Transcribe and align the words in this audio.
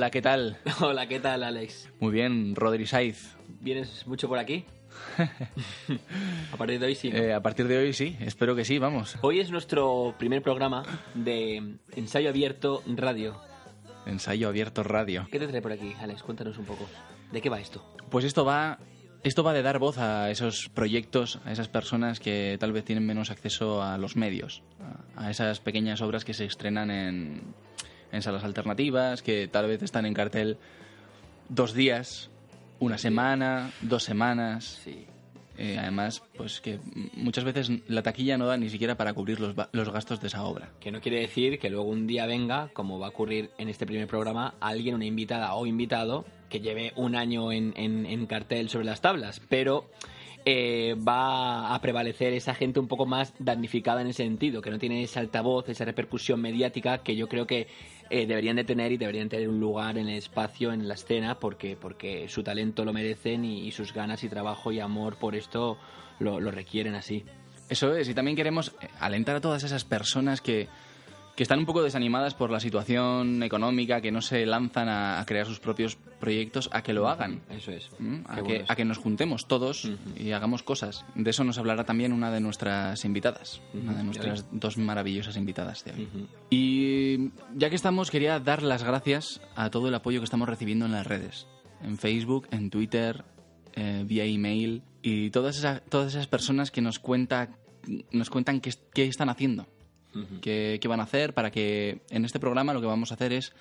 Hola, 0.00 0.10
¿qué 0.10 0.22
tal? 0.22 0.56
Hola, 0.80 1.06
¿qué 1.08 1.20
tal, 1.20 1.42
Alex? 1.42 1.90
Muy 2.00 2.10
bien, 2.10 2.56
Rodri 2.56 2.86
Saiz. 2.86 3.36
¿Vienes 3.60 4.06
mucho 4.06 4.28
por 4.30 4.38
aquí? 4.38 4.64
a 6.52 6.56
partir 6.56 6.80
de 6.80 6.86
hoy 6.86 6.94
sí. 6.94 7.10
¿no? 7.10 7.18
Eh, 7.18 7.34
a 7.34 7.42
partir 7.42 7.68
de 7.68 7.76
hoy 7.76 7.92
sí, 7.92 8.16
espero 8.20 8.56
que 8.56 8.64
sí, 8.64 8.78
vamos. 8.78 9.18
Hoy 9.20 9.40
es 9.40 9.50
nuestro 9.50 10.14
primer 10.18 10.40
programa 10.40 10.84
de 11.12 11.74
ensayo 11.96 12.30
abierto 12.30 12.82
radio. 12.86 13.42
Ensayo 14.06 14.48
abierto 14.48 14.82
radio. 14.82 15.28
¿Qué 15.30 15.38
te 15.38 15.46
trae 15.46 15.60
por 15.60 15.72
aquí, 15.72 15.92
Alex? 16.00 16.22
Cuéntanos 16.22 16.56
un 16.56 16.64
poco. 16.64 16.88
¿De 17.30 17.42
qué 17.42 17.50
va 17.50 17.60
esto? 17.60 17.84
Pues 18.08 18.24
esto 18.24 18.46
va, 18.46 18.78
esto 19.22 19.44
va 19.44 19.52
de 19.52 19.60
dar 19.60 19.78
voz 19.78 19.98
a 19.98 20.30
esos 20.30 20.70
proyectos, 20.70 21.40
a 21.44 21.52
esas 21.52 21.68
personas 21.68 22.20
que 22.20 22.56
tal 22.58 22.72
vez 22.72 22.86
tienen 22.86 23.04
menos 23.04 23.30
acceso 23.30 23.82
a 23.82 23.98
los 23.98 24.16
medios, 24.16 24.62
a 24.80 25.00
a 25.20 25.30
esas 25.30 25.60
pequeñas 25.60 26.00
obras 26.00 26.24
que 26.24 26.32
se 26.32 26.46
estrenan 26.46 26.90
en, 26.90 27.54
en 28.12 28.22
salas 28.22 28.44
alternativas, 28.44 29.22
que 29.22 29.48
tal 29.48 29.66
vez 29.66 29.82
están 29.82 30.06
en 30.06 30.14
cartel 30.14 30.56
dos 31.48 31.74
días, 31.74 32.30
una 32.78 32.98
semana, 32.98 33.70
dos 33.82 34.02
semanas. 34.04 34.80
Sí. 34.84 35.06
Eh, 35.58 35.76
además, 35.78 36.22
pues 36.38 36.62
que 36.62 36.78
muchas 37.14 37.44
veces 37.44 37.70
la 37.86 38.02
taquilla 38.02 38.38
no 38.38 38.46
da 38.46 38.56
ni 38.56 38.70
siquiera 38.70 38.96
para 38.96 39.12
cubrir 39.12 39.40
los, 39.40 39.54
los 39.72 39.92
gastos 39.92 40.18
de 40.22 40.28
esa 40.28 40.42
obra. 40.44 40.70
Que 40.80 40.90
no 40.90 41.02
quiere 41.02 41.20
decir 41.20 41.58
que 41.58 41.68
luego 41.68 41.84
un 41.90 42.06
día 42.06 42.24
venga, 42.24 42.70
como 42.72 42.98
va 42.98 43.08
a 43.08 43.10
ocurrir 43.10 43.50
en 43.58 43.68
este 43.68 43.84
primer 43.84 44.06
programa, 44.06 44.54
alguien, 44.60 44.94
una 44.94 45.04
invitada 45.04 45.52
o 45.54 45.66
invitado, 45.66 46.24
que 46.48 46.60
lleve 46.60 46.94
un 46.96 47.14
año 47.14 47.52
en, 47.52 47.74
en- 47.76 48.06
en 48.06 48.24
cartel 48.26 48.70
sobre 48.70 48.86
las 48.86 49.02
tablas, 49.02 49.42
pero 49.50 49.90
eh, 50.44 50.94
va 50.96 51.74
a 51.74 51.80
prevalecer 51.80 52.32
esa 52.32 52.54
gente 52.54 52.80
un 52.80 52.88
poco 52.88 53.06
más 53.06 53.34
damnificada 53.38 54.00
en 54.00 54.08
ese 54.08 54.24
sentido, 54.24 54.62
que 54.62 54.70
no 54.70 54.78
tiene 54.78 55.02
ese 55.02 55.18
altavoz, 55.18 55.68
esa 55.68 55.84
repercusión 55.84 56.40
mediática 56.40 56.98
que 56.98 57.16
yo 57.16 57.28
creo 57.28 57.46
que 57.46 57.68
eh, 58.10 58.26
deberían 58.26 58.56
de 58.56 58.64
tener 58.64 58.92
y 58.92 58.96
deberían 58.96 59.28
tener 59.28 59.48
un 59.48 59.60
lugar 59.60 59.98
en 59.98 60.08
el 60.08 60.16
espacio, 60.16 60.72
en 60.72 60.88
la 60.88 60.94
escena, 60.94 61.38
porque, 61.38 61.76
porque 61.80 62.28
su 62.28 62.42
talento 62.42 62.84
lo 62.84 62.92
merecen 62.92 63.44
y, 63.44 63.66
y 63.66 63.70
sus 63.70 63.92
ganas 63.92 64.24
y 64.24 64.28
trabajo 64.28 64.72
y 64.72 64.80
amor 64.80 65.16
por 65.16 65.34
esto 65.34 65.78
lo, 66.18 66.40
lo 66.40 66.50
requieren 66.50 66.94
así. 66.94 67.24
Eso 67.68 67.94
es, 67.94 68.08
y 68.08 68.14
también 68.14 68.36
queremos 68.36 68.74
alentar 68.98 69.36
a 69.36 69.40
todas 69.40 69.62
esas 69.62 69.84
personas 69.84 70.40
que, 70.40 70.68
que 71.40 71.44
están 71.44 71.60
un 71.60 71.64
poco 71.64 71.82
desanimadas 71.82 72.34
por 72.34 72.50
la 72.50 72.60
situación 72.60 73.42
económica, 73.42 74.02
que 74.02 74.12
no 74.12 74.20
se 74.20 74.44
lanzan 74.44 74.90
a, 74.90 75.18
a 75.18 75.24
crear 75.24 75.46
sus 75.46 75.58
propios 75.58 75.96
proyectos, 75.96 76.68
a 76.70 76.82
que 76.82 76.92
lo 76.92 77.08
hagan. 77.08 77.40
Eso 77.48 77.72
es. 77.72 77.88
¿m? 77.98 78.24
A 78.28 78.42
que, 78.42 78.66
a 78.68 78.76
que 78.76 78.84
nos 78.84 78.98
juntemos 78.98 79.48
todos 79.48 79.90
y 80.18 80.32
hagamos 80.32 80.62
cosas. 80.62 81.06
De 81.14 81.30
eso 81.30 81.42
nos 81.42 81.56
hablará 81.56 81.84
también 81.84 82.12
una 82.12 82.30
de 82.30 82.40
nuestras 82.40 83.06
invitadas, 83.06 83.62
una 83.72 83.94
de 83.94 84.04
nuestras 84.04 84.44
dos 84.52 84.76
maravillosas 84.76 85.38
invitadas 85.38 85.82
de 85.82 85.92
hoy. 85.92 86.08
Y 86.50 87.30
ya 87.56 87.70
que 87.70 87.76
estamos, 87.76 88.10
quería 88.10 88.38
dar 88.38 88.62
las 88.62 88.84
gracias 88.84 89.40
a 89.56 89.70
todo 89.70 89.88
el 89.88 89.94
apoyo 89.94 90.20
que 90.20 90.24
estamos 90.24 90.46
recibiendo 90.46 90.84
en 90.84 90.92
las 90.92 91.06
redes. 91.06 91.46
En 91.82 91.96
Facebook, 91.96 92.48
en 92.50 92.68
Twitter, 92.68 93.24
eh, 93.76 94.04
vía 94.06 94.26
email. 94.26 94.82
Y 95.00 95.30
todas 95.30 95.56
esas, 95.56 95.80
todas 95.88 96.08
esas 96.08 96.26
personas 96.26 96.70
que 96.70 96.82
nos, 96.82 96.98
cuenta, 96.98 97.48
nos 98.12 98.28
cuentan 98.28 98.60
qué, 98.60 98.74
qué 98.92 99.06
están 99.06 99.30
haciendo. 99.30 99.66
Qué, 100.40 100.78
qué 100.80 100.88
van 100.88 101.00
a 101.00 101.04
hacer 101.04 101.34
para 101.34 101.50
que 101.50 102.00
en 102.10 102.24
este 102.24 102.40
programa 102.40 102.72
lo 102.74 102.80
que 102.80 102.86
vamos 102.86 103.10
a 103.10 103.14
hacer 103.14 103.32
es, 103.32 103.52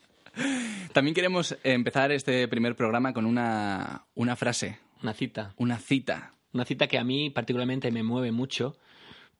También 0.93 1.13
queremos 1.13 1.55
empezar 1.63 2.11
este 2.11 2.47
primer 2.47 2.75
programa 2.75 3.13
con 3.13 3.25
una, 3.25 4.05
una 4.15 4.35
frase, 4.35 4.79
Una 5.03 5.13
cita. 5.13 5.53
una 5.57 5.77
cita. 5.77 6.33
Una 6.53 6.65
cita 6.65 6.87
que 6.87 6.97
a 6.97 7.03
mí 7.03 7.29
particularmente 7.29 7.91
me 7.91 8.03
mueve 8.03 8.31
mucho 8.31 8.75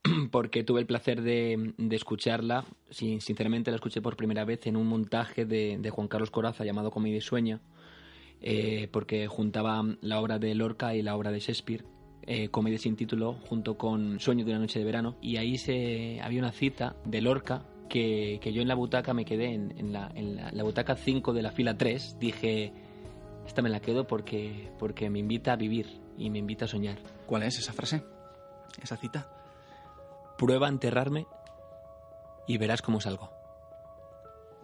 porque 0.32 0.64
tuve 0.64 0.82
el 0.82 0.86
placer 0.86 1.22
de, 1.22 1.74
de 1.78 1.96
escucharla. 1.96 2.66
Sí, 2.90 3.20
sinceramente 3.22 3.72
la 3.72 3.76
escuché 3.76 4.02
por 4.02 4.16
primera 4.16 4.46
vez 4.46 4.66
en 4.68 4.76
un 4.78 4.88
montaje 4.88 5.46
de, 5.46 5.78
de 5.80 5.90
Juan 5.90 6.08
Carlos 6.08 6.32
Coraza 6.32 6.64
llamado 6.66 6.92
Comedia 6.92 7.18
y 7.18 7.22
Sueño, 7.22 7.60
eh, 8.42 8.88
porque 8.92 9.28
juntaba 9.28 9.82
la 10.02 10.20
obra 10.20 10.40
de 10.40 10.54
Lorca 10.56 10.96
y 10.96 11.02
la 11.02 11.16
obra 11.16 11.32
de 11.32 11.40
Shakespeare. 11.40 11.84
eh, 12.26 12.50
Comedia 12.50 12.78
sin 12.80 12.96
título 12.96 13.34
junto 13.34 13.78
con 13.78 14.20
Sueño 14.20 14.46
de 14.46 14.52
una 14.52 14.60
noche 14.60 14.80
de 14.80 14.86
verano 14.86 15.16
y 15.22 15.38
ahí 15.38 15.58
se 15.58 16.20
había 16.22 16.40
una 16.40 16.52
cita 16.52 16.96
de 17.06 17.22
Lorca 17.22 17.66
que, 17.90 18.40
que 18.42 18.54
yo 18.54 18.62
en 18.62 18.68
la 18.70 18.76
butaca 18.76 19.14
me 19.14 19.26
quedé 19.26 19.54
en, 19.54 19.78
en 19.78 19.92
la, 19.94 20.10
en 20.16 20.36
la- 20.38 20.52
la 20.52 20.64
butaca 20.64 20.96
5 20.96 21.34
de 21.34 21.42
la 21.42 21.52
fila 21.52 21.78
3 21.78 22.18
dije 22.20 22.72
esta 23.46 23.62
me 23.62 23.70
la 23.70 23.82
quedo 23.82 24.08
porque, 24.08 24.70
porque 24.80 25.10
me 25.10 25.20
invita 25.20 25.52
a 25.54 25.56
vivir 25.58 25.88
y 26.18 26.30
me 26.30 26.40
invita 26.40 26.64
a 26.66 26.68
soñar 26.70 26.98
¿Cuál 27.28 27.44
es 27.44 27.60
esa 27.60 27.74
frase? 27.74 28.04
Esa 28.82 28.96
cita. 28.98 29.30
Prueba 30.44 30.68
a 30.68 30.70
enterrarme 30.70 31.26
y 32.48 32.58
verás 32.58 32.82
cómo 32.82 33.00
salgo. 33.00 33.30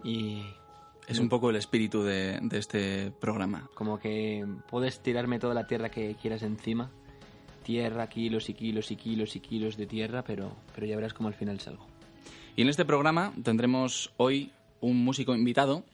Y 0.04 0.42
Es 1.06 1.18
un 1.18 1.28
poco 1.28 1.50
el 1.50 1.56
espíritu 1.56 2.02
de, 2.02 2.38
de 2.42 2.58
este 2.58 3.10
programa. 3.10 3.70
como 3.74 3.98
que 3.98 4.46
puedes 4.68 5.00
tirarme 5.00 5.38
toda 5.38 5.54
la 5.54 5.66
tierra 5.66 5.90
que 5.90 6.16
quieras 6.20 6.42
encima. 6.42 6.90
Tierra, 7.62 8.08
kilos 8.08 8.48
y 8.48 8.54
kilos 8.54 8.90
y 8.90 8.96
kilos 8.96 9.36
y 9.36 9.40
kilos 9.40 9.76
de 9.76 9.86
tierra, 9.86 10.22
pero, 10.22 10.52
pero 10.74 10.86
ya 10.86 10.96
verás 10.96 11.14
cómo 11.14 11.28
al 11.28 11.34
final 11.34 11.60
salgo. 11.60 11.86
Y 12.56 12.62
en 12.62 12.68
este 12.68 12.84
programa 12.84 13.32
tendremos 13.42 14.12
hoy 14.16 14.52
un 14.80 15.02
músico 15.04 15.34
invitado, 15.34 15.84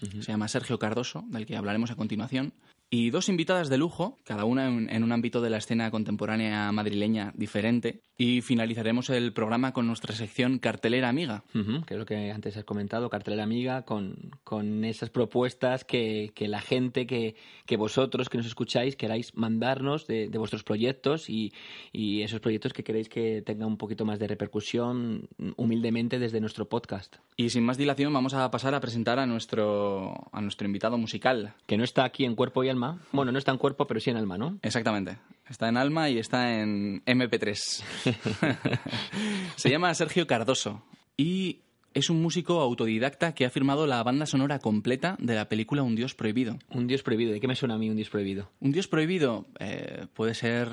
se 0.00 0.32
llama 0.32 0.48
Sergio 0.48 0.78
Cardoso, 0.78 1.24
del 1.28 1.44
que 1.46 1.56
hablaremos 1.56 1.90
a 1.90 1.96
continuación, 1.96 2.52
y 2.90 3.10
dos 3.10 3.28
invitadas 3.28 3.68
de 3.68 3.78
lujo, 3.78 4.16
cada 4.24 4.44
una 4.44 4.66
en, 4.66 4.88
en 4.90 5.04
un 5.04 5.12
ámbito 5.12 5.40
de 5.40 5.50
la 5.50 5.58
escena 5.58 5.90
contemporánea 5.90 6.72
madrileña 6.72 7.32
diferente, 7.34 8.00
y 8.20 8.40
finalizaremos 8.40 9.10
el 9.10 9.32
programa 9.32 9.72
con 9.72 9.86
nuestra 9.86 10.12
sección 10.14 10.58
Cartelera 10.58 11.08
Amiga. 11.08 11.44
Ujú, 11.54 11.84
que 11.84 11.94
es 11.94 12.00
lo 12.00 12.04
que 12.06 12.32
antes 12.32 12.56
has 12.56 12.64
comentado, 12.64 13.10
cartelera 13.10 13.44
amiga, 13.44 13.82
con, 13.82 14.32
con 14.42 14.84
esas 14.84 15.10
propuestas 15.10 15.84
que, 15.84 16.32
que 16.34 16.48
la 16.48 16.60
gente, 16.60 17.06
que, 17.06 17.36
que 17.64 17.76
vosotros 17.76 18.28
que 18.28 18.38
nos 18.38 18.46
escucháis 18.46 18.96
queráis 18.96 19.36
mandarnos 19.36 20.06
de, 20.06 20.28
de 20.28 20.38
vuestros 20.38 20.64
proyectos 20.64 21.30
y, 21.30 21.52
y 21.92 22.22
esos 22.22 22.40
proyectos 22.40 22.72
que 22.72 22.82
queréis 22.82 23.08
que 23.08 23.42
tengan 23.42 23.68
un 23.68 23.76
poquito 23.76 24.04
más 24.04 24.18
de 24.18 24.26
repercusión 24.26 25.28
humildemente 25.56 26.18
desde 26.18 26.40
nuestro 26.40 26.68
podcast. 26.68 27.16
Y 27.36 27.50
sin 27.50 27.64
más 27.64 27.78
dilación 27.78 28.12
vamos 28.12 28.34
a 28.34 28.50
pasar 28.50 28.74
a 28.74 28.80
presentar 28.80 29.20
a 29.20 29.26
nuestro, 29.26 30.28
a 30.32 30.40
nuestro 30.40 30.66
invitado 30.66 30.98
musical. 30.98 31.54
Que 31.66 31.76
no 31.76 31.84
está 31.84 32.04
aquí 32.04 32.24
en 32.24 32.34
cuerpo 32.34 32.64
y 32.64 32.68
alma. 32.68 32.77
Bueno, 33.12 33.32
no 33.32 33.38
está 33.38 33.52
en 33.52 33.58
cuerpo, 33.58 33.86
pero 33.86 34.00
sí 34.00 34.10
en 34.10 34.16
alma, 34.16 34.38
¿no? 34.38 34.58
Exactamente. 34.62 35.18
Está 35.48 35.68
en 35.68 35.76
Alma 35.76 36.10
y 36.10 36.18
está 36.18 36.60
en 36.60 37.02
MP3. 37.04 37.82
Se 39.56 39.70
llama 39.70 39.94
Sergio 39.94 40.26
Cardoso. 40.26 40.82
y 41.16 41.60
es 41.94 42.10
un 42.10 42.22
músico 42.22 42.60
autodidacta 42.60 43.34
que 43.34 43.44
ha 43.44 43.50
firmado 43.50 43.86
la 43.86 44.02
banda 44.02 44.26
sonora 44.26 44.58
completa 44.58 45.16
de 45.18 45.34
la 45.34 45.48
película 45.48 45.82
Un 45.82 45.96
Dios 45.96 46.14
Prohibido. 46.14 46.58
Un 46.70 46.86
Dios 46.86 47.02
prohibido. 47.02 47.32
¿De 47.32 47.40
qué 47.40 47.48
me 47.48 47.56
suena 47.56 47.74
a 47.74 47.78
mí 47.78 47.88
un 47.90 47.96
Dios 47.96 48.10
prohibido? 48.10 48.50
Un 48.60 48.72
Dios 48.72 48.86
Prohibido 48.88 49.46
eh, 49.58 50.06
puede 50.14 50.34
ser 50.34 50.68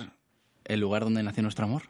el 0.65 0.79
lugar 0.81 1.03
donde 1.03 1.23
nació 1.23 1.41
nuestro 1.43 1.65
amor. 1.65 1.83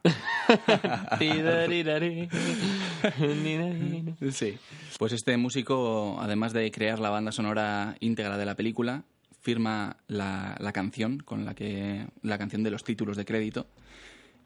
sí. 4.32 4.58
Pues 5.00 5.12
este 5.14 5.38
músico, 5.38 6.18
además 6.22 6.54
de 6.54 6.70
crear 6.72 7.00
la 7.00 7.10
banda 7.10 7.32
sonora 7.32 7.96
íntegra 8.00 8.38
de 8.38 8.46
la 8.46 8.56
película, 8.56 9.04
firma 9.46 9.98
la, 10.08 10.58
la 10.60 10.72
canción 10.72 11.20
con 11.20 11.46
la 11.46 11.54
que 11.54 12.08
la 12.24 12.40
canción 12.40 12.64
de 12.64 12.72
los 12.72 12.84
títulos 12.84 13.16
de 13.16 13.26
crédito. 13.26 13.68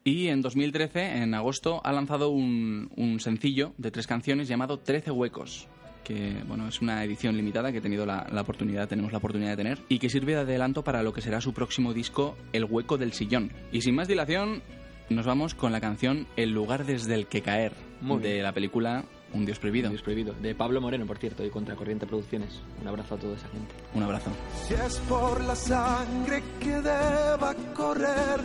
Y 0.04 0.28
en 0.28 0.42
2013, 0.42 1.22
en 1.22 1.32
agosto, 1.34 1.80
ha 1.84 1.92
lanzado 1.92 2.28
un, 2.28 2.90
un 2.96 3.18
sencillo 3.18 3.72
de 3.78 3.90
tres 3.90 4.06
canciones 4.06 4.46
llamado 4.46 4.78
Trece 4.78 5.10
huecos, 5.10 5.68
que 6.04 6.34
bueno, 6.46 6.68
es 6.68 6.82
una 6.82 7.02
edición 7.02 7.34
limitada 7.36 7.72
que 7.72 7.78
he 7.78 7.82
tenido 7.82 8.04
la, 8.04 8.26
la, 8.30 8.42
oportunidad, 8.42 8.88
tenemos 8.88 9.12
la 9.12 9.18
oportunidad 9.18 9.50
de 9.52 9.56
tener, 9.56 9.78
y 9.88 9.98
que 9.98 10.10
sirve 10.10 10.34
de 10.34 10.40
adelanto 10.40 10.84
para 10.84 11.02
lo 11.02 11.12
que 11.14 11.22
será 11.22 11.40
su 11.40 11.54
próximo 11.54 11.94
disco, 11.94 12.36
El 12.52 12.64
hueco 12.64 12.98
del 12.98 13.12
sillón. 13.14 13.52
Y 13.72 13.80
sin 13.80 13.94
más 13.94 14.08
dilación, 14.08 14.62
nos 15.08 15.24
vamos 15.26 15.54
con 15.54 15.72
la 15.72 15.80
canción 15.80 16.26
El 16.36 16.50
lugar 16.52 16.84
desde 16.84 17.14
el 17.14 17.26
que 17.26 17.40
caer, 17.42 17.72
Muy 18.02 18.20
de 18.22 18.32
bien. 18.32 18.42
la 18.42 18.52
película 18.52 19.04
Un 19.32 19.46
Dios 19.46 19.58
prohibido. 19.58 19.88
Un 19.88 19.92
Dios 19.94 20.02
prohibido. 20.02 20.34
De 20.34 20.54
Pablo 20.54 20.80
Moreno, 20.80 21.06
por 21.06 21.18
cierto, 21.18 21.44
y 21.44 21.50
Contracorriente 21.50 22.06
Producciones. 22.06 22.60
Un 22.80 22.88
abrazo 22.88 23.14
a 23.14 23.18
toda 23.18 23.36
esa 23.36 23.48
gente. 23.48 23.74
Un 23.94 24.02
abrazo. 24.02 24.30
Si 24.66 24.74
es 24.74 24.96
por 25.08 25.42
la 25.44 25.54
sangre 25.54 26.42
que 26.58 26.80
deba 26.80 27.54
correr, 27.74 28.40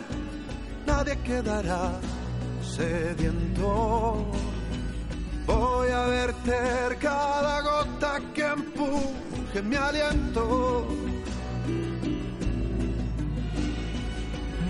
nadie 0.86 1.18
quedará 1.24 1.92
sediento. 2.62 4.26
Voy 5.46 5.88
a 5.90 6.06
verter 6.06 6.98
cada 7.00 7.60
gota 7.62 8.20
que 8.34 8.46
empuje 8.46 9.62
mi 9.62 9.76
aliento. 9.76 10.88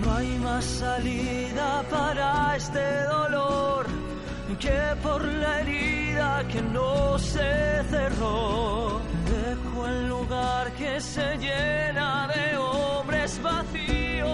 No 0.01 0.13
hay 0.13 0.39
más 0.39 0.63
salida 0.63 1.83
para 1.89 2.55
este 2.55 3.03
dolor 3.03 4.06
que 4.55 4.95
por 5.03 5.23
la 5.23 5.59
herida 5.59 6.43
que 6.47 6.61
no 6.61 7.19
se 7.19 7.83
cerró. 7.89 9.01
Dejo 9.25 9.87
el 9.87 10.07
lugar 10.07 10.71
que 10.73 11.01
se 11.01 11.37
llena 11.37 12.27
de 12.33 12.57
hombres 12.57 13.41
vacíos. 13.41 14.27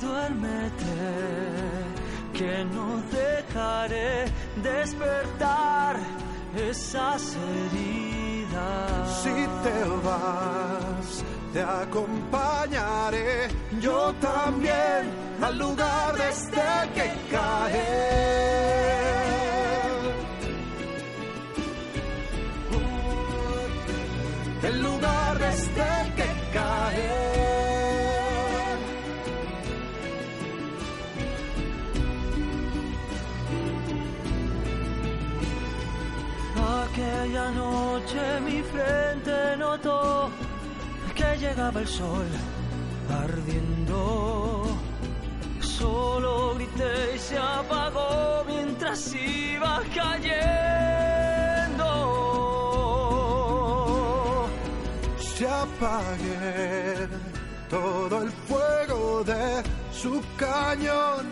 Duérmete, 0.00 1.12
que 2.34 2.64
no 2.64 3.02
dejaré 3.12 4.24
despertar 4.62 5.96
esas 6.56 7.36
heridas. 7.36 9.22
Si 9.22 9.46
te 9.62 9.84
vas, 10.04 11.24
te 11.52 11.62
acompañaré 11.62 13.48
yo 13.80 14.12
también 14.20 15.21
al 15.42 15.58
lugar 15.58 16.14
desde 16.16 16.62
el 16.82 16.88
que 16.96 17.08
caer. 17.30 17.82
El 24.62 24.82
lugar 24.82 25.38
desde 25.38 25.82
el 26.00 26.14
que 26.14 26.28
caer. 26.52 27.22
Aquella 36.84 37.50
noche 37.50 38.40
mi 38.46 38.62
frente 38.62 39.56
notó 39.58 40.30
que 41.16 41.36
llegaba 41.38 41.80
el 41.80 41.88
sol 41.88 42.26
ardiendo. 43.10 44.61
Solo 45.82 46.54
grité 46.54 47.16
y 47.16 47.18
se 47.18 47.36
apagó 47.36 48.44
mientras 48.46 49.12
iba 49.14 49.82
cayendo. 49.92 50.38
se 55.18 55.48
apague 55.48 57.08
todo 57.68 58.22
el 58.22 58.30
fuego 58.30 59.24
de 59.24 59.64
su 59.92 60.22
cañón 60.36 61.26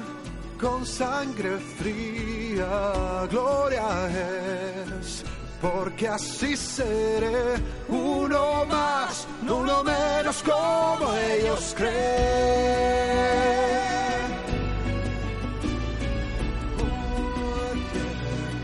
con 0.60 0.84
sangre 0.84 1.56
fría. 1.78 3.28
Gloria 3.30 4.08
es, 4.08 5.24
porque 5.62 6.08
así 6.08 6.56
seré 6.56 7.54
uno 7.88 8.64
más, 8.64 9.28
no 9.44 9.58
uno 9.58 9.84
menos 9.84 10.42
como 10.42 11.14
ellos 11.14 11.72
creen. 11.76 13.79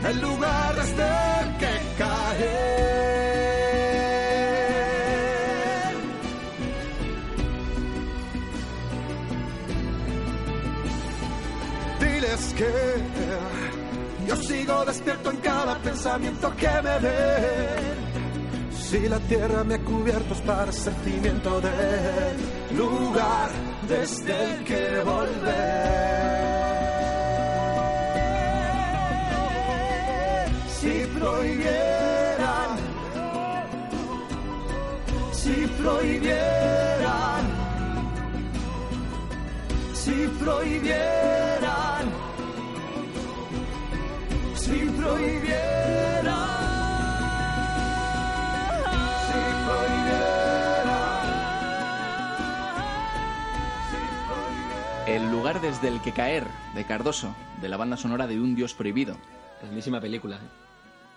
El 0.07 0.21
lugar 0.21 0.73
desde 0.75 1.57
que 1.59 1.73
caer. 1.97 2.77
Diles 11.99 12.53
que 12.55 12.71
yo 14.27 14.35
sigo 14.37 14.85
despierto 14.85 15.31
en 15.31 15.37
cada 15.37 15.77
pensamiento 15.79 16.55
que 16.55 16.69
me 16.83 16.99
ve. 16.99 17.95
Si 18.71 19.09
la 19.09 19.19
tierra 19.19 19.65
me 19.65 19.75
ha 19.75 19.79
cubierto 19.79 20.33
es 20.33 20.41
para 20.41 20.71
sentimiento 20.71 21.59
del 21.59 22.77
lugar 22.77 23.49
desde 23.89 24.53
el 24.53 24.63
que 24.63 25.01
volver. 25.03 26.36
Si 30.87 31.05
prohibieran, 31.19 32.77
si 35.33 35.67
prohibieran, 35.81 37.45
si 39.93 40.27
prohibieran, 40.39 42.05
si 44.55 44.77
prohibieran, 45.01 46.45
si 49.25 49.41
prohibieran. 49.67 50.47
El 55.05 55.29
lugar 55.31 55.59
desde 55.59 55.89
el 55.89 55.99
que 55.99 56.13
caer, 56.13 56.47
de 56.75 56.85
Cardoso, 56.85 57.35
de 57.59 57.67
la 57.67 57.75
banda 57.75 57.97
sonora 57.97 58.25
de 58.25 58.39
Un 58.39 58.55
Dios 58.55 58.73
Prohibido. 58.73 59.17
Grandísima 59.61 59.99
película, 59.99 60.37
¿eh? 60.37 60.66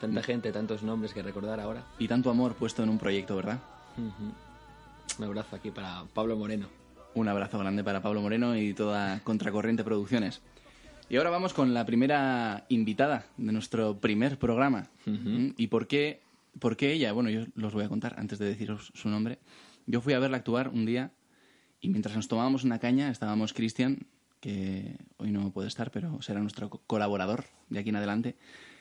Tanta 0.01 0.23
gente, 0.23 0.51
tantos 0.53 0.83
nombres 0.83 1.13
que 1.13 1.23
recordar 1.23 1.61
ahora. 1.61 1.85
Y 1.99 2.09
tanto 2.09 2.31
amor 2.31 2.55
puesto 2.55 2.83
en 2.83 2.89
un 2.89 2.99
proyecto, 2.99 3.37
¿verdad? 3.37 3.59
Ujú. 3.99 4.33
Un 5.19 5.25
abrazo 5.25 5.57
aquí 5.57 5.71
para 5.71 6.05
Pablo 6.15 6.37
Moreno. 6.37 6.69
Un 7.15 7.29
abrazo 7.29 7.59
grande 7.59 7.85
para 7.85 8.01
Pablo 8.01 8.23
Moreno 8.23 8.57
y 8.57 8.73
toda 8.73 9.21
Contracorriente 9.25 9.85
Producciones. 9.85 10.41
Y 11.09 11.17
ahora 11.17 11.31
vamos 11.31 11.53
con 11.53 11.75
la 11.75 11.85
primera 11.85 12.65
invitada 12.69 13.27
de 13.37 13.53
nuestro 13.53 13.99
primer 13.99 14.39
programa. 14.39 14.87
¿Y 15.57 15.67
por 15.67 15.87
qué, 15.89 16.21
por 16.61 16.77
qué 16.77 16.93
ella? 16.93 17.13
Bueno, 17.13 17.29
yo 17.31 17.47
los 17.57 17.75
voy 17.75 17.85
a 17.85 17.89
contar 17.89 18.15
antes 18.17 18.39
de 18.39 18.47
deciros 18.47 18.93
su 18.95 19.09
nombre. 19.09 19.39
Yo 19.87 20.01
fui 20.01 20.13
a 20.15 20.21
verla 20.21 20.37
actuar 20.37 20.69
un 20.69 20.87
día 20.87 21.11
y 21.81 21.89
mientras 21.89 22.15
nos 22.15 22.29
tomábamos 22.29 22.63
una 22.63 22.79
caña 22.79 23.11
estábamos 23.11 23.53
Cristian, 23.53 24.07
que 24.41 24.97
hoy 25.19 25.33
no 25.33 25.51
puede 25.51 25.67
estar, 25.69 25.91
pero 25.91 26.23
será 26.23 26.39
nuestro 26.41 26.71
co- 26.71 26.81
colaborador 26.87 27.45
de 27.71 27.81
aquí 27.81 27.89
en 27.89 27.97
adelante. 27.97 28.37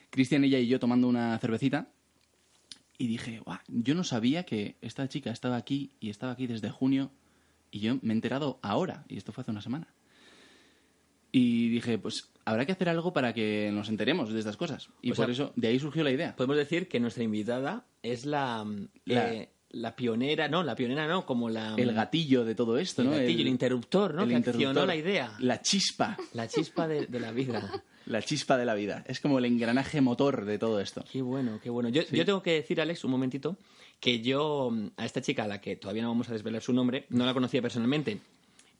Cristian, 0.09 0.43
ella 0.43 0.59
y 0.59 0.67
yo 0.67 0.79
tomando 0.79 1.07
una 1.07 1.37
cervecita 1.39 1.89
y 2.97 3.07
dije, 3.07 3.41
"Buah, 3.45 3.59
yo 3.67 3.95
no 3.95 4.03
sabía 4.03 4.43
que 4.43 4.75
esta 4.81 5.07
chica 5.07 5.31
estaba 5.31 5.55
aquí 5.57 5.91
y 5.99 6.09
estaba 6.09 6.31
aquí 6.33 6.47
desde 6.47 6.69
junio 6.69 7.11
y 7.71 7.79
yo 7.79 7.99
me 8.01 8.13
he 8.13 8.15
enterado 8.15 8.59
ahora, 8.61 9.05
y 9.07 9.17
esto 9.17 9.31
fue 9.31 9.41
hace 9.43 9.51
una 9.51 9.61
semana. 9.61 9.87
Y 11.31 11.69
dije, 11.69 11.99
pues 11.99 12.31
habrá 12.43 12.65
que 12.65 12.71
hacer 12.71 12.89
algo 12.89 13.13
para 13.13 13.33
que 13.33 13.69
nos 13.71 13.87
enteremos 13.89 14.33
de 14.33 14.39
estas 14.39 14.57
cosas. 14.57 14.89
Y 15.03 15.11
O 15.11 15.15
por 15.15 15.25
sea, 15.27 15.31
eso, 15.31 15.53
de 15.55 15.67
ahí 15.67 15.79
surgió 15.79 16.03
la 16.03 16.11
idea. 16.11 16.35
Podemos 16.35 16.57
decir 16.57 16.87
que 16.87 16.99
nuestra 16.99 17.23
invitada 17.23 17.85
es 18.01 18.25
la, 18.25 18.65
La- 19.05 19.33
eh, 19.33 19.49
la 19.71 19.95
pionera, 19.95 20.47
no, 20.47 20.63
la 20.63 20.75
pionera 20.75 21.07
no, 21.07 21.25
como 21.25 21.49
la... 21.49 21.75
El 21.75 21.93
gatillo 21.93 22.43
de 22.45 22.55
todo 22.55 22.77
esto, 22.77 23.01
el 23.03 23.09
¿no? 23.09 23.15
gatillo, 23.15 23.41
el 23.41 23.47
interruptor, 23.47 24.13
¿no? 24.15 24.23
el 24.23 24.29
que 24.29 24.35
interruptor. 24.35 24.67
accionó 24.69 24.85
la 24.87 24.95
idea. 24.95 25.35
La 25.39 25.61
chispa. 25.61 26.17
La 26.33 26.47
chispa 26.47 26.87
de, 26.87 27.05
de 27.05 27.19
la 27.19 27.31
vida. 27.31 27.83
La 28.05 28.23
chispa 28.23 28.57
de 28.57 28.65
la 28.65 28.73
vida. 28.73 29.03
Es 29.07 29.19
como 29.19 29.37
el 29.37 29.45
engranaje 29.45 30.01
motor 30.01 30.45
de 30.45 30.57
todo 30.57 30.79
esto. 30.79 31.03
Qué 31.11 31.21
bueno, 31.21 31.59
qué 31.61 31.69
bueno. 31.69 31.89
Yo, 31.89 32.01
yo 32.11 32.25
tengo 32.25 32.41
que 32.41 32.53
decir, 32.53 32.81
Alex, 32.81 33.03
un 33.03 33.11
momentito, 33.11 33.55
que 33.99 34.19
yo 34.21 34.71
mm, 34.71 34.87
a 34.97 35.05
esta 35.05 35.21
chica, 35.21 35.43
a 35.43 35.47
la 35.47 35.61
que 35.61 35.75
todavía 35.75 36.01
no 36.01 36.07
vamos 36.09 36.27
a 36.27 36.33
desvelar 36.33 36.63
su 36.63 36.73
nombre, 36.73 37.05
no 37.09 37.23
la 37.27 37.35
conocía 37.35 37.61
personalmente. 37.61 38.19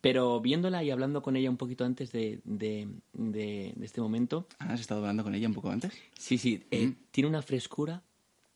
Pero 0.01 0.39
viéndola 0.41 0.83
y 0.83 0.89
hablando 0.89 1.21
con 1.21 1.35
ella 1.35 1.51
un 1.51 1.57
poquito 1.57 1.85
antes 1.85 2.11
de, 2.11 2.39
de, 2.43 2.87
de- 3.13 3.73
de 3.75 3.85
este 3.85 4.01
momento, 4.01 4.47
Ah, 4.57 4.73
¿Has 4.73 4.79
estado 4.79 5.01
hablando 5.01 5.23
con 5.23 5.35
ella 5.35 5.47
un 5.47 5.53
poco 5.53 5.69
antes? 5.69 5.93
sí, 6.17 6.39
sí, 6.39 6.63
eh, 6.71 6.93
tiene 7.11 7.29
una 7.29 7.43
frescura, 7.43 8.01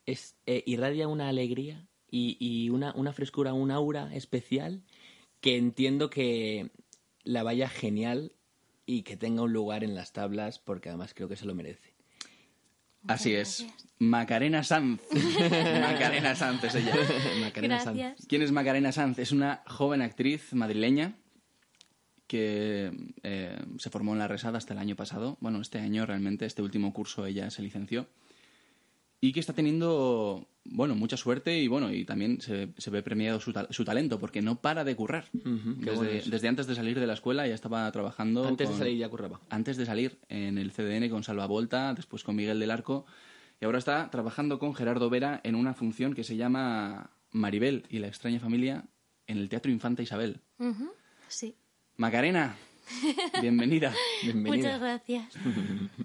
es, 0.08 0.38
eh, 0.48 0.64
irradia 0.66 1.08
una 1.08 1.28
alegría 1.30 1.86
y, 2.14 2.38
y 2.40 2.70
una, 2.70 2.94
una 2.94 3.12
frescura, 3.12 3.54
un 3.54 3.72
aura 3.72 4.14
especial 4.14 4.84
que 5.42 5.58
entiendo 5.58 6.12
que 6.12 6.70
la 7.24 7.42
vaya 7.42 7.68
genial 7.68 8.34
y 8.86 9.02
que 9.02 9.18
tenga 9.18 9.42
un 9.42 9.52
lugar 9.52 9.84
en 9.84 9.96
las 9.96 10.14
tablas 10.14 10.60
porque 10.60 10.90
además 10.90 11.16
creo 11.16 11.28
que 11.28 11.36
se 11.36 11.48
lo 11.48 11.56
merece. 11.56 11.96
Así 13.08 13.34
es. 13.34 13.66
Macarena 13.98 14.64
Sanz. 14.64 15.02
Macarena 15.12 16.36
Sanz 16.36 16.64
es 16.66 16.76
ella. 16.76 16.94
Macarena 17.42 17.80
Sanz. 17.80 17.98
Gracias. 17.98 18.28
¿Quién 18.28 18.44
es 18.44 18.52
Macarena 18.52 18.92
Sanz? 18.92 19.18
Es 19.18 19.32
una 19.32 19.64
joven 19.66 20.04
actriz 20.04 20.54
madrileña 20.54 21.16
que 22.28 22.92
eh, 23.24 23.60
se 23.80 23.90
formó 23.90 24.14
en 24.14 24.20
la 24.20 24.28
Resada 24.28 24.60
hasta 24.60 24.74
el 24.74 24.80
año 24.80 24.96
pasado. 24.96 25.38
Bueno, 25.42 25.60
este 25.62 25.80
año 25.80 26.06
realmente, 26.06 26.46
este 26.46 26.62
último 26.62 26.94
curso 26.94 27.26
ella 27.26 27.50
se 27.50 27.64
licenció. 27.64 28.08
Y 29.26 29.32
que 29.32 29.40
está 29.40 29.54
teniendo, 29.54 30.50
bueno, 30.66 30.96
mucha 30.96 31.16
suerte 31.16 31.58
y 31.58 31.70
bueno, 31.70 31.94
y 31.94 32.04
también 32.04 32.42
se, 32.42 32.74
se 32.78 32.90
ve 32.90 33.02
premiado 33.02 33.40
su, 33.40 33.54
ta- 33.54 33.68
su 33.70 33.86
talento 33.86 34.20
porque 34.20 34.42
no 34.42 34.60
para 34.60 34.84
de 34.84 34.98
currar. 34.98 35.30
Ujú, 35.34 35.80
qué 35.80 35.92
desde, 35.92 35.96
bueno 35.96 36.12
desde 36.26 36.48
antes 36.50 36.68
de 36.68 36.76
salir 36.76 37.00
de 37.00 37.08
la 37.08 37.14
escuela 37.14 37.48
ya 37.48 37.56
estaba 37.56 37.90
trabajando. 37.94 38.46
Antes 38.46 38.68
con- 38.68 38.78
de 38.78 38.84
salir 38.84 38.98
ya 38.98 39.08
curraba. 39.08 39.40
antes 39.50 39.78
de 39.78 39.86
salir 39.86 40.20
en 40.28 40.58
el 40.58 40.72
CDN 40.74 41.10
con 41.10 41.24
Salva 41.24 41.46
Volta, 41.46 41.94
después 41.94 42.22
con 42.26 42.36
Miguel 42.36 42.60
del 42.60 42.70
Arco, 42.70 43.06
y 43.62 43.66
ahora 43.66 43.78
está 43.78 44.10
trabajando 44.12 44.60
con 44.60 44.76
Gerardo 44.76 45.10
Vera 45.10 45.40
en 45.46 45.56
una 45.56 45.74
función 45.74 46.14
que 46.16 46.26
se 46.26 46.36
llama 46.36 47.12
Maribel 47.32 47.86
y 47.90 48.00
la 48.00 48.08
extraña 48.08 48.42
familia 48.42 48.84
en 49.28 49.38
el 49.38 49.48
Teatro 49.48 49.72
Infanta 49.72 50.02
Isabel. 50.04 50.42
Ujú, 50.60 50.92
Sí. 51.30 51.56
Macarena, 51.96 52.58
bienvenida. 53.42 53.94
Muchas 54.36 54.82
gracias. 54.82 55.34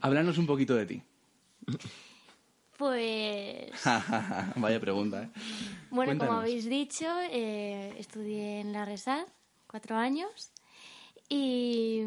Háblanos 0.03 0.39
un 0.39 0.47
poquito 0.47 0.77
de 0.77 0.87
ti. 0.87 1.03
Pues, 2.79 3.73
Vaya 4.57 4.79
pregunta, 4.79 5.25
¿eh? 5.25 5.31
bueno, 5.91 6.17
como 6.17 6.39
habéis 6.39 6.65
dicho, 6.67 7.07
eh, 7.29 7.93
estudié 7.99 8.61
en 8.61 8.73
la 8.73 8.85
Resad 8.85 9.27
cuatro 9.67 9.97
años 9.97 10.53
y, 11.29 12.03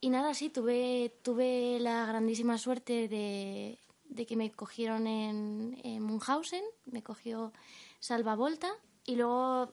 y 0.00 0.08
nada, 0.08 0.34
sí, 0.34 0.50
tuve, 0.50 1.18
tuve 1.22 1.80
la 1.80 2.06
grandísima 2.06 2.58
suerte 2.58 3.08
de, 3.08 3.80
de 4.04 4.24
que 4.24 4.36
me 4.36 4.52
cogieron 4.52 5.08
en, 5.08 5.80
en 5.82 6.00
Munhausen, 6.00 6.62
me 6.86 7.02
cogió 7.02 7.52
Salva 7.98 8.36
Volta 8.36 8.70
y 9.04 9.16
luego 9.16 9.72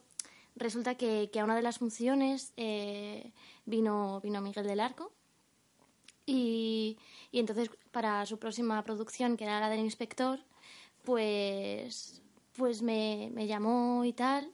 resulta 0.55 0.95
que, 0.95 1.29
que 1.31 1.39
a 1.39 1.43
una 1.43 1.55
de 1.55 1.61
las 1.61 1.77
funciones 1.77 2.51
eh, 2.57 3.31
vino, 3.65 4.21
vino 4.21 4.41
Miguel 4.41 4.65
del 4.65 4.79
Arco 4.79 5.11
y, 6.25 6.97
y 7.31 7.39
entonces 7.39 7.69
para 7.91 8.25
su 8.25 8.39
próxima 8.39 8.81
producción, 8.83 9.37
que 9.37 9.43
era 9.43 9.59
la 9.59 9.69
del 9.69 9.79
inspector, 9.79 10.39
pues, 11.03 12.21
pues 12.55 12.81
me, 12.81 13.29
me 13.33 13.47
llamó 13.47 14.05
y 14.05 14.13
tal, 14.13 14.51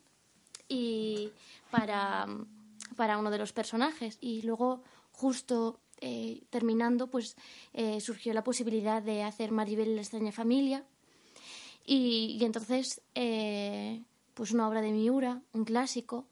y 0.68 1.32
para, 1.72 2.28
para 2.96 3.18
uno 3.18 3.32
de 3.32 3.38
los 3.38 3.54
personajes. 3.54 4.18
Y 4.22 4.42
luego, 4.42 4.84
justo 5.12 5.80
eh, 6.02 6.44
terminando, 6.50 7.08
pues 7.08 7.36
eh, 7.74 8.00
surgió 8.02 8.34
la 8.34 8.44
posibilidad 8.44 9.02
de 9.02 9.24
hacer 9.24 9.52
Maribel 9.52 9.96
la 9.96 10.02
extraña 10.02 10.32
familia. 10.32 10.86
Y, 11.86 12.38
y 12.40 12.46
entonces, 12.46 13.02
eh, 13.16 14.04
pues 14.34 14.52
una 14.52 14.68
obra 14.68 14.82
de 14.82 14.92
Miura, 14.92 15.42
un 15.54 15.64
clásico, 15.64 16.28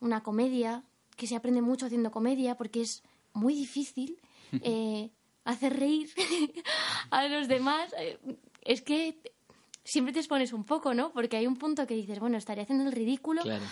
una 0.00 0.22
comedia, 0.22 0.84
que 1.16 1.26
se 1.26 1.34
aprende 1.34 1.62
mucho 1.62 1.86
haciendo 1.86 2.12
comedia 2.12 2.56
porque 2.56 2.80
es 2.82 3.02
muy 3.32 3.54
difícil 3.54 4.18
eh, 4.62 5.10
hacer 5.44 5.78
reír 5.78 6.10
a 7.10 7.26
los 7.28 7.48
demás. 7.48 7.94
Eh, 7.98 8.18
Es 8.62 8.82
que 8.82 9.16
siempre 9.84 10.12
te 10.12 10.18
expones 10.20 10.52
un 10.52 10.64
poco, 10.64 10.92
¿no? 10.94 11.10
Porque 11.12 11.36
hay 11.36 11.46
un 11.46 11.56
punto 11.56 11.86
que 11.86 11.94
dices, 11.94 12.18
bueno, 12.20 12.36
estaré 12.36 12.62
haciendo 12.62 12.84
el 12.84 12.92
ridículo. 12.92 13.42
Claro. 13.42 13.64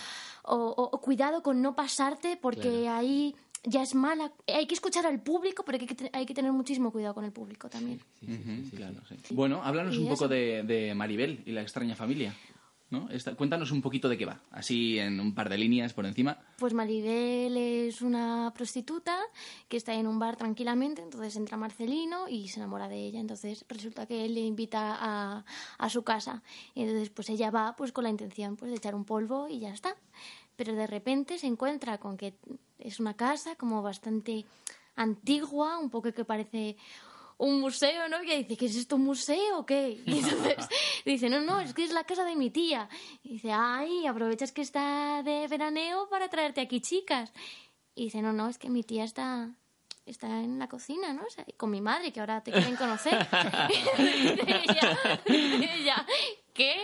O, 0.44 0.54
o- 0.56 0.90
o 0.92 1.00
cuidado 1.00 1.42
con 1.42 1.60
no 1.60 1.74
pasarte 1.74 2.36
porque 2.36 2.60
Claro. 2.82 2.90
ahí 2.98 3.34
ya 3.64 3.82
es 3.82 3.94
mala. 3.96 4.32
Hay 4.46 4.66
que 4.66 4.74
escuchar 4.74 5.04
al 5.06 5.20
público, 5.20 5.64
pero 5.64 5.76
hay 5.78 5.86
que, 5.86 6.10
hay 6.12 6.24
que 6.24 6.34
tener 6.34 6.52
muchísimo 6.52 6.92
cuidado 6.92 7.14
con 7.14 7.24
el 7.24 7.32
público 7.32 7.68
también. 7.68 8.00
Ujú, 8.22 8.76
claro, 8.76 8.94
sí. 9.08 9.16
Bueno, 9.34 9.60
háblanos 9.64 9.98
un 9.98 10.08
poco 10.08 10.28
de, 10.28 10.62
de 10.62 10.94
Maribel 10.94 11.42
y 11.46 11.50
la 11.52 11.62
extraña 11.62 11.96
familia. 11.96 12.32
Cuéntanos 13.36 13.72
un 13.72 13.82
poquito 13.82 14.08
de 14.08 14.16
qué 14.16 14.26
va, 14.26 14.40
así 14.50 14.98
en 14.98 15.18
un 15.18 15.34
par 15.34 15.48
de 15.48 15.58
líneas 15.58 15.92
por 15.92 16.06
encima. 16.06 16.38
Pues 16.58 16.72
Maribel 16.72 17.56
es 17.56 18.00
una 18.00 18.52
prostituta 18.54 19.18
que 19.68 19.76
está 19.76 19.94
en 19.94 20.06
un 20.06 20.18
bar 20.18 20.36
tranquilamente, 20.36 21.02
entonces 21.02 21.36
entra 21.36 21.56
Marcelino 21.56 22.28
y 22.28 22.48
se 22.48 22.60
enamora 22.60 22.88
de 22.88 22.96
ella. 22.96 23.20
Entonces 23.20 23.64
resulta 23.68 24.06
que 24.06 24.24
él 24.24 24.34
le 24.34 24.40
invita 24.40 24.96
a, 24.98 25.44
a 25.78 25.90
su 25.90 26.04
casa. 26.04 26.42
Y 26.74 26.82
entonces 26.82 27.10
pues 27.10 27.28
ella 27.28 27.50
va 27.50 27.74
pues 27.76 27.92
con 27.92 28.04
la 28.04 28.10
intención 28.10 28.56
pues 28.56 28.70
de 28.70 28.76
echar 28.76 28.94
un 28.94 29.04
polvo 29.04 29.48
y 29.48 29.58
ya 29.58 29.72
está. 29.72 29.96
Pero 30.56 30.74
de 30.74 30.86
repente 30.86 31.38
se 31.38 31.48
encuentra 31.48 31.98
con 31.98 32.16
que 32.16 32.34
es 32.78 33.00
una 33.00 33.14
casa 33.14 33.56
como 33.56 33.82
bastante 33.82 34.46
antigua, 34.94 35.78
un 35.78 35.90
poco 35.90 36.12
que 36.12 36.24
parece 36.24 36.76
un 37.38 37.60
museo, 37.60 38.08
¿no? 38.08 38.22
Y 38.22 38.36
dice, 38.44 38.56
¿qué 38.56 38.66
es 38.66 38.76
esto, 38.76 38.96
un 38.96 39.04
museo 39.04 39.58
o 39.58 39.66
qué? 39.66 40.02
Y 40.04 40.18
entonces 40.18 40.68
dice, 41.04 41.28
no, 41.28 41.40
no, 41.40 41.60
es 41.60 41.74
que 41.74 41.84
es 41.84 41.92
la 41.92 42.04
casa 42.04 42.24
de 42.24 42.36
mi 42.36 42.50
tía. 42.50 42.88
Y 43.22 43.34
dice, 43.34 43.52
ay, 43.52 44.06
aprovechas 44.06 44.52
que 44.52 44.62
está 44.62 45.22
de 45.22 45.46
veraneo 45.48 46.08
para 46.08 46.28
traerte 46.28 46.60
aquí 46.60 46.80
chicas. 46.80 47.32
Y 47.94 48.04
dice, 48.04 48.22
no, 48.22 48.32
no, 48.32 48.48
es 48.48 48.58
que 48.58 48.70
mi 48.70 48.82
tía 48.82 49.04
está, 49.04 49.50
está 50.06 50.26
en 50.40 50.58
la 50.58 50.68
cocina, 50.68 51.12
¿no? 51.12 51.24
O 51.24 51.30
sea, 51.30 51.44
con 51.56 51.70
mi 51.70 51.80
madre, 51.80 52.12
que 52.12 52.20
ahora 52.20 52.42
te 52.42 52.52
quieren 52.52 52.76
conocer. 52.76 53.14
Ella, 53.98 54.98
ella, 55.26 56.06
¿qué? 56.56 56.74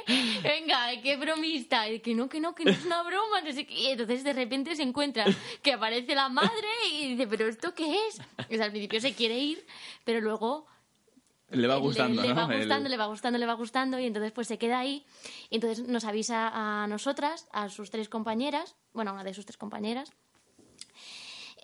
Venga, 0.43 0.89
qué 1.03 1.17
bromista. 1.17 1.89
Y 1.89 2.01
que 2.01 2.15
no, 2.15 2.29
que 2.29 2.41
no, 2.41 2.55
que 2.55 2.65
no 2.65 2.71
es 2.71 2.85
una 2.85 3.03
broma. 3.03 3.41
no 3.41 3.53
sé 3.53 3.67
qué. 3.67 3.75
Y 3.75 3.87
entonces 3.89 4.23
de 4.25 4.33
repente 4.33 4.77
se 4.77 4.83
encuentra 4.83 5.25
que 5.63 5.73
aparece 5.73 6.15
la 6.15 6.29
madre 6.29 6.69
y 6.93 7.09
dice, 7.15 7.27
¿pero 7.27 7.49
esto 7.49 7.75
qué 7.75 7.95
es? 8.09 8.21
O 8.21 8.55
sea, 8.55 8.65
al 8.67 8.71
principio 8.71 9.01
se 9.01 9.15
quiere 9.15 9.39
ir, 9.39 9.67
pero 10.05 10.21
luego 10.21 10.67
Le 11.51 11.67
va 11.69 11.75
le- 11.77 11.81
gustando, 11.81 12.23
le, 12.23 12.29
¿no? 12.29 12.35
va 12.35 12.45
gustando, 12.47 12.87
El- 12.87 12.91
le 12.91 12.97
va 12.97 13.07
gustando, 13.07 13.39
le 13.39 13.47
va 13.47 13.55
gustando 13.55 13.99
y 13.99 14.07
entonces 14.07 14.33
pues 14.33 14.49
se 14.49 14.59
queda 14.59 14.79
ahí 14.79 15.05
y 15.51 15.57
entonces 15.57 15.87
nos 15.89 16.05
avisa 16.05 16.51
a 16.53 16.87
nosotras, 16.87 17.49
a 17.53 17.69
sus 17.69 17.91
tres 17.91 18.09
compañeras, 18.09 18.77
bueno, 18.93 19.11
a 19.11 19.15
una 19.15 19.25
de 19.25 19.35
sus 19.35 19.45
tres 19.47 19.57
compañeras. 19.57 20.13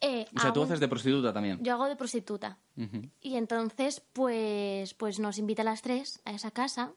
Eh, 0.01 0.27
O 0.37 0.41
sea, 0.41 0.53
tú 0.53 0.63
haces 0.63 0.79
de 0.79 0.87
prostituta 0.87 1.33
también. 1.33 1.59
Yo 1.63 1.73
hago 1.75 1.87
de 1.87 1.97
prostituta. 1.97 2.59
Y 3.21 3.35
entonces, 3.37 4.01
pues, 4.13 4.95
pues 4.95 5.19
nos 5.19 5.39
invita 5.39 5.63
a 5.63 5.65
las 5.65 5.83
tres 5.83 6.21
a 6.25 6.31
esa 6.33 6.53
casa 6.53 6.93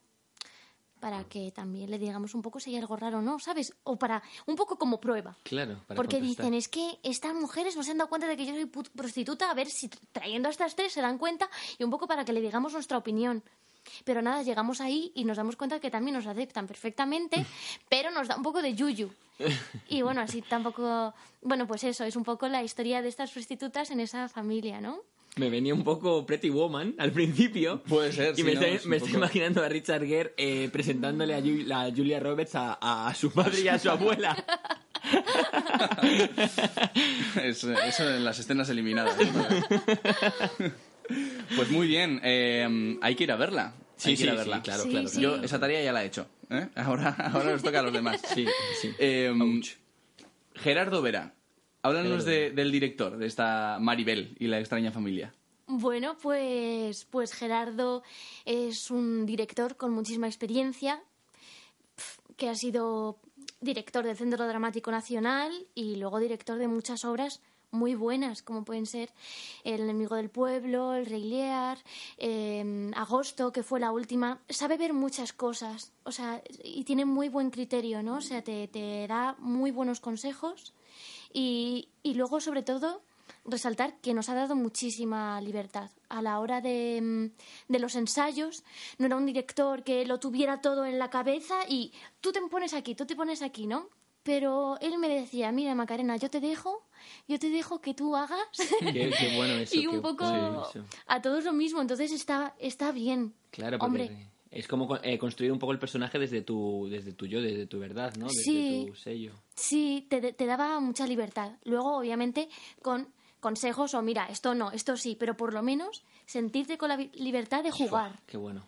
para 1.02 1.24
que 1.26 1.52
también 1.52 1.90
le 1.90 1.98
digamos 1.98 2.34
un 2.36 2.42
poco 2.42 2.60
si 2.60 2.70
hay 2.70 2.78
algo 2.78 2.96
raro 2.96 3.18
o 3.18 3.22
no, 3.22 3.40
¿sabes? 3.40 3.74
O 3.84 3.98
para 3.98 4.22
un 4.46 4.56
poco 4.56 4.78
como 4.78 5.02
prueba. 5.02 5.36
Claro, 5.44 5.82
para 5.88 5.98
Porque 5.98 6.18
contrastar. 6.18 6.46
dicen, 6.46 6.54
es 6.54 6.70
que 6.70 7.00
estas 7.04 7.34
mujeres 7.34 7.76
no 7.76 7.84
se 7.84 7.92
han 7.92 7.98
dado 7.98 8.08
cuenta 8.10 8.28
de 8.28 8.38
que 8.38 8.46
yo 8.46 8.54
soy 8.54 8.68
prostituta, 8.68 9.50
a 9.50 9.54
ver 9.54 9.68
si 9.68 9.90
trayendo 9.90 10.48
a 10.48 10.52
estas 10.52 10.76
tres 10.76 10.94
se 10.94 11.02
dan 11.02 11.18
cuenta 11.18 11.50
y 11.78 11.84
un 11.84 11.90
poco 11.90 12.08
para 12.08 12.24
que 12.24 12.32
le 12.32 12.40
digamos 12.40 12.72
nuestra 12.74 12.98
opinión. 12.98 13.44
Pero 14.06 14.22
nada, 14.22 14.44
llegamos 14.44 14.80
ahí 14.80 15.12
y 15.16 15.26
nos 15.26 15.38
damos 15.38 15.56
cuenta 15.56 15.80
que 15.80 15.90
también 15.90 16.16
nos 16.16 16.28
aceptan 16.28 16.68
perfectamente, 16.68 17.44
pero 17.90 18.12
nos 18.12 18.28
da 18.28 18.38
un 18.38 18.44
poco 18.44 18.62
de 18.62 18.76
yuyu. 18.76 19.10
Y 19.90 20.04
bueno, 20.04 20.22
así 20.22 20.44
tampoco... 20.44 21.16
Bueno, 21.42 21.66
pues 21.66 21.84
eso, 21.84 22.04
es 22.04 22.16
un 22.16 22.24
poco 22.24 22.48
la 22.48 22.62
historia 22.62 23.02
de 23.02 23.10
estas 23.10 23.32
prostitutas 23.32 23.90
en 23.90 24.00
esa 24.00 24.30
familia, 24.30 24.80
¿no? 24.80 25.00
Me 25.38 25.50
venía 25.50 25.74
un 25.74 25.84
poco 25.86 26.26
Pretty 26.26 26.50
Woman 26.50 26.94
al 26.98 27.12
principio. 27.12 27.82
Puede 27.84 28.12
ser, 28.12 28.34
Y 28.34 28.38
sí, 28.38 28.44
me, 28.44 28.54
¿no? 28.54 28.60
estoy, 28.62 28.76
Es 28.76 28.86
me 28.86 28.98
estoy 28.98 29.12
poco- 29.12 29.20
imaginando 29.20 29.64
a 29.64 29.70
Richard 29.70 30.06
Gere 30.06 30.34
eh, 30.38 30.70
presentándole 30.72 31.34
a, 31.36 31.40
Ju- 31.40 31.64
la 31.66 31.90
Julia 31.96 32.20
Roberts 32.20 32.56
a, 32.56 32.74
a 33.08 33.16
su 33.16 33.32
madre 33.34 33.62
y 33.62 33.68
a 33.70 33.80
su 33.80 33.90
abuela. 33.90 34.36
Es- 37.44 37.64
eso 37.64 38.10
en 38.10 38.24
las 38.26 38.40
escenas 38.40 38.70
eliminadas. 38.70 39.16
pues 41.56 41.70
muy 41.72 41.88
bien, 41.88 42.20
eh, 42.24 42.98
hay 43.02 43.16
que 43.16 43.24
ir 43.24 43.32
a 43.32 43.36
verla. 43.36 43.74
Sí, 43.98 44.12
hay 44.12 44.18
que 44.18 44.24
ir 44.24 44.30
a 44.30 44.34
sí, 44.34 44.38
verla. 44.38 44.56
sí, 44.58 44.62
claro, 44.64 44.84
Sí, 44.84 44.90
claro. 44.90 45.08
sí. 45.08 45.22
Yo 45.22 45.36
esa 45.44 45.60
tarea 45.60 45.82
ya 45.84 45.94
la 45.94 46.04
he 46.04 46.08
hecho. 46.08 46.28
¿eh? 46.50 46.68
Ahora, 46.76 47.10
ahora 47.34 47.52
nos 47.52 47.64
toca 47.64 47.80
a 47.80 47.84
los 47.84 47.94
demás. 47.94 48.22
Sí, 48.34 48.46
sí. 48.82 48.92
Eh, 49.00 49.32
Ouch. 49.40 49.72
Gerardo 50.56 51.02
Vera, 51.02 51.34
háblanos 51.84 52.26
de- 52.26 52.52
del 52.52 52.72
director 52.72 53.18
de 53.18 53.26
esta 53.26 53.78
Maribel 53.80 54.36
y 54.40 54.48
la 54.48 54.60
extraña 54.60 54.92
familia. 54.92 55.34
Bueno, 55.68 56.18
pues, 56.22 57.06
pues 57.10 57.34
Gerardo 57.34 58.04
es 58.46 58.92
un 58.92 59.26
director 59.26 59.78
con 59.78 59.92
muchísima 59.94 60.28
experiencia, 60.28 61.02
que 62.36 62.50
ha 62.50 62.56
sido 62.56 63.18
director 63.62 64.04
del 64.04 64.18
Centro 64.18 64.48
Dramático 64.48 64.92
Nacional 64.92 65.52
y 65.76 65.96
luego 65.96 66.20
director 66.20 66.58
de 66.58 66.68
muchas 66.68 67.06
obras 67.06 67.42
muy 67.74 67.96
buenas, 67.96 68.42
como 68.44 68.66
pueden 68.66 68.86
ser 68.86 69.12
El 69.64 69.82
enemigo 69.82 70.16
del 70.18 70.30
pueblo, 70.30 70.94
El 70.94 71.06
rey 71.06 71.24
Lear, 71.24 71.78
eh, 72.18 72.92
Agosto, 72.96 73.54
que 73.54 73.64
fue 73.64 73.80
la 73.80 73.92
última. 73.94 74.42
Sabe 74.50 74.76
ver 74.78 74.92
muchas 74.92 75.32
cosas, 75.32 75.94
o 76.04 76.12
sea, 76.12 76.42
y 76.66 76.84
tiene 76.84 77.06
muy 77.06 77.30
buen 77.30 77.50
criterio, 77.50 78.04
¿no? 78.04 78.16
O 78.18 78.22
sea, 78.22 78.44
te, 78.44 78.68
te 78.68 79.08
da 79.08 79.36
muy 79.40 79.72
buenos 79.72 80.02
consejos 80.02 80.74
Y, 81.34 81.90
y 82.04 82.14
luego, 82.16 82.40
sobre 82.40 82.64
todo, 82.64 83.04
resaltar 83.46 84.00
que 84.02 84.14
nos 84.14 84.30
ha 84.30 84.36
dado 84.36 84.56
muchísima 84.56 85.40
libertad 85.42 85.90
a 86.10 86.22
la 86.22 86.40
hora 86.40 86.62
de, 86.62 87.00
mm, 87.02 87.72
de, 87.72 87.80
los 87.80 87.96
ensayos. 87.96 88.64
No 88.98 89.06
era 89.08 89.16
un 89.16 89.26
director 89.26 89.84
que 89.84 90.06
lo 90.06 90.20
tuviera 90.20 90.62
todo 90.62 90.86
en 90.86 91.00
la 91.00 91.10
cabeza 91.10 91.60
y 91.68 91.92
tú 92.20 92.32
te 92.32 92.42
pones 92.42 92.74
aquí, 92.74 92.96
tú 92.96 93.06
te 93.06 93.16
pones 93.16 93.42
aquí, 93.42 93.66
¿no? 93.68 93.90
Pero 94.24 94.78
él 94.82 95.00
me 95.00 95.10
decía, 95.10 95.52
mira 95.52 95.74
Macarena, 95.74 96.16
yo 96.18 96.30
te 96.30 96.40
dejo, 96.40 96.84
yo 97.28 97.40
te 97.40 97.50
dejo 97.50 97.82
que 97.82 97.96
tú 97.96 98.16
hagas. 98.16 98.40
Qué, 98.80 99.12
qué 99.18 99.34
bueno 99.36 99.54
eso. 99.62 99.76
y 99.76 99.88
un 99.88 99.96
qué- 99.96 100.02
poco 100.02 100.70
sí, 100.72 100.80
a 101.08 101.22
todos 101.24 101.44
lo 101.44 101.54
mismo, 101.54 101.82
entonces 101.82 102.12
está, 102.12 102.54
está 102.60 102.92
bien. 102.92 103.34
Claro, 103.50 103.80
porque 103.80 103.86
Hombre. 104.04 104.31
Es 104.52 104.68
como 104.68 104.98
eh, 105.02 105.18
construir 105.18 105.52
un 105.52 105.60
poco 105.60 105.72
el 105.72 105.80
personaje 105.80 106.20
desde 106.20 106.42
tu, 106.42 106.88
desde 106.90 107.14
tu 107.14 107.26
yo, 107.26 107.42
desde 107.42 107.66
tu 107.68 107.80
verdad, 107.80 108.14
¿no? 108.18 108.28
Desde 108.28 108.44
Sí. 108.44 108.86
tu 108.88 108.96
sello. 108.96 109.34
Sí, 109.56 110.06
te, 110.10 110.34
te 110.34 110.46
daba 110.46 110.80
mucha 110.82 111.08
libertad. 111.08 111.54
Luego, 111.64 111.98
obviamente, 111.98 112.50
con 112.82 113.08
consejos 113.40 113.94
o 113.96 114.02
mira, 114.02 114.26
esto 114.28 114.54
no, 114.54 114.72
esto 114.72 114.98
sí, 114.98 115.16
pero 115.20 115.36
por 115.36 115.54
lo 115.54 115.64
menos 115.64 116.04
sentirte 116.26 116.78
con 116.78 116.90
la 116.90 116.98
libertad 116.98 117.64
de 117.64 117.72
jugar. 117.72 118.20
Qué 118.28 118.38
bueno, 118.38 118.64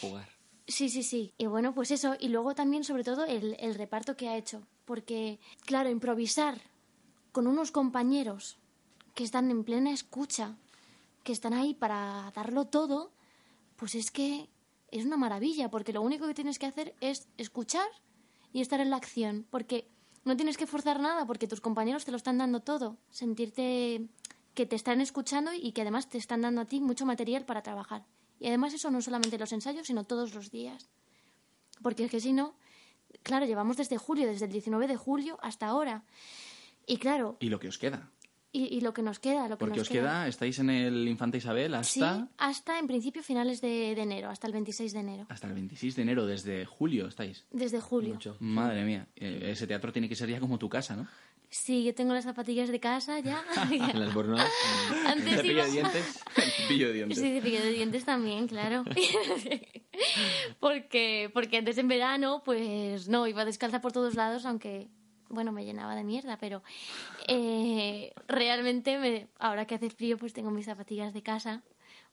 jugar. 0.00 0.28
Sí, 0.66 0.88
sí, 0.88 1.02
sí. 1.02 1.34
Y 1.36 1.44
bueno, 1.46 1.74
pues 1.74 1.90
eso. 1.90 2.14
Y 2.18 2.28
luego 2.28 2.54
también, 2.54 2.84
sobre 2.84 3.04
todo, 3.04 3.26
el, 3.26 3.54
el 3.60 3.74
reparto 3.74 4.16
que 4.16 4.28
ha 4.28 4.36
hecho. 4.38 4.66
Porque, 4.86 5.38
claro, 5.66 5.90
improvisar 5.90 6.58
con 7.32 7.46
unos 7.46 7.70
compañeros 7.70 8.56
que 9.14 9.24
están 9.24 9.50
en 9.50 9.64
plena 9.64 9.92
escucha, 9.92 10.56
que 11.22 11.32
están 11.32 11.52
ahí 11.52 11.74
para 11.74 12.32
darlo 12.34 12.64
todo, 12.66 13.10
pues 13.76 13.94
es 13.94 14.10
que 14.10 14.48
es 14.98 15.04
una 15.04 15.16
maravilla, 15.16 15.70
porque 15.70 15.92
lo 15.92 16.02
único 16.02 16.26
que 16.26 16.34
tienes 16.34 16.58
que 16.58 16.66
hacer 16.66 16.94
es 17.00 17.28
escuchar 17.36 17.86
y 18.52 18.60
estar 18.60 18.80
en 18.80 18.90
la 18.90 18.96
acción, 18.96 19.46
porque 19.50 19.88
no 20.24 20.36
tienes 20.36 20.56
que 20.56 20.66
forzar 20.66 21.00
nada, 21.00 21.26
porque 21.26 21.48
tus 21.48 21.60
compañeros 21.60 22.04
te 22.04 22.10
lo 22.10 22.16
están 22.16 22.38
dando 22.38 22.60
todo, 22.60 22.96
sentirte 23.10 24.06
que 24.54 24.66
te 24.66 24.76
están 24.76 25.00
escuchando 25.00 25.52
y 25.52 25.72
que 25.72 25.82
además 25.82 26.08
te 26.08 26.18
están 26.18 26.42
dando 26.42 26.60
a 26.60 26.64
ti 26.64 26.80
mucho 26.80 27.06
material 27.06 27.44
para 27.44 27.62
trabajar. 27.62 28.04
Y 28.38 28.46
además 28.46 28.72
eso 28.72 28.90
no 28.90 29.02
solamente 29.02 29.36
en 29.36 29.40
los 29.40 29.52
ensayos, 29.52 29.86
sino 29.86 30.04
todos 30.04 30.34
los 30.34 30.50
días. 30.50 30.88
Porque 31.82 32.04
es 32.04 32.10
que 32.10 32.20
si 32.20 32.32
no, 32.32 32.54
claro, 33.22 33.46
llevamos 33.46 33.76
desde 33.76 33.98
julio, 33.98 34.28
desde 34.28 34.46
el 34.46 34.52
19 34.52 34.86
de 34.86 34.96
julio 34.96 35.38
hasta 35.42 35.66
ahora. 35.66 36.04
Y 36.86 36.98
claro, 36.98 37.36
Y 37.40 37.48
lo 37.48 37.58
que 37.58 37.68
os 37.68 37.78
queda. 37.78 38.10
Y, 38.54 38.74
y 38.76 38.80
lo 38.80 38.94
que 38.94 39.02
nos 39.02 39.18
queda, 39.18 39.48
lo 39.48 39.56
que 39.56 39.60
Porque 39.66 39.78
nos 39.80 39.88
os 39.88 39.92
queda, 39.92 40.26
estáis 40.28 40.58
en 40.60 40.70
el 40.70 41.06
Infanta 41.08 41.36
Isabel 41.36 41.72
Sí, 41.82 42.00
hasta, 42.00 42.28
hasta 42.38 42.78
en 42.78 42.86
principio 42.86 43.22
finales 43.22 43.60
de, 43.60 43.94
de 43.94 44.00
enero, 44.02 44.30
hasta 44.30 44.46
el 44.46 44.52
26 44.54 44.92
de 44.94 45.00
enero. 45.00 45.26
hasta 45.28 45.46
el 45.48 45.54
26 45.54 45.96
de 45.96 46.02
enero, 46.02 46.26
desde 46.26 46.64
julio 46.64 47.06
estáis. 47.08 47.44
Desde 47.50 47.80
julio. 47.80 48.14
Mucho. 48.14 48.36
Madre 48.40 48.84
mía, 48.84 49.08
eh, 49.16 49.50
ese 49.50 49.66
teatro 49.66 49.92
tiene 49.92 50.08
que 50.08 50.16
ser 50.16 50.28
ya 50.30 50.40
como 50.40 50.58
tu 50.58 50.68
casa, 50.68 50.96
¿no? 50.96 51.06
Sí, 51.50 51.84
yo 51.84 51.94
tengo 51.94 52.14
las 52.14 52.24
zapatillas 52.24 52.68
de 52.68 52.80
casa 52.80 53.20
ya. 53.20 53.44
Las 53.94 54.12
bornoas. 54.12 54.48
Antes 55.06 55.36
Cepillo 55.36 55.52
iba- 55.52 55.64
de 55.66 55.70
dientes. 55.70 56.20
Cepillo 56.56 56.86
de 56.88 56.92
dientes. 56.94 57.18
Sí, 57.18 57.24
cepillo 57.34 57.60
de 57.60 57.70
dientes 57.72 58.04
también, 58.04 58.48
claro. 58.48 58.82
porque, 60.60 61.30
porque 61.32 61.58
antes 61.58 61.78
en 61.78 61.88
verano, 61.88 62.42
pues 62.44 63.08
no, 63.08 63.26
iba 63.26 63.44
descalza 63.44 63.80
por 63.80 63.92
todos 63.92 64.14
lados, 64.14 64.46
aunque, 64.46 64.88
bueno, 65.28 65.52
me 65.52 65.64
llenaba 65.64 65.94
de 65.94 66.04
mierda, 66.04 66.38
pero 66.38 66.62
eh, 67.28 68.12
realmente 68.28 68.98
me- 68.98 69.28
ahora 69.38 69.66
que 69.66 69.74
hace 69.76 69.90
frío, 69.90 70.16
pues 70.18 70.32
tengo 70.32 70.50
mis 70.50 70.66
zapatillas 70.66 71.12
de 71.14 71.22
casa 71.22 71.62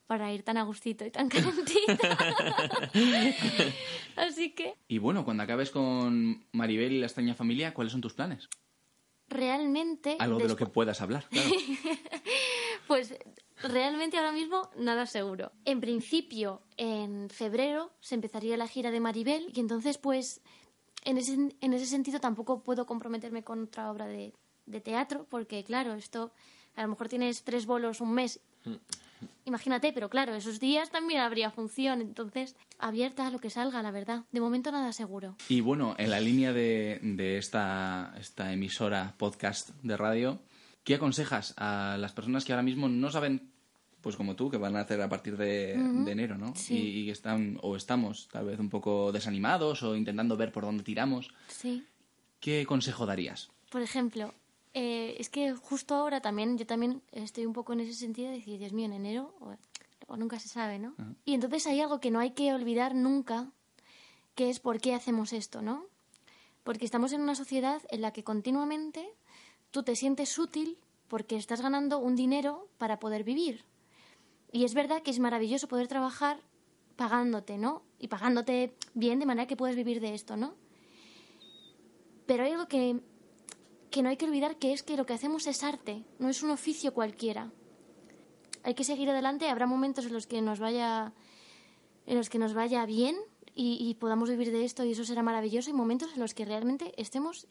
para 0.07 0.31
ir 0.33 0.43
tan 0.43 0.57
a 0.57 0.63
gustito 0.63 1.05
y 1.05 1.11
tan 1.11 1.29
calentita. 1.29 1.97
Así 4.15 4.51
que 4.51 4.75
Y 4.87 4.97
bueno, 4.97 5.23
cuando 5.25 5.43
acabes 5.43 5.71
con 5.71 6.45
Maribel 6.51 6.91
y 6.93 6.99
la 6.99 7.05
extraña 7.07 7.33
familia, 7.35 7.73
¿cuáles 7.73 7.91
son 7.91 8.01
tus 8.01 8.13
planes? 8.13 8.49
realmente... 9.27 10.17
Algo 10.19 10.39
de 10.39 10.49
lo 10.49 10.57
que 10.57 10.65
puedas 10.65 10.99
hablar, 11.01 11.25
claro. 11.29 11.49
Pues 12.87 13.15
realmente 13.63 14.17
ahora 14.17 14.33
mismo 14.33 14.69
nada 14.75 15.05
seguro. 15.05 15.53
En 15.63 15.79
principio, 15.79 16.61
en 16.75 17.29
febrero 17.29 17.93
se 18.01 18.15
empezaría 18.15 18.57
la 18.57 18.67
gira 18.67 18.91
de 18.91 18.99
Maribel 18.99 19.49
y 19.55 19.61
entonces 19.61 19.97
pues 19.97 20.41
en 21.03 21.17
ese, 21.17 21.33
en 21.33 21.73
ese 21.73 21.85
sentido 21.85 22.19
tampoco 22.19 22.63
puedo 22.63 22.85
comprometerme 22.85 23.43
con 23.43 23.63
otra 23.63 23.91
obra 23.91 24.07
de, 24.07 24.33
de 24.65 24.81
teatro 24.81 25.25
porque 25.29 25.63
claro, 25.63 25.93
esto 25.93 26.31
a 26.75 26.83
lo 26.83 26.89
mejor 26.89 27.09
tienes 27.09 27.43
tres 27.43 27.65
bolos 27.65 28.01
un 28.01 28.13
mes. 28.13 28.39
Imagínate, 29.45 29.91
pero 29.93 30.09
claro, 30.09 30.33
esos 30.33 30.59
días 30.59 30.89
también 30.89 31.19
habría 31.19 31.51
función, 31.51 32.01
entonces 32.01 32.55
abierta 32.79 33.27
a 33.27 33.31
lo 33.31 33.39
que 33.39 33.49
salga, 33.49 33.81
la 33.83 33.91
verdad. 33.91 34.23
De 34.31 34.39
momento 34.39 34.71
nada 34.71 34.93
seguro. 34.93 35.35
Y 35.47 35.61
bueno, 35.61 35.95
en 35.97 36.09
la 36.09 36.19
línea 36.19 36.53
de, 36.53 36.99
de 37.01 37.37
esta, 37.37 38.15
esta 38.19 38.51
emisora 38.51 39.13
podcast 39.17 39.69
de 39.83 39.97
radio, 39.97 40.39
¿qué 40.83 40.95
aconsejas 40.95 41.53
a 41.57 41.97
las 41.99 42.13
personas 42.13 42.45
que 42.45 42.53
ahora 42.53 42.63
mismo 42.63 42.87
no 42.87 43.11
saben, 43.11 43.51
pues 44.01 44.15
como 44.15 44.35
tú, 44.35 44.49
que 44.49 44.57
van 44.57 44.75
a 44.75 44.81
hacer 44.81 45.01
a 45.01 45.09
partir 45.09 45.37
de, 45.37 45.77
de 45.77 46.11
enero, 46.11 46.37
¿no? 46.37 46.55
Sí. 46.55 46.75
Y, 46.75 47.01
y 47.01 47.05
que 47.05 47.11
están, 47.11 47.59
o 47.61 47.75
estamos 47.75 48.27
tal 48.31 48.45
vez 48.45 48.59
un 48.59 48.69
poco 48.69 49.11
desanimados 49.11 49.83
o 49.83 49.95
intentando 49.95 50.35
ver 50.37 50.51
por 50.51 50.63
dónde 50.63 50.83
tiramos. 50.83 51.33
Sí. 51.47 51.85
¿Qué 52.39 52.65
consejo 52.65 53.05
darías? 53.05 53.49
Por 53.69 53.81
ejemplo, 53.81 54.33
eh, 54.73 55.15
es 55.19 55.29
que 55.29 55.53
justo 55.53 55.95
ahora 55.95 56.21
también, 56.21 56.57
yo 56.57 56.65
también 56.65 57.01
estoy 57.11 57.45
un 57.45 57.53
poco 57.53 57.73
en 57.73 57.81
ese 57.81 57.93
sentido 57.93 58.29
de 58.29 58.37
decir, 58.37 58.57
Dios 58.57 58.73
mío, 58.73 58.85
en 58.85 58.93
enero, 58.93 59.35
o, 59.39 59.55
o 60.07 60.17
nunca 60.17 60.39
se 60.39 60.47
sabe, 60.47 60.79
¿no? 60.79 60.95
Y 61.25 61.33
entonces 61.33 61.67
hay 61.67 61.79
algo 61.81 61.99
que 61.99 62.11
no 62.11 62.19
hay 62.19 62.31
que 62.31 62.53
olvidar 62.53 62.95
nunca, 62.95 63.51
que 64.35 64.49
es 64.49 64.59
por 64.59 64.79
qué 64.79 64.93
hacemos 64.93 65.33
esto, 65.33 65.61
¿no? 65.61 65.85
Porque 66.63 66.85
estamos 66.85 67.13
en 67.13 67.21
una 67.21 67.35
sociedad 67.35 67.81
en 67.89 68.01
la 68.01 68.11
que 68.11 68.23
continuamente 68.23 69.07
tú 69.71 69.83
te 69.83 69.95
sientes 69.95 70.37
útil 70.37 70.77
porque 71.07 71.35
estás 71.35 71.61
ganando 71.61 71.99
un 71.99 72.15
dinero 72.15 72.67
para 72.77 72.99
poder 72.99 73.23
vivir. 73.23 73.65
Y 74.51 74.65
es 74.65 74.73
verdad 74.73 75.01
que 75.01 75.11
es 75.11 75.19
maravilloso 75.19 75.67
poder 75.67 75.87
trabajar 75.87 76.41
pagándote, 76.95 77.57
¿no? 77.57 77.83
Y 77.99 78.09
pagándote 78.09 78.75
bien 78.93 79.19
de 79.19 79.25
manera 79.25 79.47
que 79.47 79.55
puedas 79.55 79.75
vivir 79.75 80.01
de 80.01 80.13
esto, 80.13 80.35
¿no? 80.35 80.55
Pero 82.25 82.43
hay 82.43 82.51
algo 82.51 82.67
que, 82.67 83.01
que 83.89 84.03
no 84.03 84.09
hay 84.09 84.17
que 84.17 84.25
olvidar 84.25 84.57
que 84.57 84.73
es 84.73 84.83
que 84.83 84.97
lo 84.97 85.05
que 85.05 85.13
hacemos 85.13 85.47
es 85.47 85.63
arte, 85.63 86.03
no 86.19 86.29
es 86.29 86.43
un 86.43 86.51
oficio 86.51 86.93
cualquiera. 86.93 87.51
Hay 88.63 88.75
que 88.75 88.83
seguir 88.83 89.09
adelante, 89.09 89.49
habrá 89.49 89.65
momentos 89.65 90.05
en 90.05 90.13
los 90.13 90.27
que 90.27 90.41
nos 90.41 90.59
vaya 90.59 91.13
en 92.05 92.17
los 92.17 92.29
que 92.29 92.39
nos 92.39 92.53
vaya 92.53 92.85
bien 92.85 93.15
y, 93.55 93.77
y 93.79 93.93
podamos 93.95 94.29
vivir 94.29 94.51
de 94.51 94.65
esto 94.65 94.83
y 94.83 94.91
eso 94.91 95.05
será 95.05 95.23
maravilloso 95.23 95.69
y 95.69 95.73
momentos 95.73 96.13
en 96.13 96.19
los 96.19 96.33
que 96.33 96.45
realmente 96.45 96.93
estemos 96.97 97.47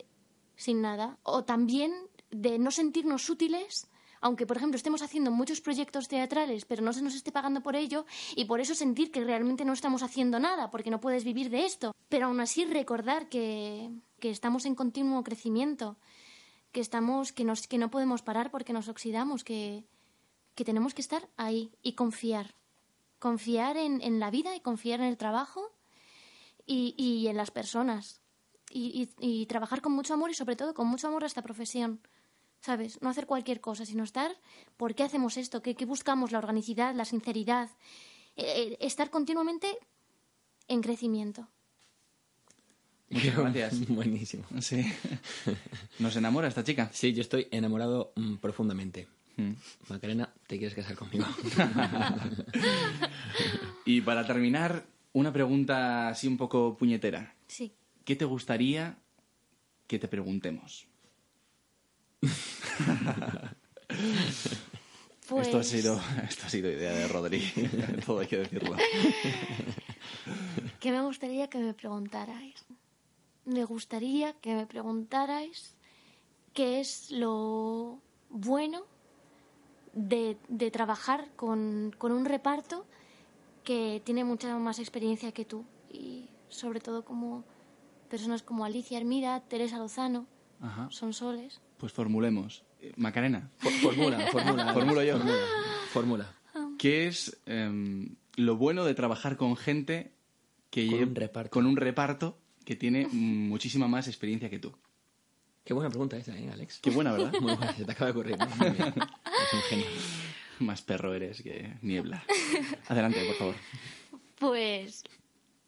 sin 0.57 0.83
nada 0.83 1.19
o 1.23 1.45
también 1.45 1.93
de 2.31 2.59
no 2.59 2.71
sentirnos 2.71 3.31
útiles 3.31 3.89
aunque 4.21 4.47
por 4.47 4.57
ejemplo 4.57 4.77
estemos 4.77 5.03
haciendo 5.03 5.31
muchos 5.31 5.61
proyectos 5.61 6.09
teatrales 6.09 6.65
pero 6.65 6.83
no 6.83 6.93
se 6.93 7.03
nos 7.03 7.15
esté 7.15 7.33
pagando 7.33 7.63
por 7.63 7.75
ello 7.77 8.05
y 8.37 8.45
por 8.45 8.61
eso 8.61 8.75
sentir 8.75 9.11
que 9.11 9.25
realmente 9.25 9.65
no 9.65 9.73
estamos 9.73 10.03
haciendo 10.03 10.39
nada 10.39 10.71
porque 10.71 10.91
no 10.91 11.01
puedes 11.01 11.25
vivir 11.25 11.51
de 11.51 11.65
esto. 11.65 11.95
Pero 12.09 12.27
aún 12.27 12.41
así 12.41 12.65
recordar 12.65 13.29
que, 13.29 13.91
que 14.19 14.31
estamos 14.31 14.65
en 14.67 14.75
continuo 14.75 15.23
crecimiento 15.25 15.97
que 16.73 16.81
estamos 16.81 17.33
que 17.33 17.45
nos 17.45 17.67
que 17.67 17.79
no 17.79 17.91
podemos 17.91 18.23
parar 18.23 18.51
porque 18.51 18.73
nos 18.73 18.89
oxidamos 18.89 19.43
que 19.45 19.85
que 20.55 20.65
tenemos 20.65 20.95
que 20.95 21.01
estar 21.03 21.29
ahí 21.37 21.73
y 21.83 21.93
confiar. 21.95 22.55
Confiar 23.19 23.77
en, 23.77 24.01
en 24.03 24.19
la 24.21 24.31
vida 24.31 24.55
y 24.57 24.61
confiar 24.61 25.01
en 25.01 25.07
el 25.07 25.17
trabajo 25.17 25.63
y, 26.67 26.95
y 26.99 27.29
en 27.29 27.37
las 27.37 27.51
personas. 27.51 28.21
Y, 28.71 29.11
y- 29.21 29.43
y 29.43 29.47
trabajar 29.47 29.81
con 29.81 29.93
mucho 29.93 30.15
amor 30.15 30.31
y 30.31 30.35
sobre 30.35 30.57
todo 30.57 30.75
con 30.75 30.87
mucho 30.87 31.09
amor 31.09 31.25
a 31.25 31.27
esta 31.27 31.43
profesión 31.43 32.01
sabes 32.61 33.01
no 33.03 33.09
hacer 33.09 33.27
cualquier 33.27 33.61
cosa 33.61 33.85
sino 33.85 34.05
estar 34.05 34.31
por 34.77 34.95
qué 34.95 35.03
hacemos 35.03 35.37
esto 35.37 35.63
qué, 35.63 35.75
qué 35.75 35.85
buscamos 35.85 36.33
la 36.33 36.39
organicidad 36.39 36.95
la 36.95 37.05
sinceridad 37.05 37.71
eh, 38.37 38.45
eh, 38.47 38.77
estar 38.81 39.11
continuamente 39.11 39.79
en 40.69 40.81
crecimiento 40.81 41.49
Muchas 43.13 43.37
gracias. 43.37 43.89
Buenísimo. 43.89 44.45
Sí. 44.61 44.87
¿Nos 45.99 46.15
enamora 46.15 46.47
esta 46.47 46.63
chica? 46.63 46.91
Sí, 46.93 47.13
yo 47.13 47.23
estoy 47.23 47.49
enamorado 47.51 48.13
mm, 48.15 48.37
profundamente. 48.37 49.09
Mm. 49.37 49.51
Macarena, 49.89 50.33
¿te 50.47 50.59
quieres 50.59 50.77
casar 50.77 50.95
conmigo? 50.95 51.27
Y 53.85 54.03
para 54.03 54.25
terminar, 54.25 54.87
una 55.13 55.33
pregunta 55.33 56.09
así 56.09 56.29
un 56.29 56.37
poco 56.37 56.77
puñetera. 56.77 57.35
sí 57.49 57.73
¿Qué 58.05 58.15
te 58.15 58.25
gustaría 58.25 58.99
que 59.87 59.99
te 59.99 60.07
preguntemos? 60.07 60.87
Pues 62.21 62.33
Esto, 65.47 65.59
ha 65.59 65.63
sido, 65.63 66.01
esto 66.29 66.47
ha 66.47 66.51
sido 66.51 66.71
idea 66.71 66.93
de 66.93 67.09
Rodri, 67.09 67.41
todo 68.07 68.21
hay 68.21 68.27
que 68.27 68.39
decirlo. 68.39 68.77
que 70.81 70.91
me 70.91 71.03
gustaría 71.03 71.49
que 71.49 71.59
me 71.59 71.75
preguntarais 71.75 72.65
me 73.45 73.65
gustaría 73.65 74.33
que 74.35 74.55
me 74.55 74.67
preguntarais 74.67 75.75
qué 76.53 76.81
es 76.81 77.11
lo 77.11 78.01
bueno 78.29 78.83
de, 79.93 80.37
de 80.49 80.71
trabajar 80.71 81.29
con, 81.37 81.95
con 81.99 82.13
un 82.13 82.25
reparto 82.25 82.87
que 83.65 84.03
tiene 84.05 84.25
mucha 84.25 84.57
más 84.59 84.79
experiencia 84.79 85.33
que 85.33 85.45
tú 85.45 85.65
y 85.91 86.29
sobre 86.49 86.81
todo 86.81 87.05
como 87.05 87.45
personas 88.09 88.43
como 88.43 88.65
Alicia 88.65 88.99
Hermida, 88.99 89.41
Teresa 89.41 89.79
Lozano, 89.79 90.27
Ajá. 90.61 90.89
son 90.91 91.13
soles 91.13 91.61
Pues 91.81 91.93
formulemos. 91.93 92.63
Eh, 92.81 92.93
Macarena, 92.97 93.51
For- 93.59 93.73
Formula, 93.73 94.21
formula. 94.31 94.73
Formulo 94.75 95.03
yo. 95.03 95.17
Formula. 95.19 95.47
Formula. 95.93 96.35
¿qué 96.79 97.07
es 97.09 97.41
em, 97.47 98.15
lo 98.37 98.57
bueno 98.57 98.85
de 98.85 98.95
trabajar 98.95 99.37
con 99.37 99.57
gente 99.57 100.13
que 100.71 100.87
Con 100.89 101.03
un 101.09 101.15
reparto. 101.15 101.51
con 101.51 101.67
un 101.67 101.77
reparto 101.77 102.39
que 102.65 102.77
tiene 102.77 103.07
muchísima 103.09 103.89
más 103.89 104.07
experiencia 104.09 104.49
que 104.51 104.59
tú? 104.59 104.73
Qué 105.65 105.75
buena 105.75 105.91
pregunta 105.91 106.17
esa, 106.17 106.37
¿eh, 106.39 106.51
Alex? 106.51 106.81
Qué 106.81 106.91
buena, 106.91 107.13
¿verdad? 107.13 107.33
Muy 107.41 107.55
buena, 107.55 107.75
se 107.75 107.85
te 107.85 107.93
acaba 107.93 108.07
de 108.13 108.19
ocurrir. 108.19 108.39
¿no? 108.39 108.47
Muy 108.57 108.71
bien. 108.71 108.95
Es 108.97 109.53
un 109.53 109.61
genio. 109.69 109.87
Más 110.61 110.83
perro 110.83 111.15
eres 111.15 111.43
que 111.43 111.75
niebla. 111.83 112.23
Adelante, 112.89 113.25
por 113.27 113.35
favor. 113.37 113.55
Pues 114.39 115.05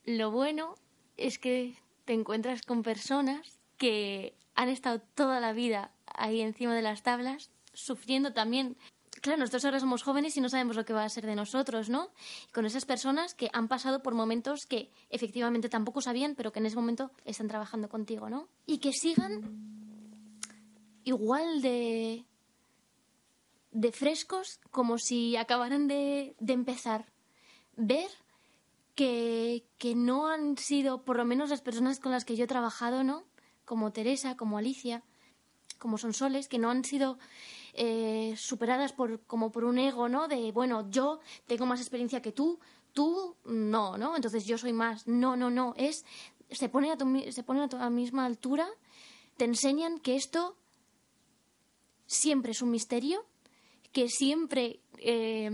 lo 0.04 0.30
bueno 0.30 0.74
es 1.16 1.38
que 1.38 1.74
te 2.04 2.12
encuentras 2.14 2.62
con 2.62 2.82
personas 2.82 3.58
que 3.76 4.34
han 4.54 4.68
estado 4.68 5.00
toda 5.14 5.40
la 5.40 5.52
vida 5.52 5.92
ahí 6.14 6.40
encima 6.40 6.74
de 6.74 6.82
las 6.82 7.02
tablas, 7.02 7.50
sufriendo 7.72 8.32
también. 8.32 8.76
Claro, 9.20 9.38
nosotros 9.38 9.64
ahora 9.64 9.80
somos 9.80 10.02
jóvenes 10.02 10.36
y 10.36 10.40
no 10.40 10.48
sabemos 10.48 10.74
lo 10.74 10.84
que 10.84 10.92
va 10.92 11.04
a 11.04 11.08
ser 11.08 11.26
de 11.26 11.36
nosotros, 11.36 11.88
¿no? 11.88 12.10
Y 12.48 12.52
con 12.52 12.66
esas 12.66 12.84
personas 12.84 13.34
que 13.34 13.50
han 13.52 13.68
pasado 13.68 14.02
por 14.02 14.14
momentos 14.14 14.66
que 14.66 14.90
efectivamente 15.10 15.68
tampoco 15.68 16.00
sabían, 16.00 16.34
pero 16.34 16.50
que 16.52 16.58
en 16.58 16.66
ese 16.66 16.76
momento 16.76 17.10
están 17.24 17.48
trabajando 17.48 17.88
contigo, 17.88 18.28
¿no? 18.30 18.48
Y 18.66 18.78
que 18.78 18.92
sigan 18.92 19.92
igual 21.04 21.62
de, 21.62 22.24
de 23.70 23.92
frescos 23.92 24.60
como 24.70 24.98
si 24.98 25.36
acabaran 25.36 25.88
de, 25.88 26.34
de 26.40 26.52
empezar. 26.52 27.06
Ver 27.76 28.10
que, 28.94 29.64
que 29.78 29.94
no 29.94 30.28
han 30.28 30.56
sido, 30.58 31.04
por 31.04 31.16
lo 31.16 31.24
menos 31.24 31.50
las 31.50 31.62
personas 31.62 32.00
con 32.00 32.12
las 32.12 32.24
que 32.24 32.36
yo 32.36 32.44
he 32.44 32.48
trabajado, 32.48 33.04
¿no? 33.04 33.24
Como 33.64 33.92
Teresa, 33.92 34.36
como 34.36 34.58
Alicia, 34.58 35.02
como 35.82 35.98
Sonsoles, 35.98 36.46
que 36.48 36.58
no 36.58 36.70
han 36.70 36.84
sido 36.84 37.18
eh, 37.74 38.34
superadas 38.38 38.92
por, 38.92 39.20
como 39.26 39.50
por 39.50 39.64
un 39.64 39.78
ego, 39.78 40.08
¿no? 40.08 40.28
De, 40.28 40.52
bueno, 40.52 40.88
yo 40.90 41.18
tengo 41.48 41.66
más 41.66 41.80
experiencia 41.80 42.22
que 42.22 42.30
tú, 42.32 42.60
tú 42.92 43.36
no, 43.44 43.98
¿no? 43.98 44.14
Entonces 44.14 44.46
yo 44.46 44.56
soy 44.58 44.72
más. 44.72 45.06
No, 45.08 45.36
no, 45.36 45.50
no. 45.50 45.74
Es, 45.76 46.04
se 46.50 46.68
pone 46.68 46.92
a 46.92 46.96
tu, 46.96 47.04
se 47.32 47.42
pone 47.42 47.62
a 47.64 47.68
tu 47.68 47.76
a 47.76 47.90
misma 47.90 48.24
altura, 48.26 48.68
te 49.36 49.44
enseñan 49.44 49.98
que 49.98 50.14
esto 50.14 50.56
siempre 52.06 52.52
es 52.52 52.62
un 52.62 52.70
misterio, 52.70 53.24
que 53.92 54.08
siempre 54.08 54.80
eh, 54.98 55.50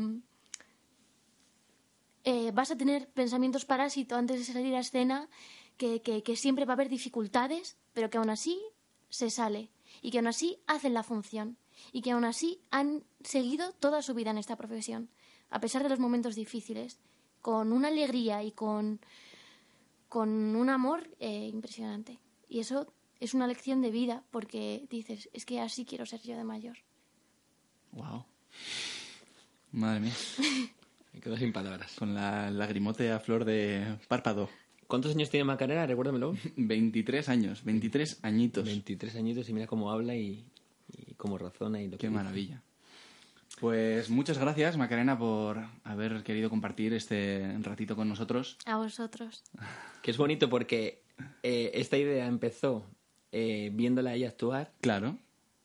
eh, 2.25 2.51
vas 2.53 2.71
a 2.71 2.77
tener 2.77 3.09
pensamientos 3.13 3.65
parásitos 3.65 4.19
antes 4.19 4.39
de 4.47 4.53
salir 4.53 4.75
a 4.75 4.81
escena, 4.81 5.29
que, 5.79 6.03
que- 6.03 6.23
que 6.23 6.37
siempre 6.37 6.65
va 6.67 6.73
a 6.73 6.75
haber 6.77 6.89
dificultades, 6.89 7.77
pero 7.95 8.11
que 8.11 8.19
aún 8.19 8.31
así 8.31 8.61
se 9.09 9.31
sale 9.31 9.71
y 10.03 10.11
que 10.11 10.19
aún 10.19 10.27
así 10.27 10.59
hacen 10.67 10.95
la 10.95 11.03
función 11.03 11.57
y 11.93 12.03
que 12.03 12.13
aún 12.13 12.25
así 12.25 12.61
han 12.71 13.05
seguido 13.23 13.73
toda 13.73 14.03
su 14.03 14.15
vida 14.15 14.31
en 14.31 14.39
esta 14.39 14.57
profesión, 14.57 15.11
a 15.51 15.61
pesar 15.61 15.83
de 15.83 15.89
los 15.89 15.99
momentos 15.99 16.35
difíciles, 16.35 17.01
con 17.41 17.73
una 17.73 17.89
alegría 17.89 18.43
y 18.43 18.53
con, 18.53 19.01
con 20.09 20.57
un 20.57 20.71
amor 20.71 21.09
eh, 21.21 21.49
impresionante. 21.53 22.19
Y 22.49 22.61
eso 22.61 22.93
es 23.21 23.35
una 23.35 23.47
lección 23.47 23.81
de 23.83 23.91
vida 23.91 24.25
porque 24.31 24.87
dices, 24.91 25.29
es 25.33 25.45
que 25.45 25.61
así 25.61 25.85
quiero 25.85 26.07
ser 26.07 26.21
yo 26.23 26.37
de 26.37 26.45
mayor. 26.45 26.79
Wow. 27.93 28.25
Madre 29.73 30.01
mía. 30.01 30.15
Me 31.13 31.21
quedo 31.21 31.37
sin 31.37 31.53
palabras. 31.53 31.93
Con 31.99 32.15
la 32.15 32.51
lagrimote 32.51 33.11
a 33.11 33.21
flor 33.21 33.45
de 33.45 33.99
párpado. 34.09 34.49
¿Cuántos 34.89 35.15
años 35.15 35.31
tiene 35.31 35.45
Macarena? 35.45 35.87
Recuérdamelo. 35.87 36.35
23 36.57 37.29
años, 37.29 37.63
23 37.65 38.19
añitos. 38.23 38.65
23 38.65 39.15
añitos 39.17 39.49
y 39.49 39.53
mira 39.53 39.67
cómo 39.69 39.93
habla 39.93 40.17
y, 40.17 40.45
y 41.07 41.15
cómo 41.15 41.39
razona 41.39 41.81
y 41.81 41.85
lo 41.87 41.93
que 41.93 41.99
Qué 41.99 42.07
dice. 42.09 42.17
maravilla. 42.17 42.63
Pues 43.61 44.09
muchas 44.09 44.39
gracias, 44.39 44.77
Macarena, 44.77 45.19
por 45.19 45.59
haber 45.85 46.23
querido 46.23 46.49
compartir 46.49 46.93
este 46.95 47.57
ratito 47.61 47.97
con 47.97 48.09
nosotros. 48.09 48.57
A 48.67 48.77
vosotros. 48.77 49.43
Que 50.03 50.13
es 50.13 50.17
bonito 50.17 50.49
porque 50.49 51.03
eh, 51.43 51.73
esta 51.75 51.99
idea 51.99 52.27
empezó 52.27 52.87
eh, 53.33 53.71
viéndola 53.75 54.11
a 54.11 54.15
ella 54.15 54.29
actuar 54.29 54.73
Claro. 54.81 55.19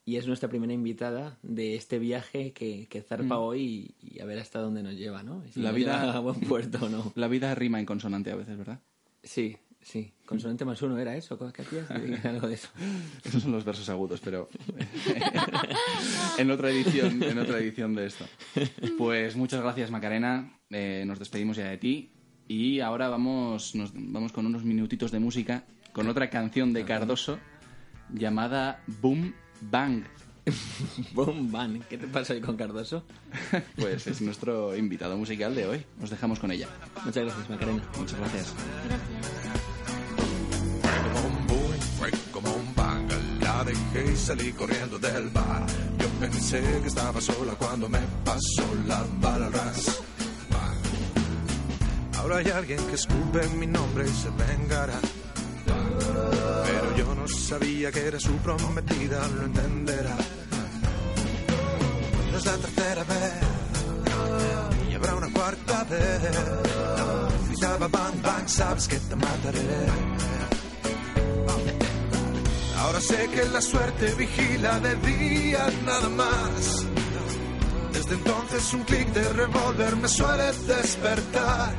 y 0.05 0.17
es 0.17 0.25
nuestra 0.27 0.49
primera 0.49 0.73
invitada 0.73 1.37
de 1.43 1.75
este 1.75 1.97
viaje 1.99 2.51
que, 2.51 2.87
que 2.89 3.03
zarpa 3.03 3.37
hoy 3.37 3.95
y, 4.01 4.15
y 4.15 4.19
a 4.21 4.25
ver 4.25 4.39
hasta 4.39 4.59
dónde 4.59 4.81
nos 4.83 4.95
lleva, 4.95 5.21
¿no? 5.23 5.43
Si 5.53 5.61
La 5.61 5.69
nos 5.69 5.77
vida- 5.77 6.01
lleva 6.01 6.17
a 6.17 6.19
buen 6.19 6.41
puerto 6.41 6.79
o 6.85 6.89
no. 6.89 7.11
La 7.15 7.27
vida 7.29 7.53
rima 7.55 7.79
en 7.79 7.85
consonante 7.85 8.31
a 8.31 8.35
veces, 8.35 8.57
¿verdad? 8.57 8.79
Sí, 9.23 9.57
sí. 9.81 10.13
Consonante 10.25 10.65
más 10.65 10.81
uno, 10.81 10.97
¿era 10.97 11.15
eso? 11.15 11.37
¿Qué 11.53 11.61
hacías? 11.61 11.89
Algo 12.25 12.47
de 12.47 12.55
eso. 12.55 12.69
Esos 13.23 13.43
son 13.43 13.51
los 13.51 13.63
versos 13.63 13.89
agudos, 13.89 14.19
pero 14.23 14.49
en 16.37 16.51
otra 16.51 16.69
edición, 16.69 17.23
en 17.23 17.39
otra 17.39 17.57
edición 17.59 17.95
de 17.95 18.07
esto. 18.07 18.25
Pues 18.97 19.35
muchas 19.35 19.61
gracias, 19.61 19.91
Macarena. 19.91 20.59
Eh, 20.69 21.03
nos 21.05 21.19
despedimos 21.19 21.57
ya 21.57 21.69
de 21.69 21.77
ti 21.77 22.11
y 22.47 22.79
ahora 22.79 23.09
vamos, 23.09 23.75
nos, 23.75 23.91
vamos 23.93 24.31
con 24.31 24.45
unos 24.45 24.63
minutitos 24.63 25.11
de 25.11 25.19
música 25.19 25.65
con 25.93 26.07
otra 26.07 26.29
canción 26.29 26.73
de 26.73 26.83
Cardoso 26.83 27.39
llamada 28.11 28.83
Boom 29.01 29.33
Bang. 29.61 30.03
Boom, 31.13 31.51
bang. 31.51 31.81
¿Qué 31.89 31.97
te 31.97 32.07
pasa 32.07 32.33
hoy 32.33 32.41
con 32.41 32.57
Cardoso? 32.57 33.03
Pues 33.75 34.07
es 34.07 34.21
nuestro 34.21 34.75
invitado 34.75 35.17
musical 35.17 35.55
de 35.55 35.67
hoy. 35.67 35.85
Nos 35.99 36.09
dejamos 36.09 36.39
con 36.39 36.51
ella. 36.51 36.67
Muchas 37.05 37.23
gracias, 37.23 37.49
Macarena. 37.49 37.83
Muchas 37.97 38.19
gracias. 38.19 38.53
Gracias. 38.87 39.11
como 41.13 41.27
un 41.27 41.47
boom, 41.47 41.79
fue 41.97 42.11
como 42.31 42.53
un 42.53 42.75
bang. 42.75 43.09
La 43.41 43.63
dejé 43.63 44.11
y 44.11 44.15
salí 44.15 44.51
corriendo 44.53 44.99
del 44.99 45.29
bar. 45.29 45.65
Yo 45.99 46.07
pensé 46.19 46.61
que 46.81 46.87
estaba 46.87 47.19
sola 47.21 47.53
cuando 47.55 47.89
me 47.89 47.99
pasó 48.23 48.67
la 48.87 49.05
bala. 49.19 49.49
Ahora 52.17 52.37
hay 52.37 52.47
alguien 52.51 52.79
que 52.87 52.95
escupe 52.95 53.45
mi 53.57 53.67
nombre 53.67 54.05
y 54.05 54.13
se 54.13 54.29
vengará. 54.29 54.97
Sabía 57.33 57.91
que 57.91 58.07
era 58.07 58.19
su 58.19 58.31
prometida, 58.37 59.27
lo 59.27 59.43
entenderá. 59.43 60.17
No 62.31 62.37
es 62.37 62.45
la 62.45 62.57
tercera 62.57 63.03
vez 63.03 63.33
y 64.89 64.95
habrá 64.95 65.15
una 65.15 65.31
cuarta 65.31 65.83
vez. 65.83 66.21
Gritaba 67.47 67.87
bang 67.87 68.21
bang, 68.21 68.47
sabes 68.47 68.87
que 68.87 68.97
te 68.97 69.15
mataré. 69.15 69.59
Ahora 72.79 72.99
sé 72.99 73.29
que 73.33 73.45
la 73.45 73.61
suerte 73.61 74.13
vigila 74.15 74.79
de 74.79 74.95
día 74.95 75.67
nada 75.85 76.09
más. 76.09 76.85
Desde 77.93 78.15
entonces 78.15 78.73
un 78.73 78.83
clic 78.83 79.07
de 79.13 79.29
revólver 79.33 79.95
me 79.95 80.07
suele 80.07 80.51
despertar. 80.67 81.73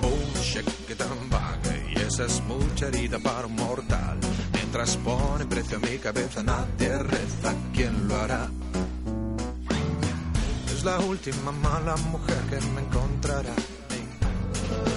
Boom, 0.00 0.20
shake 0.42 0.90
it 0.90 1.00
and 1.00 1.30
bang. 1.30 1.58
Y 1.90 2.00
esa 2.00 2.24
es 2.24 2.42
mucha 2.44 2.86
herida 2.86 3.18
para 3.18 3.46
un 3.46 3.56
mortal. 3.56 4.18
Mientras 4.70 4.98
pone 4.98 5.46
precio 5.46 5.78
a 5.78 5.80
mi 5.80 5.96
cabeza, 5.96 6.42
nadie 6.42 6.98
reza. 6.98 7.54
¿Quién 7.72 8.06
lo 8.06 8.14
hará? 8.16 8.50
Es 10.70 10.84
la 10.84 10.98
última 11.00 11.52
mala 11.52 11.96
mujer 12.12 12.36
que 12.50 12.60
me 12.74 12.82
encontrará. 12.82 13.54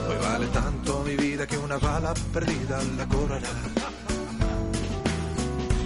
Hoy 0.09 0.17
vale 0.21 0.47
tanto 0.47 1.03
mi 1.05 1.15
vida 1.15 1.47
que 1.47 1.57
una 1.57 1.77
bala 1.77 2.13
perdida 2.33 2.83
la 2.97 3.07
cobrará. 3.07 3.47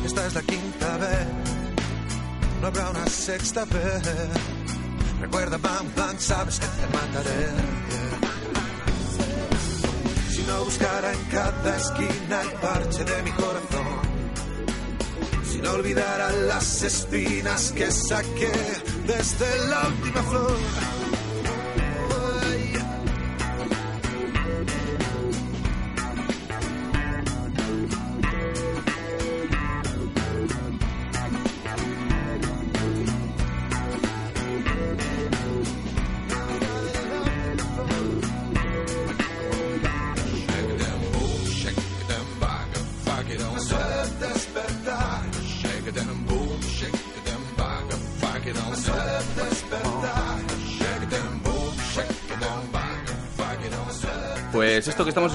Esta 0.03 0.25
es 0.25 0.33
la 0.33 0.41
quinta 0.41 0.97
vez, 0.97 1.27
no 2.61 2.67
habrá 2.67 2.89
una 2.89 3.05
sexta 3.05 3.65
vez. 3.65 4.01
Recuerda, 5.21 5.57
bam, 5.57 5.85
bam, 5.95 6.17
sabes 6.17 6.59
que 6.59 6.65
te 6.65 6.87
mataré. 6.91 8.04
No 10.47 10.63
buscara 10.63 11.11
en 11.11 11.23
cada 11.25 11.77
esquina 11.77 12.41
el 12.41 12.51
parche 12.59 13.03
de 13.03 13.23
mi 13.23 13.31
corazón. 13.31 13.99
Si 15.43 15.57
no 15.59 15.71
olvidara 15.71 16.31
las 16.31 16.83
espinas 16.83 17.71
que 17.71 17.91
saqué 17.91 18.51
desde 19.07 19.67
la 19.69 19.87
última 19.87 20.21
flor. 20.23 20.94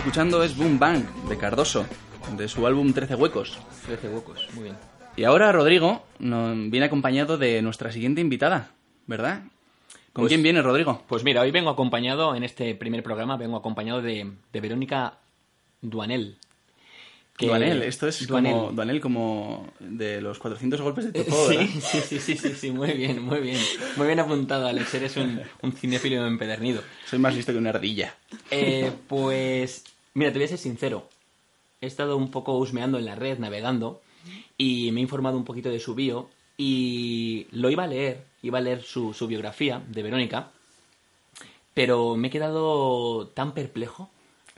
Escuchando 0.00 0.42
es 0.42 0.56
Boom 0.56 0.78
Bang 0.78 1.04
de 1.28 1.36
Cardoso, 1.36 1.84
de 2.36 2.48
su 2.48 2.66
álbum 2.66 2.92
13 2.94 3.16
Huecos. 3.16 3.58
13 3.84 4.08
huecos, 4.08 4.48
muy 4.54 4.64
bien. 4.64 4.76
Y 5.14 5.24
ahora 5.24 5.52
Rodrigo 5.52 6.04
nos 6.18 6.56
viene 6.70 6.86
acompañado 6.86 7.36
de 7.36 7.60
nuestra 7.60 7.92
siguiente 7.92 8.22
invitada, 8.22 8.70
¿verdad? 9.06 9.42
¿Con 10.14 10.22
Pues- 10.22 10.28
quién 10.30 10.42
viene 10.42 10.62
Rodrigo? 10.62 11.02
Pues 11.06 11.22
mira, 11.22 11.42
hoy 11.42 11.50
vengo 11.50 11.68
acompañado, 11.68 12.34
en 12.34 12.44
este 12.44 12.74
primer 12.74 13.02
programa, 13.02 13.36
vengo 13.36 13.58
acompañado 13.58 14.00
de, 14.00 14.32
de 14.50 14.60
Verónica 14.60 15.18
Duanel. 15.82 16.38
Que- 17.40 17.46
Duanel, 17.46 17.82
esto 17.82 18.06
es 18.06 18.26
Duanel. 18.26 18.52
como 18.52 18.72
Duanel 18.72 19.00
como 19.00 19.72
de 19.80 20.20
los 20.20 20.38
400 20.38 20.80
golpes 20.80 21.06
de 21.06 21.12
Topó, 21.24 21.48
¿verdad? 21.48 21.66
Sí, 21.66 21.80
sí, 21.80 22.00
sí, 22.00 22.18
sí, 22.20 22.36
sí, 22.36 22.54
sí, 22.54 22.70
muy 22.70 22.92
bien, 22.92 23.20
muy 23.22 23.40
bien. 23.40 23.58
Muy 23.96 24.06
bien 24.06 24.20
apuntado, 24.20 24.66
Alex. 24.68 24.94
Eres 24.94 25.16
un, 25.16 25.40
un 25.62 25.72
cinéfilo 25.72 26.24
empedernido. 26.26 26.82
Soy 27.06 27.18
más 27.18 27.34
listo 27.34 27.50
que 27.52 27.58
una 27.58 27.70
ardilla. 27.70 28.14
Eh, 28.50 28.92
pues, 29.08 29.84
mira, 30.14 30.30
te 30.32 30.38
voy 30.38 30.44
a 30.44 30.48
ser 30.48 30.58
sincero. 30.58 31.08
He 31.80 31.86
estado 31.86 32.16
un 32.16 32.30
poco 32.30 32.56
husmeando 32.58 32.98
en 32.98 33.06
la 33.06 33.14
red, 33.16 33.38
navegando, 33.38 34.00
y 34.58 34.92
me 34.92 35.00
he 35.00 35.02
informado 35.02 35.36
un 35.36 35.44
poquito 35.44 35.70
de 35.70 35.80
su 35.80 35.94
bio, 35.94 36.28
y 36.58 37.46
lo 37.52 37.70
iba 37.70 37.84
a 37.84 37.86
leer, 37.86 38.22
iba 38.42 38.58
a 38.58 38.60
leer 38.60 38.82
su, 38.82 39.14
su 39.14 39.26
biografía 39.26 39.82
de 39.88 40.02
Verónica, 40.02 40.50
pero 41.72 42.16
me 42.16 42.28
he 42.28 42.30
quedado 42.30 43.28
tan 43.28 43.54
perplejo, 43.54 44.10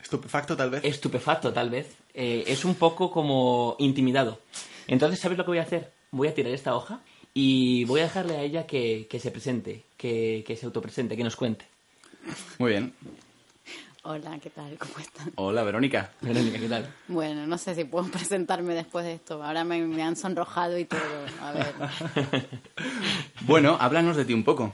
Estupefacto, 0.02 0.56
tal 0.56 0.70
vez. 0.70 0.84
estupefacto 0.84 1.52
tal 1.52 1.70
vez, 1.70 1.96
eh, 2.14 2.44
es 2.46 2.64
un 2.64 2.74
poco 2.74 3.10
como 3.10 3.76
intimidado. 3.78 4.40
Entonces, 4.88 5.20
¿sabes 5.20 5.38
lo 5.38 5.44
que 5.44 5.52
voy 5.52 5.58
a 5.58 5.62
hacer? 5.62 5.92
Voy 6.10 6.28
a 6.28 6.34
tirar 6.34 6.52
esta 6.52 6.74
hoja 6.74 7.00
y 7.32 7.84
voy 7.84 8.00
a 8.00 8.04
dejarle 8.04 8.36
a 8.36 8.42
ella 8.42 8.66
que, 8.66 9.06
que 9.08 9.20
se 9.20 9.30
presente, 9.30 9.84
que, 9.96 10.44
que 10.46 10.56
se 10.56 10.66
autopresente, 10.66 11.16
que 11.16 11.24
nos 11.24 11.36
cuente. 11.36 11.64
Muy 12.58 12.72
bien. 12.72 12.92
Hola, 14.04 14.36
¿qué 14.42 14.50
tal? 14.50 14.76
¿Cómo 14.78 14.98
están? 14.98 15.32
Hola, 15.36 15.62
Verónica. 15.62 16.10
Verónica, 16.20 16.58
¿qué 16.58 16.68
tal? 16.68 16.92
Bueno, 17.06 17.46
no 17.46 17.56
sé 17.56 17.76
si 17.76 17.84
puedo 17.84 18.04
presentarme 18.10 18.74
después 18.74 19.04
de 19.04 19.14
esto. 19.14 19.42
Ahora 19.42 19.62
me, 19.62 19.80
me 19.86 20.02
han 20.02 20.16
sonrojado 20.16 20.76
y 20.78 20.84
todo. 20.84 21.00
A 21.40 21.52
ver. 21.52 21.74
Bueno, 23.44 23.76
háblanos 23.80 24.16
de 24.16 24.24
ti 24.24 24.34
un 24.34 24.44
poco. 24.44 24.72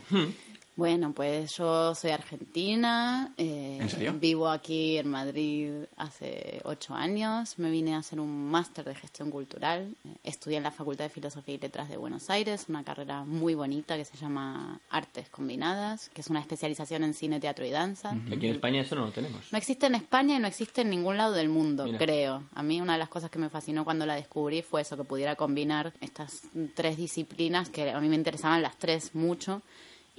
Bueno, 0.78 1.12
pues 1.12 1.56
yo 1.56 1.92
soy 1.96 2.12
argentina. 2.12 3.34
eh, 3.36 3.78
¿En 3.80 3.90
serio? 3.90 4.14
Vivo 4.16 4.48
aquí 4.48 4.96
en 4.96 5.08
Madrid 5.10 5.72
hace 5.96 6.60
ocho 6.62 6.94
años. 6.94 7.58
Me 7.58 7.68
vine 7.68 7.96
a 7.96 7.98
hacer 7.98 8.20
un 8.20 8.48
máster 8.48 8.84
de 8.84 8.94
gestión 8.94 9.28
cultural. 9.32 9.96
Estudié 10.22 10.58
en 10.58 10.62
la 10.62 10.70
Facultad 10.70 11.06
de 11.06 11.10
Filosofía 11.10 11.56
y 11.56 11.58
Letras 11.58 11.88
de 11.88 11.96
Buenos 11.96 12.30
Aires, 12.30 12.66
una 12.68 12.84
carrera 12.84 13.24
muy 13.24 13.56
bonita 13.56 13.96
que 13.96 14.04
se 14.04 14.16
llama 14.16 14.78
Artes 14.88 15.28
Combinadas, 15.30 16.10
que 16.10 16.20
es 16.20 16.28
una 16.28 16.38
especialización 16.38 17.02
en 17.02 17.12
cine, 17.12 17.40
teatro 17.40 17.66
y 17.66 17.70
danza. 17.70 18.10
Aquí 18.12 18.46
en 18.46 18.54
España 18.54 18.82
eso 18.82 18.94
no 18.94 19.06
lo 19.06 19.10
tenemos. 19.10 19.50
No 19.50 19.58
existe 19.58 19.86
en 19.86 19.96
España 19.96 20.36
y 20.36 20.38
no 20.38 20.46
existe 20.46 20.82
en 20.82 20.90
ningún 20.90 21.16
lado 21.16 21.32
del 21.32 21.48
mundo, 21.48 21.86
Mira. 21.86 21.98
creo. 21.98 22.44
A 22.54 22.62
mí 22.62 22.80
una 22.80 22.92
de 22.92 23.00
las 23.00 23.08
cosas 23.08 23.32
que 23.32 23.40
me 23.40 23.48
fascinó 23.50 23.84
cuando 23.84 24.06
la 24.06 24.14
descubrí 24.14 24.62
fue 24.62 24.82
eso, 24.82 24.96
que 24.96 25.02
pudiera 25.02 25.34
combinar 25.34 25.92
estas 26.00 26.42
tres 26.76 26.96
disciplinas 26.96 27.68
que 27.68 27.90
a 27.90 27.98
mí 27.98 28.08
me 28.08 28.14
interesaban 28.14 28.62
las 28.62 28.76
tres 28.78 29.16
mucho. 29.16 29.60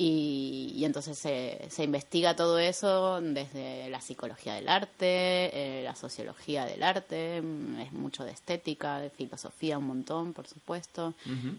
Y, 0.02 0.72
y 0.78 0.86
entonces 0.86 1.18
se, 1.18 1.68
se 1.70 1.84
investiga 1.84 2.34
todo 2.34 2.58
eso 2.58 3.20
desde 3.20 3.90
la 3.90 4.00
psicología 4.00 4.54
del 4.54 4.70
arte, 4.70 5.02
eh, 5.52 5.82
la 5.84 5.94
sociología 5.94 6.64
del 6.64 6.84
arte, 6.84 7.42
mm, 7.42 7.80
es 7.82 7.92
mucho 7.92 8.24
de 8.24 8.32
estética, 8.32 9.00
de 9.02 9.10
filosofía 9.10 9.78
un 9.78 9.88
montón, 9.88 10.32
por 10.32 10.48
supuesto, 10.48 11.16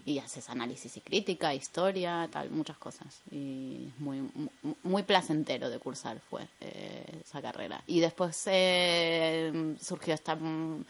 y 0.07 0.17
haces 0.17 0.49
análisis 0.49 0.97
y 0.97 1.01
crítica, 1.01 1.53
historia, 1.53 2.27
tal, 2.31 2.49
muchas 2.49 2.79
cosas. 2.79 3.21
Y 3.29 3.89
es 3.89 3.99
muy, 3.99 4.21
mu- 4.21 4.73
muy 4.81 5.03
placentero 5.03 5.69
de 5.69 5.77
cursar 5.77 6.19
fue 6.27 6.47
eh, 6.61 7.21
esa 7.23 7.43
carrera. 7.43 7.83
Y 7.85 7.99
después 7.99 8.41
eh, 8.47 9.75
surgió 9.79 10.15
esta, 10.15 10.33
mm, 10.35 10.83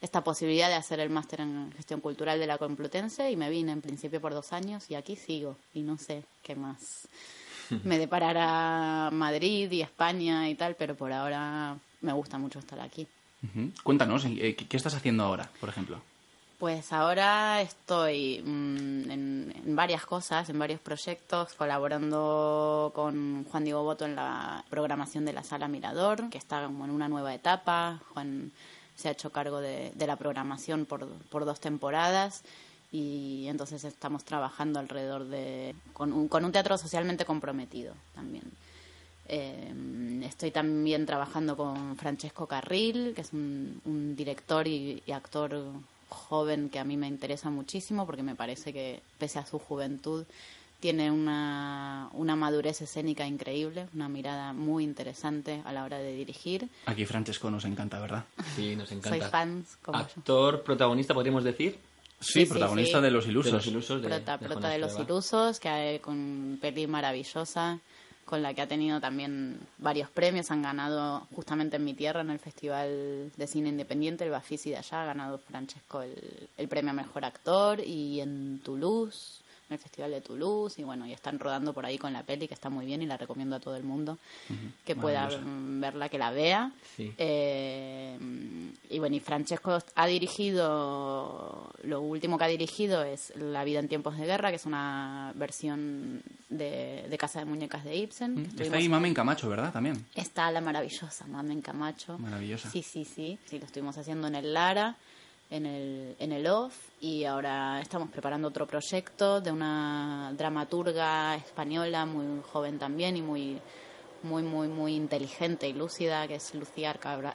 esta 0.00 0.22
posibilidad 0.22 0.68
de 0.68 0.74
hacer 0.74 1.00
el 1.00 1.10
máster 1.10 1.40
en 1.40 1.72
gestión 1.72 2.00
cultural 2.00 2.38
de 2.38 2.46
la 2.46 2.58
Complutense 2.58 3.30
y 3.30 3.36
me 3.36 3.50
vine 3.50 3.72
en 3.72 3.80
principio 3.80 4.20
por 4.20 4.32
dos 4.34 4.52
años 4.52 4.90
y 4.90 4.94
aquí 4.94 5.16
sigo 5.16 5.56
y 5.74 5.82
no 5.82 5.98
sé 5.98 6.24
qué 6.42 6.54
más 6.54 7.08
me 7.84 7.98
deparará 7.98 9.10
Madrid 9.12 9.70
y 9.70 9.82
España 9.82 10.48
y 10.48 10.54
tal, 10.54 10.76
pero 10.76 10.94
por 10.94 11.12
ahora 11.12 11.76
me 12.00 12.12
gusta 12.12 12.38
mucho 12.38 12.58
estar 12.58 12.80
aquí. 12.80 13.06
Cuéntanos, 13.84 14.24
eh, 14.24 14.56
¿qué, 14.56 14.66
qué 14.66 14.76
estás 14.76 14.94
haciendo 14.94 15.22
ahora, 15.22 15.48
por 15.60 15.68
ejemplo? 15.68 16.00
Pues 16.58 16.92
ahora 16.92 17.60
estoy 17.60 18.42
mm, 18.42 19.10
en, 19.10 19.62
en 19.66 19.76
varias 19.76 20.06
cosas, 20.06 20.48
en 20.48 20.58
varios 20.58 20.80
proyectos, 20.80 21.52
colaborando 21.52 22.92
con 22.94 23.44
Juan 23.44 23.64
Diego 23.64 23.82
Boto 23.84 24.06
en 24.06 24.16
la 24.16 24.64
programación 24.70 25.26
de 25.26 25.34
la 25.34 25.44
Sala 25.44 25.68
Mirador, 25.68 26.30
que 26.30 26.38
está 26.38 26.64
como 26.64 26.86
en 26.86 26.90
una 26.90 27.08
nueva 27.08 27.34
etapa. 27.34 28.00
Juan 28.14 28.52
se 28.96 29.08
ha 29.08 29.12
hecho 29.12 29.30
cargo 29.30 29.60
de, 29.60 29.92
la 29.98 30.16
programación 30.16 30.86
por, 30.86 31.06
por 31.06 31.44
dos 31.44 31.60
temporadas 31.60 32.42
y 32.90 33.46
entonces 33.48 33.84
estamos 33.84 34.24
trabajando 34.24 34.78
alrededor 34.78 35.26
de... 35.26 35.74
con 35.92 36.12
un, 36.12 36.52
teatro 36.52 36.78
socialmente 36.78 37.24
comprometido 37.24 37.94
también. 38.14 38.44
Eh, 39.28 40.22
estoy 40.24 40.50
también 40.50 41.04
trabajando 41.04 41.56
con 41.56 41.96
Francesco 41.96 42.46
Carril, 42.46 43.12
que 43.14 43.22
es 43.22 43.32
un, 43.32 43.80
un 43.84 44.16
director 44.16 44.66
y, 44.66 45.02
y 45.04 45.12
actor 45.12 45.60
joven 46.08 46.70
que 46.70 46.78
a 46.78 46.84
mí 46.84 46.96
me 46.96 47.08
interesa 47.08 47.50
muchísimo 47.50 48.06
porque 48.06 48.22
me 48.22 48.34
parece 48.34 48.72
que, 48.72 49.00
pese 49.18 49.38
a 49.38 49.46
su 49.46 49.58
juventud, 49.58 50.24
tiene 50.80 51.10
una, 51.10 52.08
una 52.12 52.36
madurez 52.36 52.80
escénica 52.82 53.26
increíble, 53.26 53.88
una 53.94 54.08
mirada 54.08 54.52
muy 54.52 54.84
interesante 54.84 55.62
a 55.64 55.72
la 55.72 55.84
hora 55.84 55.98
de 55.98 56.12
dirigir. 56.14 56.68
Aquí 56.86 57.04
Francesco 57.06 57.50
nos 57.50 57.64
encanta, 57.64 57.98
¿verdad? 58.00 58.24
Sí, 58.54 58.76
nos 58.76 58.88
Soy 58.88 58.98
encanta. 58.98 59.28
fans 59.30 59.78
como 59.82 59.98
yo. 59.98 60.04
Actor, 60.04 60.62
protagonista, 60.62 61.14
podríamos 61.14 61.44
decir. 61.44 61.78
Sí, 62.20 62.40
sí, 62.40 62.46
protagonista 62.46 62.98
sí. 62.98 63.04
de 63.04 63.10
Los 63.10 63.24
De 63.24 63.30
Ilusos. 63.30 63.52
los 63.52 63.66
ilusos 63.66 64.00
de, 64.02 64.08
prota, 64.08 64.38
de 64.38 64.46
prota 64.46 64.68
de 64.70 64.78
los 64.78 64.98
ilusos, 64.98 65.60
que 65.60 65.68
ha- 65.68 66.00
con 66.00 66.58
peli 66.60 66.86
maravillosa, 66.86 67.78
con 68.24 68.42
la 68.42 68.54
que 68.54 68.62
ha 68.62 68.66
tenido 68.66 69.00
también 69.00 69.58
varios 69.78 70.08
premios. 70.10 70.50
Han 70.50 70.62
ganado 70.62 71.26
justamente 71.36 71.76
en 71.76 71.84
mi 71.84 71.94
tierra, 71.94 72.22
en 72.22 72.30
el 72.30 72.38
Festival 72.38 73.30
de 73.36 73.46
Cine 73.46 73.68
Independiente, 73.68 74.24
el 74.24 74.30
Bafisi 74.30 74.70
de 74.70 74.78
allá, 74.78 75.02
ha 75.02 75.06
ganado 75.06 75.38
Francesco 75.38 76.02
el, 76.02 76.48
el 76.56 76.68
premio 76.68 76.90
a 76.90 76.94
Mejor 76.94 77.24
Actor. 77.24 77.80
Y 77.80 78.20
en 78.20 78.60
Toulouse, 78.64 79.42
en 79.68 79.74
el 79.74 79.78
Festival 79.78 80.10
de 80.12 80.20
Toulouse, 80.20 80.80
y 80.80 80.84
bueno, 80.84 81.06
y 81.06 81.12
están 81.12 81.38
rodando 81.38 81.72
por 81.72 81.84
ahí 81.84 81.98
con 81.98 82.12
la 82.12 82.22
peli, 82.22 82.46
que 82.46 82.54
está 82.54 82.70
muy 82.70 82.86
bien 82.86 83.02
y 83.02 83.06
la 83.06 83.16
recomiendo 83.16 83.56
a 83.56 83.60
todo 83.60 83.76
el 83.76 83.82
mundo 83.82 84.18
que 84.84 84.94
pueda 84.94 85.28
mm, 85.28 85.80
verla, 85.80 86.08
que 86.08 86.18
la 86.18 86.30
vea. 86.30 86.72
Sí. 86.96 87.12
Eh, 87.18 88.16
y 88.90 88.98
bueno, 88.98 89.16
y 89.16 89.20
Francesco 89.20 89.78
ha 89.94 90.06
dirigido, 90.06 91.70
lo 91.82 92.00
último 92.00 92.38
que 92.38 92.44
ha 92.44 92.48
dirigido 92.48 93.02
es 93.02 93.32
La 93.36 93.64
vida 93.64 93.80
en 93.80 93.88
tiempos 93.88 94.16
de 94.16 94.26
guerra, 94.26 94.50
que 94.50 94.56
es 94.56 94.66
una 94.66 95.32
versión 95.34 96.22
de, 96.48 97.06
de 97.08 97.18
Casa 97.18 97.40
de 97.40 97.44
Muñecas 97.44 97.84
de 97.84 97.96
Ibsen. 97.96 98.46
que 98.56 98.64
Está 98.64 98.76
ahí 98.76 98.88
Mamen 98.88 99.14
Camacho, 99.14 99.48
¿verdad? 99.48 99.72
También. 99.72 100.06
Está 100.14 100.50
la 100.50 100.60
maravillosa 100.60 101.26
Mamen 101.26 101.60
Camacho. 101.60 102.18
Maravillosa. 102.18 102.70
Sí, 102.70 102.82
sí, 102.82 103.04
sí. 103.04 103.38
Sí, 103.46 103.58
lo 103.58 103.66
estuvimos 103.66 103.98
haciendo 103.98 104.28
en 104.28 104.36
el 104.36 104.54
Lara, 104.54 104.96
en 105.50 105.66
el, 105.66 106.16
en 106.18 106.32
el 106.32 106.46
OFF, 106.46 106.76
y 107.00 107.24
ahora 107.24 107.80
estamos 107.80 108.10
preparando 108.10 108.48
otro 108.48 108.66
proyecto 108.66 109.40
de 109.40 109.52
una 109.52 110.32
dramaturga 110.36 111.36
española 111.36 112.04
muy 112.06 112.42
joven 112.42 112.78
también 112.78 113.16
y 113.16 113.22
muy 113.22 113.60
muy 114.22 114.42
muy 114.42 114.66
muy 114.66 114.94
inteligente 114.94 115.68
y 115.68 115.72
lúcida 115.72 116.26
que 116.26 116.36
es 116.36 116.54
Lucía 116.54 116.94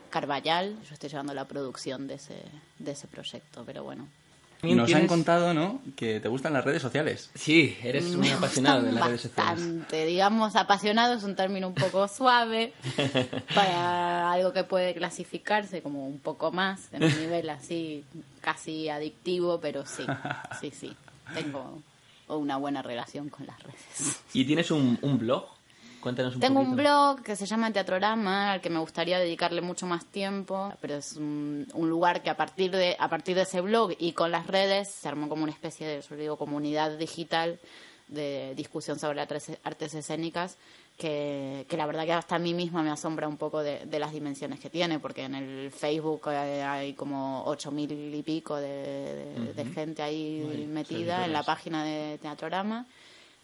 Carballal 0.10 0.82
yo 0.84 0.94
estoy 0.94 1.10
llevando 1.10 1.34
la 1.34 1.46
producción 1.46 2.08
de 2.08 2.16
ese 2.16 2.42
de 2.80 2.92
ese 2.92 3.08
proyecto 3.08 3.64
pero 3.66 3.84
bueno 3.84 4.08
También 4.62 4.78
Nos 4.78 4.86
han 4.90 4.94
tienes- 4.94 5.08
contado, 5.10 5.54
¿no? 5.56 5.82
Que 5.96 6.20
te 6.20 6.28
gustan 6.28 6.54
las 6.54 6.64
redes 6.64 6.82
sociales. 6.82 7.32
Sí, 7.34 7.76
eres 7.84 8.06
muy 8.16 8.28
Me 8.30 8.34
apasionado 8.34 8.84
de 8.84 8.92
las 8.92 9.06
redes 9.08 9.22
sociales. 9.22 9.60
Bastante, 9.60 10.06
digamos, 10.06 10.56
apasionado 10.56 11.16
es 11.16 11.24
un 11.24 11.36
término 11.36 11.68
un 11.68 11.74
poco 11.74 12.08
suave 12.08 12.74
para 13.56 14.32
algo 14.32 14.54
que 14.54 14.64
puede 14.64 14.94
clasificarse 14.94 15.82
como 15.82 16.08
un 16.08 16.20
poco 16.20 16.52
más, 16.52 16.90
en 16.94 17.04
un 17.04 17.20
nivel 17.20 17.50
así 17.50 18.04
casi 18.40 18.88
adictivo, 18.90 19.60
pero 19.60 19.86
sí, 19.86 20.04
sí, 20.60 20.72
sí, 20.72 20.94
tengo 21.34 21.82
una 22.28 22.58
buena 22.58 22.82
relación 22.82 23.30
con 23.30 23.46
las 23.48 23.62
redes. 23.64 24.22
¿Y 24.34 24.46
tienes 24.46 24.72
un, 24.72 24.98
un 25.02 25.18
blog? 25.18 25.46
Cuéntanos 26.02 26.36
un 26.36 26.42
Tengo 26.42 26.56
poquito. 26.62 26.72
un 26.72 26.78
blog 26.78 27.22
que 27.24 27.36
se 27.36 27.46
llama 27.46 27.72
Teatrorama, 27.72 28.54
al 28.54 28.62
que 28.62 28.70
me 28.70 28.80
gustaría 28.80 29.20
dedicarle 29.20 29.62
mucho 29.62 29.86
más 29.86 30.06
tiempo, 30.06 30.74
pero 30.82 30.96
es 30.96 31.14
un, 31.16 31.68
un 31.74 31.90
lugar 31.90 32.22
que 32.24 32.30
a 32.30 32.36
partir 32.38 32.72
de 32.72 32.96
a 33.00 33.08
partir 33.10 33.36
de 33.36 33.44
ese 33.44 33.62
blog 33.62 33.94
y 34.00 34.14
con 34.14 34.32
las 34.32 34.48
redes 34.48 34.90
se 34.90 35.08
armó 35.08 35.30
como 35.30 35.44
una 35.44 35.52
especie 35.52 35.86
de, 35.88 36.02
yo 36.02 36.16
digo, 36.16 36.38
comunidad 36.38 36.98
digital 36.98 37.60
de 38.08 38.54
discusión 38.56 39.00
sobre 39.00 39.22
artes, 39.22 39.52
artes 39.64 39.94
escénicas 39.94 40.58
que, 40.98 41.66
que 41.70 41.78
la 41.78 41.86
verdad 41.86 42.04
que 42.04 42.12
hasta 42.12 42.36
a 42.36 42.40
mí 42.40 42.54
misma 42.54 42.84
me 42.84 42.90
asombra 42.92 43.26
un 43.28 43.38
poco 43.38 43.64
de, 43.64 43.86
de 43.86 44.00
las 44.00 44.12
dimensiones 44.12 44.60
que 44.60 44.70
tiene, 44.70 45.00
porque 45.00 45.24
en 45.24 45.36
el 45.36 45.72
Facebook 45.72 46.24
eh, 46.30 46.62
hay 46.62 46.94
como 46.94 47.44
ocho 47.46 47.72
mil 47.72 47.90
y 48.14 48.22
pico 48.22 48.58
de, 48.58 48.68
de- 48.68 49.54
de 49.54 49.66
gente 49.66 50.02
ahí 50.04 50.68
metida 50.68 51.24
en 51.26 51.32
la 51.32 51.44
página 51.44 51.86
de 51.86 52.18
Teatrorama. 52.22 52.86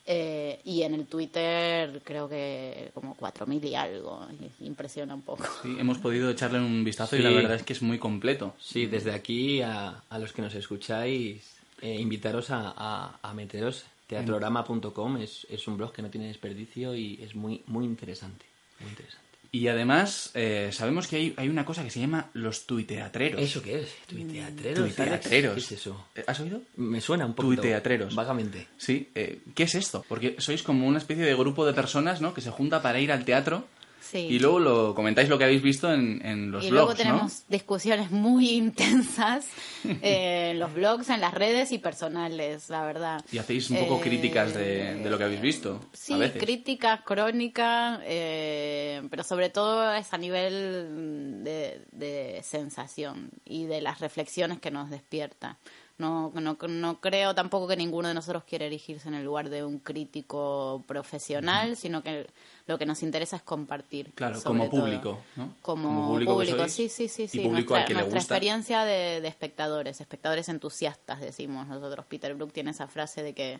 Eh, 0.09 0.61
y 0.63 0.83
en 0.83 0.93
el 0.93 1.05
Twitter 1.05 2.01
creo 2.05 2.29
que 2.29 2.91
como 2.93 3.13
4.000 3.17 3.63
y 3.69 3.75
algo. 3.75 4.25
y 4.59 4.65
Impresiona 4.65 5.13
un 5.13 5.21
poco. 5.21 5.43
Sí, 5.61 5.75
hemos 5.77 5.97
podido 5.97 6.29
echarle 6.29 6.59
un 6.59 6.83
vistazo 6.85 7.17
y 7.17 7.21
la 7.21 7.29
verdad 7.29 7.55
es 7.55 7.63
que 7.63 7.73
es 7.73 7.81
muy 7.81 7.99
completo. 7.99 8.55
Sí, 8.57 8.85
desde 8.85 9.11
aquí 9.11 9.61
a, 9.61 10.01
a 10.09 10.17
los 10.17 10.31
que 10.31 10.41
nos 10.41 10.55
escucháis, 10.55 11.57
eh, 11.81 11.95
invitaros 11.99 12.49
a, 12.51 12.73
a, 12.77 13.19
a 13.21 13.33
meteros. 13.33 13.83
Teatrorama.com 14.07 15.17
es, 15.17 15.45
es 15.49 15.67
un 15.67 15.75
blog 15.75 15.91
que 15.91 16.01
no 16.01 16.09
tiene 16.09 16.27
desperdicio 16.27 16.95
y 16.95 17.19
es 17.21 17.35
muy, 17.35 17.61
muy 17.67 17.83
interesante. 17.83 18.45
Muy 18.79 18.89
interesante. 18.89 19.26
Y 19.51 19.67
además, 19.67 20.31
eh, 20.33 20.69
sabemos 20.71 21.07
que 21.07 21.15
hay, 21.15 21.33
hay 21.37 21.49
una 21.49 21.65
cosa 21.65 21.83
que 21.83 21.89
se 21.89 21.99
llama 21.99 22.29
los 22.33 22.65
tuiteatreros. 22.65 23.41
¿Eso 23.41 23.61
qué 23.61 23.81
es? 23.81 23.89
¿Tuiteatreros? 24.07 24.79
Tuiteatreros. 24.95 25.53
¿Qué 25.55 25.59
es 25.59 25.71
eso? 25.71 26.05
Eh, 26.15 26.23
¿Has 26.27 26.39
oído? 26.39 26.61
Me 26.75 27.01
suena 27.01 27.25
un 27.25 27.33
poco. 27.33 27.47
Tuiteatreros. 27.49 28.15
Vagamente. 28.15 28.67
Sí. 28.77 29.09
eh, 29.15 29.39
¿Qué 29.55 29.63
es 29.63 29.75
esto? 29.75 30.05
Porque 30.07 30.35
sois 30.39 30.63
como 30.63 30.87
una 30.87 30.97
especie 30.97 31.23
de 31.23 31.35
grupo 31.35 31.65
de 31.65 31.73
personas, 31.73 32.21
¿no? 32.21 32.33
Que 32.33 32.41
se 32.41 32.51
junta 32.51 32.81
para 32.81 32.99
ir 32.99 33.11
al 33.11 33.25
teatro 33.25 33.67
Sí. 33.99 34.19
y 34.19 34.39
luego 34.39 34.59
lo 34.59 34.95
comentáis 34.95 35.27
lo 35.27 35.37
que 35.37 35.43
habéis 35.43 35.61
visto 35.61 35.91
en, 35.93 36.25
en 36.25 36.49
los 36.51 36.63
y 36.63 36.69
blogs, 36.69 36.85
luego 36.85 36.95
tenemos 36.95 37.43
discusiones 37.49 38.09
muy 38.11 38.49
intensas 38.51 39.47
eh, 39.85 40.51
en 40.51 40.59
los 40.59 40.73
blogs, 40.73 41.09
en 41.09 41.19
las 41.19 41.33
redes 41.33 41.71
y 41.71 41.77
personales, 41.77 42.69
la 42.69 42.83
verdad. 42.85 43.17
¿no? 43.17 43.25
Y 43.31 43.37
hacéis 43.37 43.69
un 43.69 43.77
poco 43.79 43.97
Eh, 43.97 44.01
críticas 44.01 44.53
de, 44.53 44.95
de 44.95 45.09
lo 45.09 45.17
que 45.17 45.23
habéis 45.25 45.41
visto. 45.41 45.81
Sí, 45.93 46.13
a 46.13 46.17
veces. 46.17 46.41
críticas, 46.41 47.01
crónica, 47.01 47.99
eh, 48.05 49.01
pero 49.09 49.23
sobre 49.23 49.49
todo 49.49 49.93
es 49.93 50.13
a 50.13 50.17
nivel 50.17 51.43
de, 51.43 51.81
de 51.91 52.41
sensación 52.43 53.29
y 53.45 53.65
de 53.65 53.81
las 53.81 53.99
reflexiones 53.99 54.59
que 54.59 54.71
nos 54.71 54.89
despierta. 54.89 55.57
No, 55.97 56.31
no, 56.35 56.55
no 56.67 57.01
creo 57.01 57.33
tampoco 57.33 57.67
que 57.67 57.75
ninguno 57.75 58.07
de 58.07 58.13
nosotros 58.13 58.43
quiera 58.43 58.65
erigirse 58.65 59.07
en 59.07 59.15
el 59.15 59.25
lugar 59.25 59.49
de 59.49 59.63
un 59.65 59.79
crítico 59.79 60.83
profesional, 60.87 61.75
sino 61.75 62.03
que 62.03 62.27
lo 62.67 62.77
que 62.77 62.85
nos 62.85 63.01
interesa 63.01 63.37
es 63.37 63.41
compartir. 63.41 64.11
Claro, 64.13 64.39
como 64.43 64.69
público, 64.69 65.21
¿no? 65.35 65.53
Como, 65.61 65.87
Como 65.87 66.07
público, 66.09 66.67
sí, 66.67 66.89
sí, 66.89 67.07
sí, 67.07 67.27
sí. 67.27 67.39
público 67.39 67.73
nuestra 67.73 67.77
al 67.79 67.85
que 67.85 67.93
le 67.93 67.99
nuestra 68.01 68.19
gusta. 68.19 68.35
experiencia 68.35 68.83
de, 68.83 69.21
de 69.21 69.27
espectadores, 69.27 70.01
espectadores 70.01 70.49
entusiastas, 70.49 71.21
decimos 71.21 71.67
nosotros. 71.67 72.05
Peter 72.07 72.33
Brook 72.35 72.51
tiene 72.51 72.71
esa 72.71 72.87
frase 72.87 73.23
de 73.23 73.33
que 73.33 73.59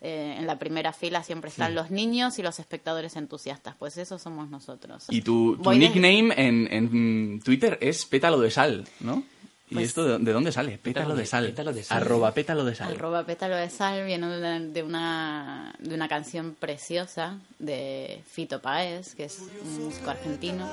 eh, 0.00 0.36
en 0.38 0.46
la 0.46 0.58
primera 0.58 0.92
fila 0.92 1.22
siempre 1.22 1.50
están 1.50 1.74
los 1.74 1.90
niños 1.90 2.38
y 2.38 2.42
los 2.42 2.58
espectadores 2.58 3.16
entusiastas. 3.16 3.74
Pues 3.76 3.96
eso 3.96 4.18
somos 4.18 4.48
nosotros. 4.50 5.06
Y 5.08 5.22
tu, 5.22 5.56
tu 5.56 5.72
nickname 5.72 6.32
en, 6.36 6.68
en 6.72 7.40
Twitter 7.40 7.78
es 7.80 8.06
Pétalo 8.06 8.40
de 8.40 8.50
Sal, 8.50 8.88
¿no? 9.00 9.22
¿Y 9.70 9.74
Pues- 9.74 9.88
esto 9.88 10.04
de, 10.04 10.18
de 10.18 10.32
dónde 10.32 10.50
sale? 10.50 10.78
Pétalo 10.78 11.14
de 11.14 11.26
sal. 11.26 11.46
Pétalo 11.46 11.72
de 11.72 11.82
sal. 11.82 11.98
Arroba 12.02 12.32
pétalo 12.32 12.64
de 12.64 12.74
sal. 12.74 12.92
Arroba 12.94 13.24
pétalo 13.24 13.54
de 13.56 13.68
sal 13.68 14.04
viene 14.06 14.26
de 14.28 14.82
una, 14.82 15.74
de 15.78 15.94
una, 15.94 16.08
canción 16.08 16.56
preciosa 16.58 17.38
de 17.58 18.22
Fito 18.26 18.60
Páez, 18.62 19.14
que 19.14 19.24
es 19.24 19.38
un 19.62 19.84
músico 19.84 20.10
argentino. 20.10 20.66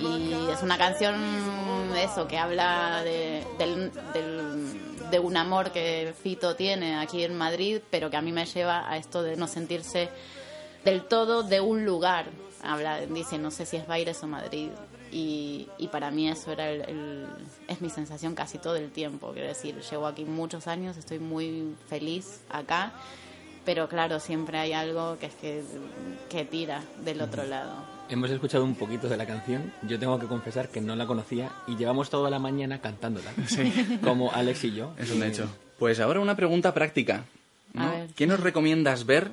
Y 0.00 0.32
es 0.50 0.62
una 0.62 0.78
canción, 0.78 1.14
eso, 1.96 2.26
que 2.26 2.38
habla 2.38 3.02
de, 3.04 3.44
del, 3.58 3.92
del- 4.14 5.10
de 5.10 5.18
un 5.18 5.36
amor 5.36 5.72
que 5.72 6.14
Fito 6.22 6.54
tiene 6.56 6.96
aquí 6.98 7.24
en 7.24 7.36
Madrid, 7.36 7.80
pero 7.90 8.10
que 8.10 8.16
a 8.16 8.22
mí 8.22 8.32
me 8.32 8.46
lleva 8.46 8.88
a 8.90 8.96
esto 8.96 9.22
de 9.22 9.36
no 9.36 9.48
sentirse 9.48 10.08
del 10.84 11.02
todo 11.04 11.42
de 11.42 11.60
un 11.60 11.84
lugar. 11.84 12.26
Habla, 12.62 13.00
dice, 13.00 13.36
no 13.38 13.50
sé 13.50 13.66
si 13.66 13.76
es 13.76 13.86
Baires 13.86 14.22
o 14.22 14.26
Madrid. 14.28 14.70
Y, 15.12 15.66
y 15.78 15.88
para 15.88 16.10
mí 16.10 16.28
eso 16.28 16.52
era 16.52 16.70
el, 16.70 16.82
el- 16.82 17.26
es 17.68 17.80
mi 17.80 17.90
sensación 17.90 18.34
casi 18.34 18.58
todo 18.58 18.76
el 18.76 18.90
tiempo. 18.90 19.32
Quiero 19.32 19.48
decir, 19.48 19.74
llevo 19.90 20.06
aquí 20.06 20.24
muchos 20.24 20.66
años, 20.66 20.96
estoy 20.96 21.18
muy 21.18 21.74
feliz 21.88 22.40
acá, 22.48 22.92
pero 23.64 23.88
claro, 23.88 24.20
siempre 24.20 24.58
hay 24.58 24.72
algo 24.72 25.18
que 25.18 25.26
es 25.26 25.34
que, 25.34 25.62
que 26.28 26.44
tira 26.44 26.82
del 27.04 27.20
otro 27.22 27.44
lado. 27.44 27.72
Hemos 28.08 28.30
escuchado 28.30 28.64
un 28.64 28.74
poquito 28.74 29.08
de 29.08 29.16
la 29.16 29.26
canción. 29.26 29.72
Yo 29.82 29.98
tengo 29.98 30.18
que 30.18 30.26
confesar 30.26 30.68
que 30.68 30.80
no 30.80 30.96
la 30.96 31.06
conocía 31.06 31.50
y 31.68 31.76
llevamos 31.76 32.10
toda 32.10 32.28
la 32.30 32.38
mañana 32.40 32.80
cantándola. 32.80 33.30
Como 34.02 34.32
Alex 34.32 34.64
y 34.64 34.72
yo. 34.74 34.92
Es 34.98 35.10
un 35.12 35.22
Eh, 35.22 35.28
hecho. 35.28 35.48
Pues 35.78 36.00
ahora 36.00 36.20
una 36.20 36.34
pregunta 36.36 36.74
práctica. 36.74 37.24
¿Qué 38.16 38.26
nos 38.26 38.40
recomiendas 38.40 39.06
ver? 39.06 39.30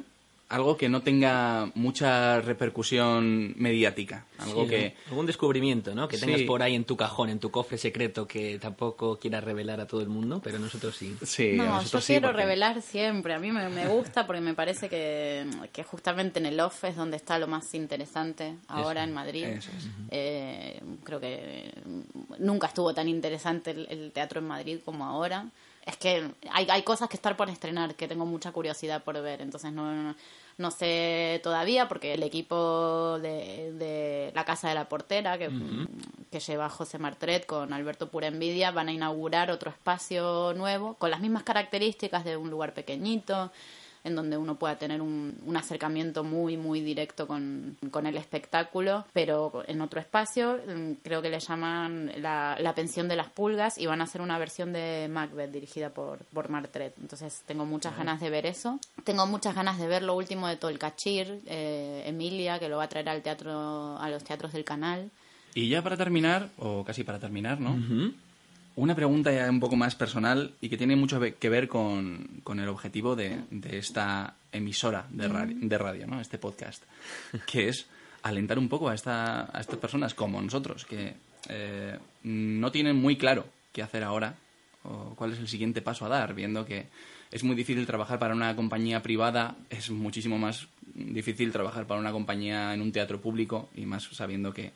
Algo 0.50 0.78
que 0.78 0.88
no 0.88 1.02
tenga 1.02 1.70
mucha 1.76 2.40
repercusión 2.40 3.54
mediática. 3.58 4.26
Algo 4.38 4.64
sí, 4.64 4.70
que... 4.70 4.96
Algún 5.10 5.26
descubrimiento, 5.26 5.94
¿no? 5.94 6.08
Que 6.08 6.18
tengas 6.18 6.40
Sí. 6.40 6.46
por 6.46 6.64
ahí 6.64 6.74
en 6.74 6.86
tu 6.86 6.96
cajón, 6.96 7.30
en 7.30 7.40
tu 7.40 7.52
cofre 7.52 7.78
secreto 7.78 8.26
que 8.28 8.58
tampoco 8.58 9.20
quieras 9.20 9.44
revelar 9.44 9.82
a 9.82 9.88
todo 9.88 10.02
el 10.02 10.08
mundo, 10.08 10.40
pero 10.42 10.58
nosotros 10.58 10.96
sí. 10.96 11.18
Sí, 11.24 11.54
No, 11.58 11.66
yo 11.66 11.72
nosotros 11.72 12.06
quiero 12.06 12.28
porque- 12.30 12.44
revelar 12.44 12.82
siempre. 12.82 13.34
A 13.34 13.40
mí 13.40 13.52
me, 13.52 13.68
me 13.68 13.88
gusta 13.90 14.26
porque 14.26 14.42
me 14.42 14.54
parece 14.54 14.88
que, 14.88 15.46
que 15.74 15.84
justamente 15.84 16.40
en 16.40 16.46
el 16.46 16.60
off 16.62 16.84
es 16.86 16.96
donde 16.96 17.18
está 17.18 17.38
lo 17.40 17.48
más 17.48 17.74
interesante 17.74 18.56
ahora 18.70 19.04
en 19.04 19.14
Madrid. 19.14 19.44
eso 19.44 19.70
es. 19.78 19.88
Eh, 20.12 20.80
creo 21.04 21.20
que 21.20 21.74
nunca 22.40 22.68
estuvo 22.68 22.94
tan 22.94 23.10
interesante 23.10 23.72
el, 23.72 23.86
el 23.90 24.12
teatro 24.14 24.40
en 24.40 24.48
Madrid 24.48 24.80
como 24.86 25.04
ahora. 25.06 25.48
Es 25.88 25.96
que 25.96 26.32
hay, 26.52 26.68
hay 26.70 26.84
cosas 26.84 27.08
que 27.08 27.16
estar 27.16 27.38
por 27.38 27.50
estrenar 27.50 27.96
que 27.96 28.10
tengo 28.10 28.26
mucha 28.26 28.52
curiosidad 28.52 29.04
por 29.04 29.20
ver. 29.22 29.42
Entonces 29.42 29.72
no, 29.72 29.94
no, 29.94 30.16
no 30.58 30.72
sé 30.72 31.40
todavía 31.42 31.88
porque 31.88 32.14
el 32.14 32.24
equipo 32.24 33.18
de, 33.20 33.72
de 33.72 34.32
La 34.36 34.44
Casa 34.44 34.68
de 34.68 34.76
la 34.76 34.90
Portera, 34.90 35.38
que, 35.38 35.50
que 36.30 36.42
lleva 36.42 36.68
José 36.68 36.98
Martret 36.98 37.46
con 37.46 37.72
Alberto 37.72 38.10
Pura 38.10 38.28
Envidia, 38.28 38.72
van 38.72 38.90
a 38.90 38.92
inaugurar 38.92 39.50
otro 39.50 39.72
espacio 39.72 40.54
nuevo 40.58 40.96
con 40.96 41.10
las 41.10 41.22
mismas 41.22 41.44
características 41.44 42.26
de 42.26 42.36
un 42.36 42.50
lugar 42.50 42.74
pequeñito 42.74 43.50
en 44.04 44.16
donde 44.16 44.38
uno 44.38 44.56
pueda 44.56 44.78
tener 44.78 45.02
un, 45.02 45.38
un 45.46 45.58
acercamiento 45.58 46.24
muy, 46.24 46.58
muy 46.58 46.82
directo 46.82 47.28
con, 47.28 47.78
con 47.92 48.06
el 48.06 48.18
espectáculo, 48.18 49.06
pero 49.14 49.64
en 49.68 49.82
otro 49.82 50.00
espacio, 50.00 50.60
mm, 50.68 50.92
creo 51.04 51.22
que 51.22 51.30
le 51.30 51.40
llaman 51.40 52.12
la, 52.18 52.58
la 52.60 52.74
pensión 52.74 53.08
de 53.08 53.16
las 53.16 53.30
pulgas 53.30 53.78
y 53.78 53.86
van 53.86 54.02
a 54.02 54.06
hacer 54.06 54.22
una 54.22 54.38
versión 54.38 54.74
de 54.74 55.08
Macbeth 55.10 55.52
dirigida 55.52 55.90
por, 55.90 56.20
por 56.34 56.50
Martret. 56.50 56.94
Entonces 57.00 57.44
tengo 57.46 57.66
muchas 57.66 57.98
ganas 57.98 58.20
de 58.20 58.30
ver 58.30 58.46
eso. 58.46 58.80
Tengo 59.04 59.26
muchas 59.26 59.56
ganas 59.56 59.80
de 59.80 59.88
ver 59.88 60.04
lo 60.04 60.16
último 60.16 60.48
de 60.48 60.58
Tolcachir, 60.58 61.42
eh, 61.48 62.04
Emilia, 62.06 62.60
que 62.60 62.70
lo 62.70 62.78
va 62.78 62.84
a 62.84 62.90
traer 62.90 63.10
al 63.10 63.22
teatro, 63.22 63.98
a 63.98 64.10
los 64.10 64.24
teatros 64.24 64.54
del 64.54 64.64
canal. 64.64 65.10
Y 65.54 65.70
ya 65.70 65.82
para 65.82 65.98
terminar, 65.98 66.50
o 66.58 66.84
casi 66.84 67.04
para 67.04 67.20
terminar, 67.20 67.60
¿no? 67.60 67.76
Una 68.78 68.94
pregunta 68.94 69.32
ya 69.32 69.50
un 69.50 69.60
poco 69.60 69.76
más 69.76 69.96
personal 69.96 70.54
y 70.62 70.70
que 70.70 70.78
tiene 70.78 70.96
mucho 70.96 71.20
que 71.20 71.50
ver 71.50 71.68
con, 71.68 72.42
con 72.44 72.60
el 72.60 72.70
objetivo 72.70 73.16
de, 73.16 73.42
de 73.50 73.80
esta 73.80 74.36
emisora 74.52 75.08
de 75.10 75.28
radio, 75.28 75.58
de 75.60 75.78
radio, 75.80 76.06
¿no? 76.06 76.22
Este 76.22 76.38
podcast, 76.38 76.84
que 77.52 77.70
es 77.70 77.88
alentar 78.22 78.60
un 78.60 78.70
poco 78.70 78.90
a, 78.90 78.94
esta, 78.94 79.50
a 79.52 79.62
estas 79.62 79.80
personas 79.80 80.14
como 80.14 80.40
nosotros, 80.40 80.86
que 80.86 81.16
eh, 81.50 81.98
no 82.22 82.72
tienen 82.72 82.98
muy 82.98 83.18
claro 83.18 83.48
qué 83.74 83.82
hacer 83.82 84.04
ahora 84.04 84.36
o 84.84 85.16
cuál 85.16 85.34
es 85.34 85.40
el 85.40 85.48
siguiente 85.48 85.82
paso 85.82 86.06
a 86.06 86.10
dar, 86.10 86.36
viendo 86.36 86.64
que 86.64 86.86
es 87.32 87.44
muy 87.44 87.56
difícil 87.56 87.88
trabajar 87.88 88.20
para 88.20 88.36
una 88.36 88.56
compañía 88.56 89.02
privada, 89.02 89.56
es 89.72 89.90
muchísimo 89.90 90.38
más 90.38 90.68
difícil 90.94 91.52
trabajar 91.52 91.88
para 91.88 92.00
una 92.00 92.12
compañía 92.12 92.76
en 92.76 92.82
un 92.82 92.92
teatro 92.92 93.20
público 93.22 93.70
y 93.76 93.88
más 93.88 94.04
sabiendo 94.12 94.54
que 94.54 94.72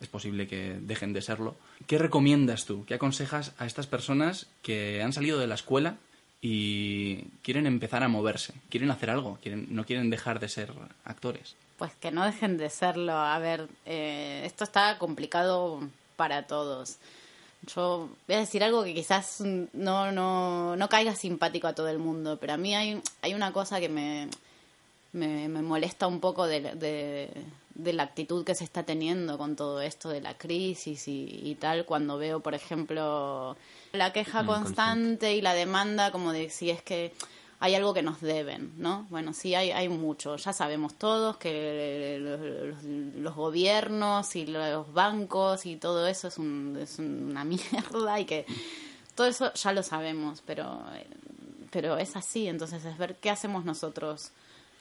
es 0.00 0.08
posible 0.08 0.46
que 0.46 0.76
dejen 0.80 1.12
de 1.12 1.22
serlo. 1.22 1.56
¿Qué 1.86 1.98
recomiendas 1.98 2.64
tú? 2.64 2.84
¿Qué 2.84 2.94
aconsejas 2.94 3.52
a 3.58 3.66
estas 3.66 3.86
personas 3.86 4.46
que 4.62 5.02
han 5.02 5.12
salido 5.12 5.38
de 5.38 5.46
la 5.46 5.54
escuela 5.54 5.96
y 6.40 7.24
quieren 7.42 7.66
empezar 7.66 8.02
a 8.02 8.08
moverse? 8.08 8.54
Quieren 8.68 8.90
hacer 8.90 9.10
algo, 9.10 9.38
quieren, 9.42 9.68
no 9.70 9.84
quieren 9.84 10.10
dejar 10.10 10.40
de 10.40 10.48
ser 10.48 10.72
actores. 11.04 11.56
Pues 11.78 11.92
que 11.94 12.10
no 12.10 12.24
dejen 12.24 12.56
de 12.56 12.70
serlo. 12.70 13.12
A 13.12 13.38
ver, 13.38 13.68
eh, 13.84 14.42
esto 14.44 14.64
está 14.64 14.98
complicado 14.98 15.80
para 16.16 16.46
todos. 16.46 16.98
Yo 17.74 18.08
voy 18.26 18.36
a 18.36 18.40
decir 18.40 18.62
algo 18.62 18.84
que 18.84 18.94
quizás 18.94 19.40
no, 19.72 20.12
no, 20.12 20.76
no 20.76 20.88
caiga 20.88 21.14
simpático 21.14 21.66
a 21.66 21.74
todo 21.74 21.88
el 21.88 21.98
mundo, 21.98 22.38
pero 22.38 22.52
a 22.52 22.56
mí 22.56 22.74
hay, 22.74 23.00
hay 23.22 23.34
una 23.34 23.52
cosa 23.52 23.80
que 23.80 23.88
me, 23.88 24.28
me, 25.12 25.48
molesta 25.48 26.06
un 26.06 26.20
poco 26.20 26.46
de, 26.46 27.30
de 27.76 27.92
la 27.92 28.02
actitud 28.04 28.44
que 28.44 28.54
se 28.54 28.64
está 28.64 28.82
teniendo 28.84 29.38
con 29.38 29.56
todo 29.56 29.80
esto 29.80 30.08
de 30.08 30.20
la 30.20 30.36
crisis 30.36 31.08
y, 31.08 31.40
y 31.42 31.54
tal, 31.56 31.84
cuando 31.84 32.18
veo, 32.18 32.40
por 32.40 32.54
ejemplo, 32.54 33.56
la 33.92 34.12
queja 34.12 34.42
Mm, 34.42 34.46
constante 34.46 35.34
y 35.34 35.40
la 35.42 35.54
demanda 35.54 36.10
como 36.10 36.32
de 36.32 36.50
si 36.50 36.70
es 36.70 36.82
que 36.82 37.12
hay 37.58 37.74
algo 37.74 37.94
que 37.94 38.02
nos 38.02 38.20
deben, 38.20 38.72
¿no? 38.76 39.06
Bueno, 39.08 39.32
sí, 39.32 39.54
hay, 39.54 39.70
hay 39.70 39.88
mucho. 39.88 40.36
Ya 40.36 40.52
sabemos 40.52 40.94
todos 40.94 41.38
que 41.38 42.18
los, 42.20 42.40
los- 42.40 42.84
los 43.22 43.34
gobiernos 43.34 44.36
y 44.36 44.46
los 44.46 44.92
bancos 44.92 45.64
y 45.66 45.76
todo 45.76 46.06
eso 46.06 46.28
es, 46.28 46.36
un- 46.38 46.76
es 46.80 46.98
una 46.98 47.44
mierda 47.44 48.20
y 48.20 48.24
que 48.26 48.44
todo 49.14 49.26
eso 49.26 49.52
ya 49.54 49.72
lo 49.72 49.82
sabemos, 49.82 50.42
pero, 50.44 50.82
eh, 50.94 51.06
pero 51.70 51.96
es 51.96 52.14
así. 52.16 52.46
Entonces 52.46 52.84
es 52.84 52.98
ver 52.98 53.16
qué 53.16 53.30
hacemos 53.30 53.64
nosotros 53.64 54.32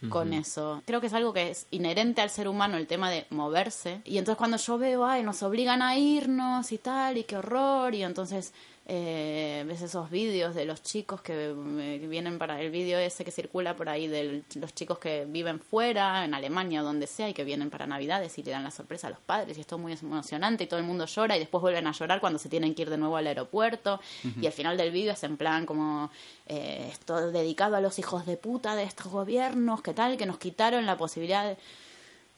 con 0.10 0.34
eso. 0.34 0.82
Creo 0.86 1.02
que 1.02 1.08
es 1.08 1.14
algo 1.14 1.34
que 1.34 1.52
es 1.52 1.68
inherente 1.72 2.22
al 2.22 2.30
ser 2.30 2.48
humano 2.48 2.78
el 2.78 2.88
tema 2.88 3.10
de 3.10 3.26
moverse. 3.30 4.02
Y 4.06 4.18
entonces 4.18 4.38
cuando 4.38 4.58
yo 4.58 4.78
veo, 4.78 5.06
ay, 5.06 5.24
nos 5.24 5.44
obligan 5.44 5.82
a 5.82 5.98
irnos 5.98 6.72
y 6.72 6.78
tal, 6.78 7.18
y 7.18 7.24
qué 7.24 7.38
horror, 7.38 7.94
y 7.96 8.04
entonces 8.04 8.54
eh, 8.88 9.64
ves 9.68 9.82
esos 9.82 10.12
vídeos 10.12 10.54
de 10.54 10.66
los 10.66 10.84
chicos 10.84 11.22
que, 11.22 11.56
eh, 11.56 11.98
que 12.00 12.08
vienen 12.08 12.38
para 12.38 12.62
el 12.62 12.70
vídeo 12.70 13.00
ese 13.00 13.26
que 13.26 13.32
circula 13.32 13.76
por 13.76 13.90
ahí 13.90 14.08
de 14.08 14.44
los 14.56 14.76
chicos 14.76 15.00
que 15.00 15.26
viven 15.26 15.60
fuera, 15.60 16.24
en 16.24 16.36
Alemania 16.36 16.82
o 16.82 16.86
donde 16.86 17.08
sea, 17.08 17.28
y 17.28 17.34
que 17.34 17.44
vienen 17.44 17.72
para 17.72 17.88
Navidades 17.88 18.38
y 18.38 18.44
le 18.44 18.52
dan 18.52 18.64
la 18.64 18.70
sorpresa 18.70 19.08
a 19.08 19.10
los 19.10 19.20
padres, 19.20 19.58
y 19.58 19.62
esto 19.62 19.78
es 19.78 19.82
muy 19.82 19.94
emocionante, 19.94 20.66
y 20.66 20.68
todo 20.68 20.80
el 20.80 20.86
mundo 20.86 21.06
llora, 21.06 21.36
y 21.36 21.40
después 21.40 21.62
vuelven 21.62 21.88
a 21.88 21.94
llorar 21.94 22.20
cuando 22.20 22.38
se 22.38 22.48
tienen 22.48 22.76
que 22.76 22.84
ir 22.84 22.92
de 22.92 22.98
nuevo 22.98 23.18
al 23.18 23.26
aeropuerto, 23.26 24.00
y 24.40 24.46
al 24.46 24.54
final 24.54 24.78
del 24.78 24.92
vídeo 24.92 25.14
es 25.14 25.24
en 25.24 25.38
plan 25.38 25.66
como 25.66 26.12
eh, 26.48 26.88
esto 26.92 27.32
dedicado 27.32 27.76
a 27.76 27.82
los 27.82 27.98
hijos 27.98 28.28
de 28.28 28.38
puta 28.38 28.76
de 28.76 28.84
estos 28.84 29.08
gobiernos, 29.08 29.82
que 29.82 29.94
tal, 29.94 30.16
que 30.16 30.28
nos 30.28 30.38
quitaron 30.38 30.86
la 30.86 30.96
posibilidad 30.96 31.46
de... 31.46 31.58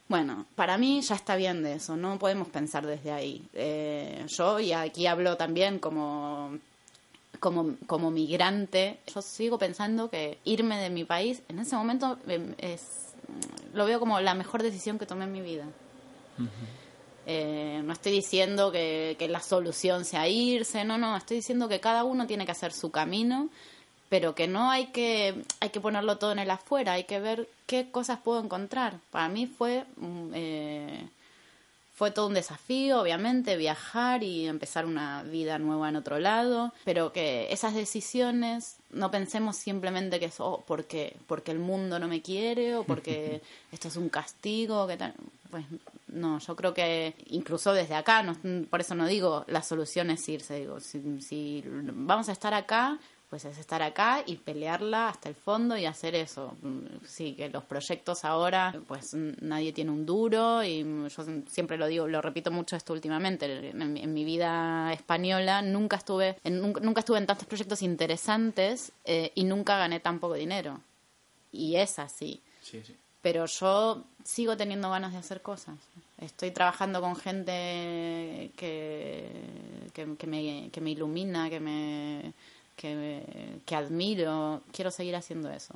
Bueno, 0.10 0.46
para 0.56 0.78
mí 0.78 1.02
ya 1.02 1.16
está 1.16 1.36
bien 1.36 1.64
de 1.64 1.74
eso, 1.74 1.98
no 1.98 2.18
podemos 2.18 2.48
pensar 2.48 2.86
desde 2.86 3.12
ahí. 3.12 3.46
Eh, 3.54 4.24
yo, 4.28 4.60
y 4.60 4.72
aquí 4.72 5.06
hablo 5.06 5.36
también 5.36 5.80
como, 5.80 6.58
como, 7.42 7.76
como 7.88 8.10
migrante, 8.10 9.00
yo 9.14 9.22
sigo 9.22 9.58
pensando 9.58 10.10
que 10.10 10.38
irme 10.46 10.78
de 10.80 10.90
mi 10.90 11.04
país 11.04 11.42
en 11.50 11.60
ese 11.60 11.76
momento 11.76 12.18
em, 12.28 12.56
es, 12.58 13.16
lo 13.74 13.86
veo 13.86 14.00
como 14.00 14.22
la 14.22 14.34
mejor 14.34 14.64
decisión 14.64 14.98
que 14.98 15.06
tomé 15.06 15.26
en 15.26 15.32
mi 15.34 15.42
vida. 15.42 15.66
Eh, 17.26 17.82
no 17.84 17.92
estoy 17.92 18.14
diciendo 18.14 18.72
que, 18.72 19.18
que 19.20 19.28
la 19.28 19.42
solución 19.42 20.06
sea 20.06 20.30
irse, 20.30 20.86
no, 20.86 20.98
no, 20.98 21.18
estoy 21.18 21.38
diciendo 21.38 21.68
que 21.68 21.82
cada 21.82 22.06
uno 22.06 22.28
tiene 22.28 22.46
que 22.46 22.54
hacer 22.54 22.72
su 22.72 22.92
camino 22.92 23.50
pero 24.10 24.36
que 24.36 24.48
no 24.48 24.70
hay 24.72 24.88
que 24.88 25.44
hay 25.60 25.70
que 25.70 25.82
ponerlo 25.82 26.18
todo 26.18 26.32
en 26.32 26.40
el 26.40 26.52
afuera 26.52 26.94
hay 26.94 27.04
que 27.04 27.20
ver 27.20 27.48
qué 27.66 27.92
cosas 27.92 28.20
puedo 28.20 28.42
encontrar. 28.42 29.00
Para 29.12 29.30
mí 29.30 29.48
fue 29.48 29.86
mm, 29.98 30.32
eh, 30.34 31.10
fue 31.98 32.12
todo 32.12 32.28
un 32.28 32.36
desafío 32.36 33.02
obviamente 33.02 33.58
viajar 33.58 34.22
y 34.22 34.48
empezar 34.48 34.86
una 34.86 35.24
vida 35.24 35.58
nueva 35.58 35.90
en 35.90 35.96
otro 35.96 36.20
lado 36.20 36.72
pero 36.86 37.12
que 37.12 37.52
esas 37.52 37.74
decisiones 37.74 38.76
no 38.92 39.10
pensemos 39.10 39.58
simplemente 39.58 40.20
que 40.20 40.28
es 40.28 40.40
oh, 40.40 40.64
porque 40.68 41.18
porque 41.26 41.52
el 41.52 41.58
mundo 41.58 41.98
no 41.98 42.08
me 42.08 42.22
quiere 42.22 42.76
o 42.76 42.84
porque 42.84 43.42
esto 43.72 43.88
es 43.88 43.96
un 43.96 44.10
castigo 44.10 44.86
que 44.86 44.98
tal 44.98 45.16
pues 45.50 45.66
no 46.10 46.38
yo 46.38 46.56
creo 46.56 46.76
que 46.76 47.16
incluso 47.32 47.74
desde 47.74 47.96
acá 47.96 48.22
no, 48.22 48.38
por 48.70 48.80
eso 48.80 48.94
no 48.94 49.08
digo 49.08 49.44
la 49.48 49.64
solución 49.64 50.12
es 50.12 50.30
irse 50.30 50.60
digo 50.60 50.80
si, 50.80 51.20
si 51.22 51.64
vamos 51.66 52.30
a 52.30 52.34
estar 52.34 52.54
acá 52.54 53.00
pues 53.30 53.44
es 53.44 53.58
estar 53.58 53.82
acá 53.82 54.24
y 54.26 54.38
pelearla 54.38 55.10
hasta 55.10 55.28
el 55.28 55.36
fondo 55.36 55.76
y 55.78 55.86
hacer 55.86 56.16
eso. 56.16 56.56
Sí, 57.06 57.34
que 57.34 57.50
los 57.50 57.64
proyectos 57.64 58.24
ahora, 58.24 58.74
pues 58.88 59.14
nadie 59.14 59.74
tiene 59.74 59.92
un 59.92 60.06
duro 60.06 60.64
y 60.64 60.84
yo 61.10 61.26
siempre 61.48 61.78
lo 61.78 61.88
digo, 61.88 62.08
lo 62.08 62.22
repito 62.22 62.52
mucho 62.52 62.78
esto 62.78 62.94
últimamente. 62.94 63.70
En, 63.70 64.14
mi 64.14 64.24
vida 64.24 64.94
española 64.94 65.62
nunca 65.62 65.98
estuve, 65.98 66.38
en, 66.46 66.62
nunca, 66.62 67.02
estuve 67.02 67.18
en 67.18 67.26
tantos 67.26 67.48
proyectos 67.48 67.82
interesantes 67.82 68.94
eh, 69.04 69.32
y 69.36 69.44
nunca 69.44 69.78
gané 69.78 70.00
tan 70.00 70.20
poco 70.20 70.36
dinero. 70.36 70.80
Y 71.52 71.76
es 71.76 72.00
así. 72.00 72.42
Sí, 72.62 72.82
sí. 72.86 72.96
Pero 73.22 73.46
yo 73.46 74.06
sigo 74.24 74.56
teniendo 74.56 74.90
ganas 74.90 75.12
de 75.12 75.20
hacer 75.20 75.42
cosas. 75.42 75.76
Estoy 76.18 76.52
trabajando 76.52 77.02
con 77.02 77.16
gente 77.18 78.52
que, 78.56 79.30
que, 79.94 80.16
que 80.18 80.28
me, 80.28 80.70
que 80.72 80.80
me 80.80 80.92
ilumina, 80.92 81.50
que 81.50 81.60
me 81.60 82.34
que, 82.78 83.60
que 83.66 83.76
admiro. 83.76 84.62
Quiero 84.72 84.92
seguir 84.92 85.16
haciendo 85.18 85.52
eso. 85.52 85.74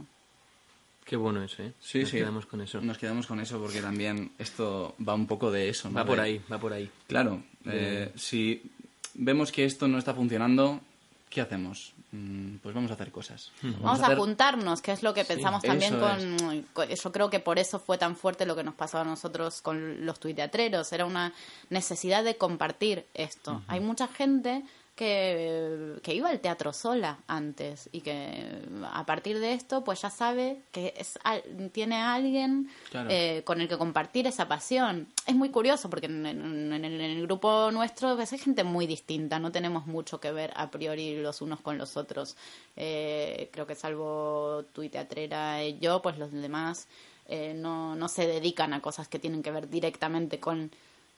Qué 1.03 1.15
bueno 1.17 1.43
eso, 1.43 1.63
¿eh? 1.63 1.73
Sí, 1.81 1.99
Nos 2.01 2.09
sí. 2.09 2.17
quedamos 2.17 2.45
con 2.45 2.61
eso. 2.61 2.79
Nos 2.79 2.97
quedamos 2.97 3.27
con 3.27 3.39
eso 3.41 3.59
porque 3.59 3.81
también 3.81 4.31
esto 4.37 4.95
va 5.05 5.13
un 5.15 5.27
poco 5.27 5.51
de 5.51 5.67
eso. 5.67 5.89
¿no? 5.89 5.95
Va 5.95 6.05
por 6.05 6.19
ahí, 6.19 6.39
va 6.49 6.57
por 6.59 6.71
ahí. 6.71 6.89
Claro, 7.07 7.43
eh, 7.65 8.11
si 8.15 8.61
vemos 9.15 9.51
que 9.51 9.65
esto 9.65 9.87
no 9.87 9.97
está 9.97 10.13
funcionando, 10.13 10.79
¿qué 11.29 11.41
hacemos? 11.41 11.93
Mm, 12.13 12.57
Pues 12.57 12.75
vamos 12.75 12.91
a 12.91 12.93
hacer 12.93 13.11
cosas. 13.11 13.51
Vamos 13.63 13.99
a 14.01 14.05
hacer- 14.05 14.17
juntarnos, 14.17 14.81
que 14.81 14.91
es 14.91 15.01
lo 15.01 15.13
que 15.13 15.25
pensamos 15.25 15.63
también 15.63 15.95
eso 15.95 16.01
con, 16.37 16.65
con- 16.73 16.87
Yo 16.89 17.11
creo 17.11 17.29
que 17.29 17.39
por 17.39 17.57
eso 17.57 17.79
fue 17.79 17.97
tan 17.97 18.15
fuerte 18.15 18.45
lo 18.45 18.55
que 18.55 18.63
nos 18.63 18.75
pasó 18.75 18.99
a 18.99 19.03
nosotros 19.03 19.61
con 19.61 20.05
los 20.05 20.19
tuiteatreros. 20.19 20.91
Era 20.93 21.05
una 21.05 21.33
necesidad 21.69 22.23
de 22.23 22.35
compartir 22.37 23.05
esto. 23.15 23.63
Hay 23.67 23.79
mucha 23.79 24.07
gente 24.07 24.61
que, 25.01 25.99
que 26.03 26.13
iba 26.13 26.29
al 26.29 26.39
teatro 26.39 26.73
sola 26.73 27.17
antes 27.27 27.89
y 27.91 28.01
que 28.01 28.61
a 28.93 29.03
partir 29.07 29.39
de 29.39 29.53
esto 29.53 29.83
pues 29.83 29.99
ya 30.03 30.11
sabe 30.11 30.61
que 30.71 30.93
es, 30.95 31.17
tiene 31.71 31.95
a 31.95 32.13
alguien 32.13 32.69
Claro. 32.91 33.09
eh, 33.09 33.41
con 33.43 33.61
el 33.61 33.67
que 33.67 33.79
compartir 33.79 34.27
esa 34.27 34.47
pasión. 34.47 35.07
Es 35.25 35.33
muy 35.33 35.49
curioso 35.49 35.89
porque 35.89 36.05
en, 36.05 36.23
en- 36.27 36.71
en 36.73 36.85
el, 36.85 37.21
grupo 37.23 37.71
nuestro 37.71 38.15
pues, 38.15 38.31
hay 38.33 38.37
gente 38.39 38.63
muy 38.63 38.85
distinta, 38.85 39.39
no 39.39 39.51
tenemos 39.51 39.87
mucho 39.87 40.19
que 40.19 40.31
ver 40.31 40.53
a 40.55 40.69
priori 40.69 41.19
los 41.19 41.41
unos 41.41 41.59
con 41.61 41.79
los 41.79 41.97
otros. 41.97 42.35
Eh, 42.75 43.49
creo 43.51 43.65
que 43.65 43.73
salvo 43.73 44.65
tu 44.71 44.83
y 44.83 44.89
teatrera 44.89 45.63
y 45.63 45.79
yo, 45.79 46.01
pues 46.03 46.19
los 46.19 46.31
demás 46.31 46.87
eh, 47.27 47.53
no, 47.55 47.95
no 47.95 48.07
se 48.07 48.27
dedican 48.27 48.73
a 48.73 48.81
cosas 48.81 49.07
que 49.07 49.17
tienen 49.17 49.41
que 49.41 49.49
ver 49.51 49.67
directamente 49.67 50.39
con 50.39 50.69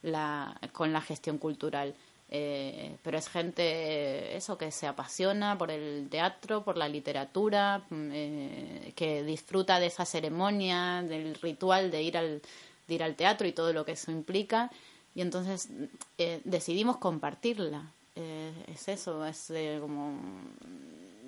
la, 0.04 0.58
con 0.72 0.94
la 0.94 1.02
gestión 1.02 1.38
cultural. 1.38 1.94
Eh, 2.36 2.96
pero 3.04 3.18
es 3.20 3.30
gente, 3.30 4.36
eso, 4.36 4.58
que 4.58 4.72
se 4.72 4.88
apasiona 4.88 5.56
por 5.56 5.70
el 5.70 6.08
teatro, 6.10 6.64
por 6.64 6.78
la 6.78 6.88
literatura, 6.90 7.84
mm, 7.92 8.10
eh, 8.12 8.94
que 8.96 9.24
disfruta 9.24 9.80
de 9.80 9.86
esa 9.86 10.04
ceremonia, 10.06 11.04
del 11.04 11.36
ritual 11.36 11.92
de 11.92 12.02
ir 12.02 12.18
al, 12.18 12.42
de 12.88 12.94
ir 12.96 13.04
al 13.04 13.16
teatro 13.16 13.48
y 13.48 13.52
todo 13.54 13.72
lo 13.72 13.86
que 13.86 13.92
eso 13.94 14.12
implica. 14.12 14.72
Y 15.14 15.22
entonces 15.22 15.70
eh, 16.18 16.42
decidimos 16.44 16.98
compartirla. 16.98 17.84
Eh, 18.16 18.52
es 18.68 18.88
eso, 18.88 19.24
es 19.26 19.52
eh, 19.52 19.78
como 19.80 20.20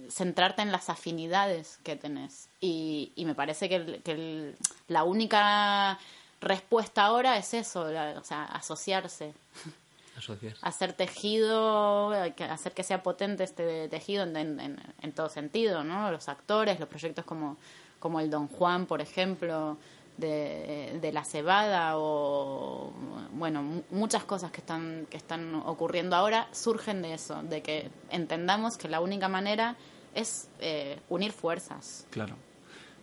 centrarte 0.09 0.61
en 0.61 0.71
las 0.71 0.89
afinidades 0.89 1.77
que 1.83 1.95
tenés. 1.95 2.47
Y, 2.61 3.11
y 3.15 3.25
me 3.25 3.35
parece 3.35 3.69
que, 3.69 3.75
el- 3.75 4.01
que 4.03 4.11
el- 4.11 4.55
la 4.87 5.03
única 5.03 5.99
respuesta 6.41 7.05
ahora 7.05 7.37
es 7.37 7.53
eso, 7.53 7.89
la- 7.91 8.15
o 8.19 8.23
sea, 8.23 8.45
asociarse 8.45 9.33
Asociar. 10.17 10.53
hacer 10.61 10.93
tejido, 10.93 12.11
hacer 12.49 12.73
que 12.73 12.83
sea 12.83 13.03
potente 13.03 13.43
este 13.43 13.87
tejido 13.89 14.23
en, 14.23 14.35
en- 14.37 14.79
en- 15.01 15.11
todo 15.13 15.29
sentido, 15.29 15.83
¿no? 15.83 16.11
Los 16.11 16.29
actores, 16.29 16.79
los 16.79 16.89
proyectos 16.89 17.25
como, 17.25 17.57
como 17.99 18.19
el 18.19 18.29
Don 18.29 18.47
Juan, 18.47 18.85
por 18.85 19.01
ejemplo, 19.01 19.77
de, 20.17 20.97
de 21.01 21.11
la 21.11 21.25
cebada 21.25 21.97
o, 21.97 22.93
bueno, 23.33 23.61
mu- 23.63 23.81
muchas 23.91 24.23
cosas 24.23 24.51
que 24.51 24.61
están, 24.61 25.07
que 25.09 25.17
están 25.17 25.53
ocurriendo 25.55 26.15
ahora 26.15 26.47
surgen 26.53 27.01
de 27.01 27.13
eso, 27.13 27.43
de 27.43 27.61
que 27.61 27.89
entendamos 28.09 28.77
que 28.77 28.87
la 28.87 29.01
única 29.01 29.27
manera 29.27 29.75
es 30.13 30.47
eh, 30.59 30.99
unir 31.09 31.33
fuerzas. 31.33 32.07
Claro. 32.11 32.35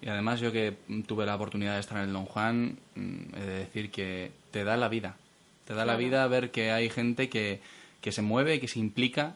Y 0.00 0.08
además 0.08 0.40
yo 0.40 0.50
que 0.50 0.78
tuve 1.06 1.26
la 1.26 1.36
oportunidad 1.36 1.74
de 1.74 1.80
estar 1.80 1.98
en 1.98 2.04
el 2.04 2.12
Don 2.12 2.24
Juan, 2.24 2.78
mm, 2.94 3.34
he 3.36 3.40
de 3.40 3.54
decir 3.58 3.90
que 3.90 4.32
te 4.50 4.64
da 4.64 4.76
la 4.76 4.88
vida. 4.88 5.16
Te 5.66 5.74
da 5.74 5.80
la 5.80 5.92
Claro. 5.94 5.98
vida 5.98 6.26
ver 6.26 6.50
que 6.50 6.72
hay 6.72 6.90
gente 6.90 7.28
que, 7.28 7.60
que 8.00 8.12
se 8.12 8.22
mueve, 8.22 8.60
que 8.60 8.68
se 8.68 8.78
implica 8.78 9.34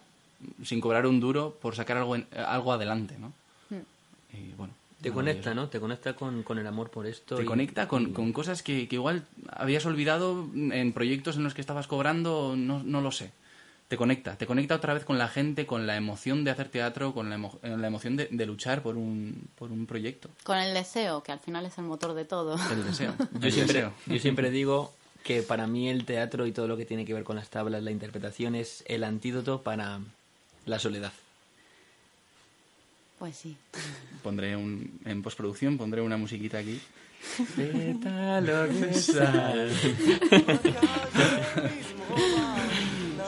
sin 0.64 0.80
cobrar 0.80 1.06
un 1.06 1.20
duro 1.20 1.56
por 1.62 1.74
sacar 1.76 1.96
algo, 1.96 2.16
en- 2.16 2.26
algo 2.46 2.72
adelante, 2.72 3.16
¿no? 3.18 3.32
Y 4.32 4.52
bueno. 4.56 4.74
Te 5.00 5.12
conecta, 5.12 5.54
¿no? 5.54 5.68
Te 5.68 5.78
conecta 5.78 6.14
con, 6.14 6.42
con 6.42 6.58
el 6.58 6.66
amor 6.66 6.90
por 6.90 7.06
esto. 7.06 7.36
Te 7.36 7.42
y- 7.42 7.46
conecta 7.46 7.86
con, 7.86 8.08
y- 8.08 8.12
con 8.12 8.32
cosas 8.32 8.62
que, 8.62 8.88
que 8.88 8.96
igual 8.96 9.24
habías 9.50 9.86
olvidado 9.86 10.48
en 10.54 10.92
proyectos 10.92 11.36
en 11.36 11.44
los 11.44 11.54
que 11.54 11.60
estabas 11.60 11.86
cobrando, 11.86 12.54
no, 12.56 12.82
no 12.82 13.00
lo 13.00 13.12
sé. 13.12 13.30
Te 13.88 13.96
conecta, 13.96 14.36
te 14.36 14.46
conecta 14.46 14.74
otra 14.74 14.94
vez 14.94 15.04
con 15.04 15.16
la 15.16 15.28
gente, 15.28 15.64
con 15.64 15.86
la 15.86 15.96
emoción 15.96 16.42
de 16.42 16.50
hacer 16.50 16.68
teatro, 16.70 17.14
con 17.14 17.30
la, 17.30 17.36
emo- 17.38 17.58
la 17.62 17.86
emoción 17.86 18.16
de, 18.16 18.26
de 18.32 18.46
luchar 18.46 18.82
por 18.82 18.96
un, 18.96 19.46
por 19.56 19.70
un 19.70 19.86
proyecto. 19.86 20.28
Con 20.42 20.58
el 20.58 20.74
deseo, 20.74 21.22
que 21.22 21.30
al 21.30 21.38
final 21.38 21.64
es 21.66 21.78
el 21.78 21.84
motor 21.84 22.12
de 22.14 22.24
todo. 22.24 22.56
El 22.72 22.84
deseo. 22.84 23.14
Yo 23.38 23.46
el 23.46 23.52
siempre, 23.52 23.74
deseo. 23.74 23.92
yo 24.06 24.18
siempre 24.18 24.50
digo 24.50 24.92
que 25.26 25.42
para 25.42 25.66
mí 25.66 25.88
el 25.88 26.04
teatro 26.04 26.46
y 26.46 26.52
todo 26.52 26.68
lo 26.68 26.76
que 26.76 26.84
tiene 26.84 27.04
que 27.04 27.12
ver 27.12 27.24
con 27.24 27.34
las 27.34 27.50
tablas, 27.50 27.82
la 27.82 27.90
interpretación, 27.90 28.54
es 28.54 28.84
el 28.86 29.02
antídoto 29.02 29.60
para 29.62 29.98
la 30.66 30.78
soledad. 30.78 31.12
Pues 33.18 33.36
sí. 33.36 33.56
Pondré 34.22 34.56
un, 34.56 35.00
en 35.04 35.22
postproducción, 35.22 35.78
pondré 35.78 36.00
una 36.00 36.16
musiquita 36.16 36.58
aquí. 36.58 36.80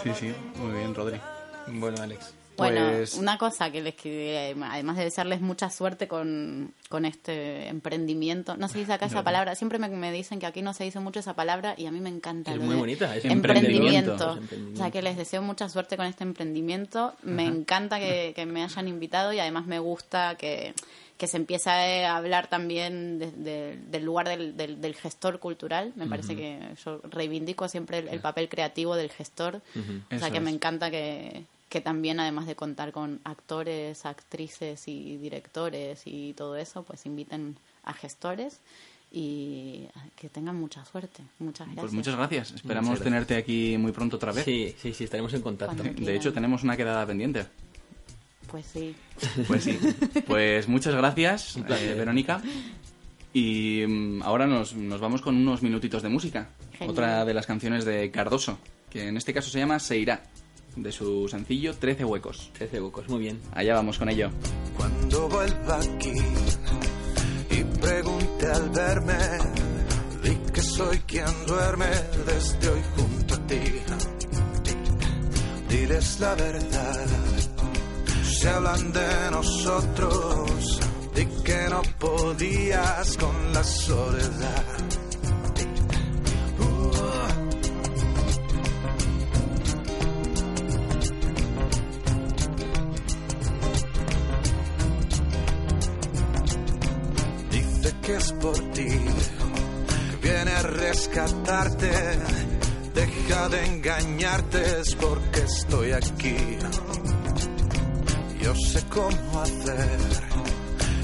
Sí, 0.04 0.10
sí, 0.14 0.32
muy 0.56 0.78
bien, 0.78 0.94
Rodri. 0.94 1.20
Bueno, 1.66 2.00
Alex. 2.00 2.32
Bueno, 2.58 2.90
Pues- 2.90 3.14
una 3.14 3.38
cosa 3.38 3.70
que 3.70 3.80
les 3.80 3.94
que 3.94 4.54
además 4.62 4.96
de 4.96 5.04
desearles 5.04 5.40
mucha 5.40 5.70
suerte 5.70 6.08
con, 6.08 6.72
con 6.88 7.04
este 7.04 7.68
emprendimiento, 7.68 8.56
no 8.56 8.68
se 8.68 8.78
dice 8.78 8.92
acá 8.92 9.06
esa 9.06 9.22
palabra, 9.22 9.54
siempre 9.54 9.78
me, 9.78 9.88
me 9.88 10.12
dicen 10.12 10.38
que 10.40 10.46
aquí 10.46 10.60
no 10.62 10.74
se 10.74 10.84
dice 10.84 11.00
mucho 11.00 11.20
esa 11.20 11.34
palabra 11.34 11.74
y 11.76 11.86
a 11.86 11.90
mí 11.90 12.00
me 12.00 12.10
encanta. 12.10 12.52
Es 12.52 12.58
muy 12.58 12.74
de 12.74 12.80
bonita, 12.80 13.16
es 13.16 13.24
emprendimiento. 13.24 14.32
emprendimiento. 14.34 14.72
O 14.74 14.76
sea, 14.76 14.90
que 14.90 15.02
les 15.02 15.16
deseo 15.16 15.40
mucha 15.42 15.68
suerte 15.68 15.96
con 15.96 16.06
este 16.06 16.24
emprendimiento. 16.24 17.14
Me 17.22 17.44
encanta 17.46 17.98
que, 17.98 18.32
que 18.34 18.44
me 18.46 18.62
hayan 18.62 18.88
invitado 18.88 19.32
y 19.32 19.38
además 19.40 19.66
me 19.66 19.78
gusta 19.78 20.34
que, 20.36 20.74
que 21.16 21.26
se 21.26 21.36
empiece 21.36 21.70
a 22.04 22.16
hablar 22.16 22.48
también 22.48 23.18
de- 23.18 23.32
de- 23.32 23.76
del 23.90 24.04
lugar 24.04 24.28
del, 24.28 24.56
del- 24.56 24.80
del 24.80 24.94
gestor 24.94 25.38
cultural. 25.38 25.92
Me 25.96 26.06
parece 26.06 26.34
que 26.36 26.58
yo 26.84 27.00
reivindico 27.10 27.68
siempre 27.68 27.98
el, 27.98 28.08
el 28.08 28.20
papel 28.20 28.48
creativo 28.48 28.96
del 28.96 29.10
gestor. 29.10 29.56
O 29.56 30.08
sea, 30.10 30.18
Eso 30.18 30.32
que 30.32 30.40
me 30.40 30.50
encanta 30.50 30.90
que, 30.90 31.44
que 31.68 31.80
también 31.80 32.20
además 32.20 32.46
de 32.46 32.56
contar 32.56 32.92
con 32.92 33.20
actores, 33.24 34.06
actrices 34.06 34.88
y 34.88 35.16
directores 35.18 36.02
y 36.04 36.32
todo 36.34 36.56
eso, 36.56 36.82
pues 36.82 37.04
inviten 37.06 37.56
a 37.84 37.92
gestores 37.92 38.60
y 39.10 39.86
que 40.16 40.28
tengan 40.28 40.56
mucha 40.56 40.84
suerte. 40.84 41.22
Muchas 41.38 41.66
gracias. 41.66 41.82
Pues 41.82 41.92
muchas 41.92 42.16
gracias. 42.16 42.52
Esperamos 42.52 42.90
Muchas 42.90 43.04
tenerte 43.04 43.36
aquí 43.36 43.76
muy 43.78 43.92
pronto 43.92 44.16
otra 44.16 44.32
vez. 44.32 44.44
Sí, 44.44 44.74
sí, 44.80 44.92
sí, 44.92 45.04
estaremos 45.04 45.32
en 45.34 45.42
contacto. 45.42 45.82
De 45.82 46.16
hecho, 46.16 46.32
tenemos 46.32 46.62
una 46.62 46.76
quedada 46.76 47.06
pendiente. 47.06 47.46
Pues 48.50 48.66
sí. 48.66 48.94
Pues 49.46 49.64
sí. 49.64 49.78
Pues 50.26 50.68
muchas 50.68 50.94
gracias, 50.94 51.56
eh, 51.56 51.94
Verónica. 51.96 52.42
Y 53.32 53.84
mm, 53.86 54.22
ahora 54.22 54.46
nos, 54.46 54.74
nos 54.74 55.00
vamos 55.00 55.20
con 55.20 55.36
unos 55.36 55.62
minutitos 55.62 56.02
de 56.02 56.08
música. 56.08 56.50
Genial. 56.72 56.90
Otra 56.90 57.24
de 57.24 57.34
las 57.34 57.46
canciones 57.46 57.84
de 57.84 58.10
Cardoso, 58.10 58.58
que 58.90 59.08
en 59.08 59.16
este 59.16 59.34
caso 59.34 59.50
se 59.50 59.58
llama 59.58 59.78
Se 59.78 59.98
irá, 59.98 60.22
de 60.82 60.92
su 60.92 61.28
sencillo 61.28 61.74
13 61.74 62.04
huecos. 62.04 62.50
13 62.54 62.80
huecos, 62.80 63.08
muy 63.08 63.20
bien. 63.20 63.40
Allá 63.52 63.74
vamos 63.74 63.98
con 63.98 64.08
ello. 64.08 64.30
Cuando 64.76 65.28
vuelva 65.28 65.78
aquí 65.78 66.12
y 67.50 67.64
pregunte 67.80 68.46
al 68.46 68.70
verme, 68.70 69.18
di 70.22 70.36
que 70.52 70.62
soy 70.62 70.98
quien 71.00 71.46
duerme 71.46 71.86
desde 72.26 72.68
hoy 72.68 72.82
junto 72.96 73.34
a 73.34 73.46
ti. 73.46 73.60
Diles 75.68 76.20
la 76.20 76.34
verdad, 76.34 77.06
se 78.24 78.48
hablan 78.48 78.92
de 78.92 79.30
nosotros, 79.30 80.80
di 81.14 81.26
que 81.44 81.68
no 81.68 81.82
podías 81.98 83.16
con 83.16 83.52
la 83.52 83.64
soledad. 83.64 85.07
Es 98.12 98.32
por 98.32 98.56
ti, 98.72 98.88
viene 100.22 100.50
a 100.50 100.62
rescatarte. 100.62 101.90
Deja 102.94 103.48
de 103.48 103.66
engañarte, 103.66 104.80
es 104.80 104.94
porque 104.94 105.40
estoy 105.40 105.92
aquí. 105.92 106.36
Yo 108.40 108.54
sé 108.54 108.82
cómo 108.88 109.40
hacer 109.40 109.98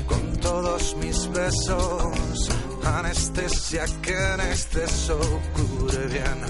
con 0.07 0.37
todos 0.41 0.97
mis 0.97 1.31
besos 1.31 2.51
anestesia 2.85 3.85
que 4.03 4.13
en 4.13 4.41
exceso 4.41 5.19
cure 5.55 6.07
bien. 6.09 6.41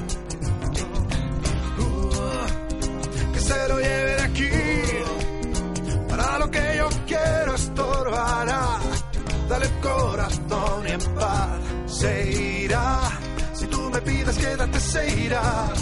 Uh, 1.78 3.32
que 3.32 3.40
se 3.40 3.68
lo 3.68 3.80
lleve 3.80 4.22
aquí 4.22 4.63
corazón 9.88 10.86
en 10.86 11.00
paz 11.14 11.50
se 11.86 12.12
irá. 12.62 13.00
Si 13.52 13.66
tú 13.66 13.80
me 13.90 14.00
pides 14.00 14.36
quédate 14.38 14.80
se 14.80 15.02
irá. 15.26 15.72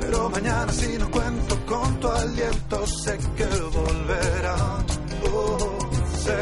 Pero 0.00 0.30
mañana 0.30 0.72
si 0.72 0.98
no 0.98 1.10
cuento 1.10 1.54
con 1.66 2.00
tu 2.00 2.08
aliento 2.08 2.86
sé 2.86 3.18
que 3.36 3.46
volverá. 3.78 4.56
Oh, 5.32 5.58
se 6.24 6.38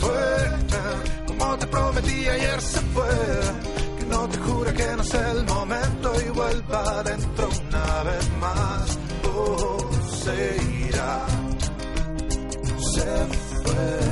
fue, 0.00 0.24
como 1.26 1.58
te 1.58 1.66
prometí 1.66 2.28
ayer 2.28 2.60
se 2.60 2.80
fue. 2.94 3.16
Que 3.98 4.04
no 4.04 4.28
te 4.28 4.38
jure 4.38 4.72
que 4.74 4.96
no 4.96 5.02
es 5.02 5.14
el 5.14 5.44
momento 5.46 6.12
y 6.26 6.28
vuelva 6.30 7.02
dentro 7.02 7.48
una 7.68 8.02
vez 8.04 8.30
más. 8.40 8.98
Oh, 9.34 9.90
se 10.24 10.56
irá 10.86 11.26
se 12.92 13.26
fue, 13.62 14.09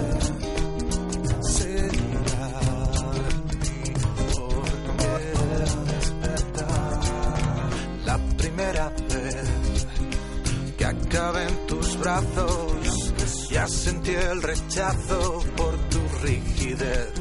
acabé 11.18 11.48
en 11.48 11.66
tus 11.66 11.98
brazos. 11.98 13.48
Ya 13.50 13.66
sentí 13.66 14.14
el 14.14 14.40
rechazo 14.40 15.42
por 15.56 15.74
tu 15.90 16.00
rigidez. 16.22 17.12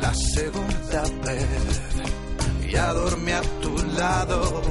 La 0.00 0.14
segunda 0.14 1.02
vez 1.24 2.70
ya 2.70 2.92
dormí 2.92 3.32
a 3.32 3.42
tu 3.60 3.76
lado, 3.98 4.62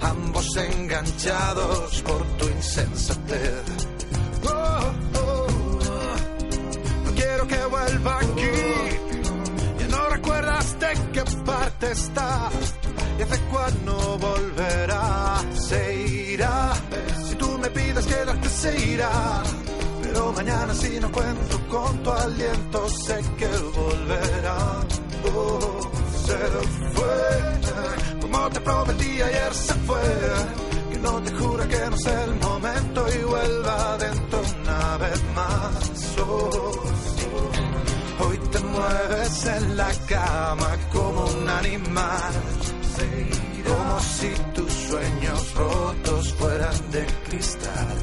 ambos 0.00 0.56
enganchados 0.56 2.02
por 2.02 2.22
tu 2.38 2.48
insensatez. 2.48 3.64
Oh, 4.44 4.92
oh, 5.14 5.46
oh. 5.50 7.04
No 7.04 7.10
quiero 7.14 7.46
que 7.48 7.64
vuelva 7.64 8.18
aquí. 8.20 8.56
Ya 9.80 9.88
no 9.88 10.08
recuerdas 10.10 10.78
de 10.78 10.92
qué 11.12 11.24
parte 11.44 11.90
está. 11.90 12.50
Y 13.18 13.22
hace 13.22 13.40
cuando 13.50 14.18
volverá. 14.18 15.42
Se 15.52 15.96
irá. 16.32 16.72
Si 17.26 17.34
tú 17.34 17.58
me 17.58 17.68
pides 17.70 18.06
quedarte, 18.06 18.48
se 18.48 18.90
irá. 18.92 19.42
Pero 20.02 20.32
mañana 20.32 20.72
si 20.74 21.00
no 21.00 21.10
cuento 21.10 21.60
con 21.68 22.02
tu 22.02 22.10
aliento, 22.10 22.88
sé 22.88 23.20
que 23.36 23.48
volverá. 23.78 24.58
Oh, 25.34 25.80
se 26.26 26.38
fue. 26.96 28.20
Como 28.20 28.50
te 28.50 28.60
prometí 28.60 29.20
ayer 29.20 29.54
se 29.54 29.74
fue. 29.74 30.00
Que 30.92 30.98
no 30.98 31.22
te 31.22 31.32
jura 31.32 31.66
que 31.66 31.90
no 31.90 31.96
es 31.96 32.06
el 32.06 32.34
momento 32.36 33.06
y 33.14 33.24
vuelva 33.24 33.98
dentro 33.98 34.40
una 34.62 34.96
vez 34.98 35.22
más. 35.34 36.16
Oh. 36.20 36.88
Hoy 38.20 38.38
te 38.52 38.58
mueves 38.60 39.46
en 39.46 39.76
la 39.76 39.90
cama 40.08 40.70
como 40.92 41.24
un 41.24 41.48
animal. 41.48 42.57
Como 43.66 44.00
si 44.00 44.28
tus 44.54 44.72
sueños 44.72 45.54
rotos 45.54 46.34
fueran 46.34 46.90
de 46.90 47.06
cristal. 47.28 47.96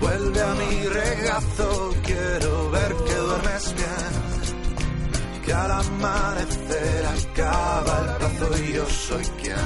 Vuelve 0.00 0.40
a 0.40 0.54
mi 0.54 0.86
regazo, 0.88 1.94
quiero 2.04 2.70
ver 2.70 2.94
que 3.06 3.14
duermes 3.14 3.74
bien. 3.74 5.42
Que 5.44 5.52
al 5.52 5.70
amanecer 5.70 7.06
acaba 7.06 8.00
el 8.00 8.16
plazo 8.16 8.64
y 8.64 8.72
yo 8.74 8.86
soy 8.86 9.24
quien. 9.42 9.56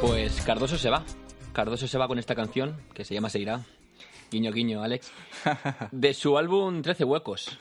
Pues 0.00 0.40
Cardoso 0.42 0.78
se 0.78 0.90
va. 0.90 1.04
Cardoso 1.52 1.86
se 1.86 1.98
va 1.98 2.08
con 2.08 2.18
esta 2.18 2.34
canción 2.34 2.76
que 2.94 3.04
se 3.04 3.14
llama 3.14 3.30
Se 3.30 3.38
irá. 3.38 3.64
Guiño, 4.30 4.52
guiño, 4.52 4.82
Alex. 4.82 5.10
De 5.90 6.14
su 6.14 6.38
álbum 6.38 6.82
13 6.82 7.04
huecos. 7.04 7.58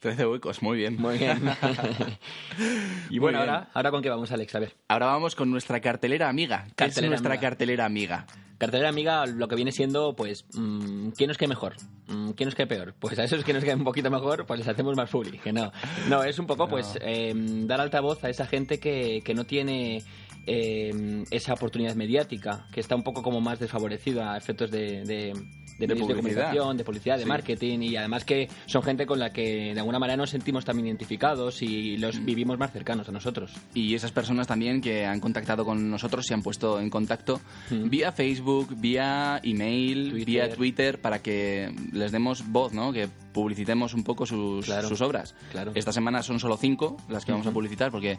13 0.00 0.26
huecos, 0.26 0.62
muy 0.62 0.78
bien. 0.78 0.96
Muy 0.96 1.18
bien. 1.18 1.38
y 3.10 3.18
bueno, 3.18 3.38
bien. 3.38 3.50
ahora, 3.50 3.70
ahora 3.74 3.90
con 3.90 4.02
qué 4.02 4.08
vamos, 4.08 4.32
Alex, 4.32 4.54
a 4.54 4.58
ver. 4.58 4.74
Ahora 4.88 5.06
vamos 5.06 5.34
con 5.34 5.50
nuestra 5.50 5.80
cartelera 5.80 6.28
amiga. 6.28 6.64
¿Qué 6.64 6.70
es 6.70 6.74
Cartelera 6.74 7.10
nuestra 7.10 7.34
amiga. 7.34 7.40
cartelera 7.48 7.84
amiga? 7.84 8.26
Cartelera 8.56 8.88
amiga, 8.88 9.26
lo 9.26 9.46
que 9.46 9.56
viene 9.56 9.72
siendo, 9.72 10.16
pues, 10.16 10.46
mm, 10.54 11.10
¿quién 11.10 11.28
nos 11.28 11.36
cae 11.36 11.48
mejor? 11.48 11.76
Mm, 12.08 12.30
¿Quién 12.30 12.46
nos 12.46 12.54
cae 12.54 12.66
peor? 12.66 12.94
Pues 12.98 13.18
a 13.18 13.24
esos 13.24 13.44
que 13.44 13.52
nos 13.52 13.64
caen 13.64 13.78
un 13.78 13.84
poquito 13.84 14.10
mejor, 14.10 14.46
pues 14.46 14.60
les 14.60 14.68
hacemos 14.68 14.96
más 14.96 15.08
fully, 15.08 15.38
que 15.38 15.52
no. 15.52 15.70
No, 16.08 16.24
es 16.24 16.38
un 16.38 16.46
poco, 16.46 16.66
pues, 16.68 16.98
eh, 17.02 17.32
dar 17.34 17.80
altavoz 17.80 18.24
a 18.24 18.30
esa 18.30 18.46
gente 18.46 18.80
que, 18.80 19.22
que 19.22 19.34
no 19.34 19.44
tiene 19.44 20.02
eh, 20.46 21.24
esa 21.30 21.54
oportunidad 21.54 21.94
mediática, 21.94 22.66
que 22.72 22.80
está 22.80 22.96
un 22.96 23.02
poco 23.02 23.22
como 23.22 23.40
más 23.40 23.58
desfavorecida 23.58 24.32
a 24.32 24.38
efectos 24.38 24.70
de, 24.70 25.04
de, 25.04 25.32
de 25.88 25.94
medios 25.94 26.08
de 26.08 26.14
publicidad. 26.14 26.42
comunicación, 26.44 26.76
de 26.76 26.84
publicidad, 26.84 27.16
de 27.16 27.22
Sí. 27.24 27.28
marketing, 27.28 27.78
y 27.80 27.96
además 27.96 28.24
que 28.24 28.48
son 28.66 28.82
gente 28.82 29.06
con 29.06 29.18
la 29.18 29.30
que 29.30 29.72
de 29.74 29.78
alguna 29.80 29.98
manera 29.98 30.16
nos 30.16 30.30
sentimos 30.30 30.64
también 30.64 30.86
identificados 30.86 31.62
y 31.62 31.96
Mm. 31.96 32.00
los 32.00 32.24
vivimos 32.24 32.58
más 32.58 32.72
cercanos 32.72 33.08
a 33.08 33.12
nosotros. 33.12 33.52
Y 33.74 33.94
esas 33.94 34.12
personas 34.12 34.46
también 34.46 34.80
que 34.80 35.06
han 35.06 35.20
contactado 35.20 35.64
con 35.64 35.90
nosotros 35.90 36.26
se 36.26 36.34
han 36.34 36.42
puesto 36.42 36.80
en 36.80 36.90
contacto 36.90 37.40
Mm. 37.70 37.88
vía 37.88 38.12
Facebook, 38.12 38.74
vía 38.76 39.40
email, 39.42 40.10
Twitter. 40.10 40.26
vía 40.26 40.50
Twitter 40.54 41.00
para 41.00 41.20
que 41.20 41.74
les 41.92 42.12
demos 42.12 42.44
voz, 42.48 42.72
¿no? 42.72 42.92
Que 42.92 43.08
publicitemos 43.32 43.94
un 43.94 44.02
poco 44.04 44.26
sus, 44.26 44.66
Claro. 44.66 44.88
sus 44.88 45.00
obras. 45.00 45.34
Claro. 45.52 45.72
Esta 45.74 45.92
semana 45.92 46.22
son 46.22 46.40
solo 46.40 46.56
cinco 46.56 46.96
las 47.08 47.24
que 47.24 47.32
vamos 47.32 47.46
a 47.46 47.52
publicitar 47.52 47.90
porque 47.90 48.18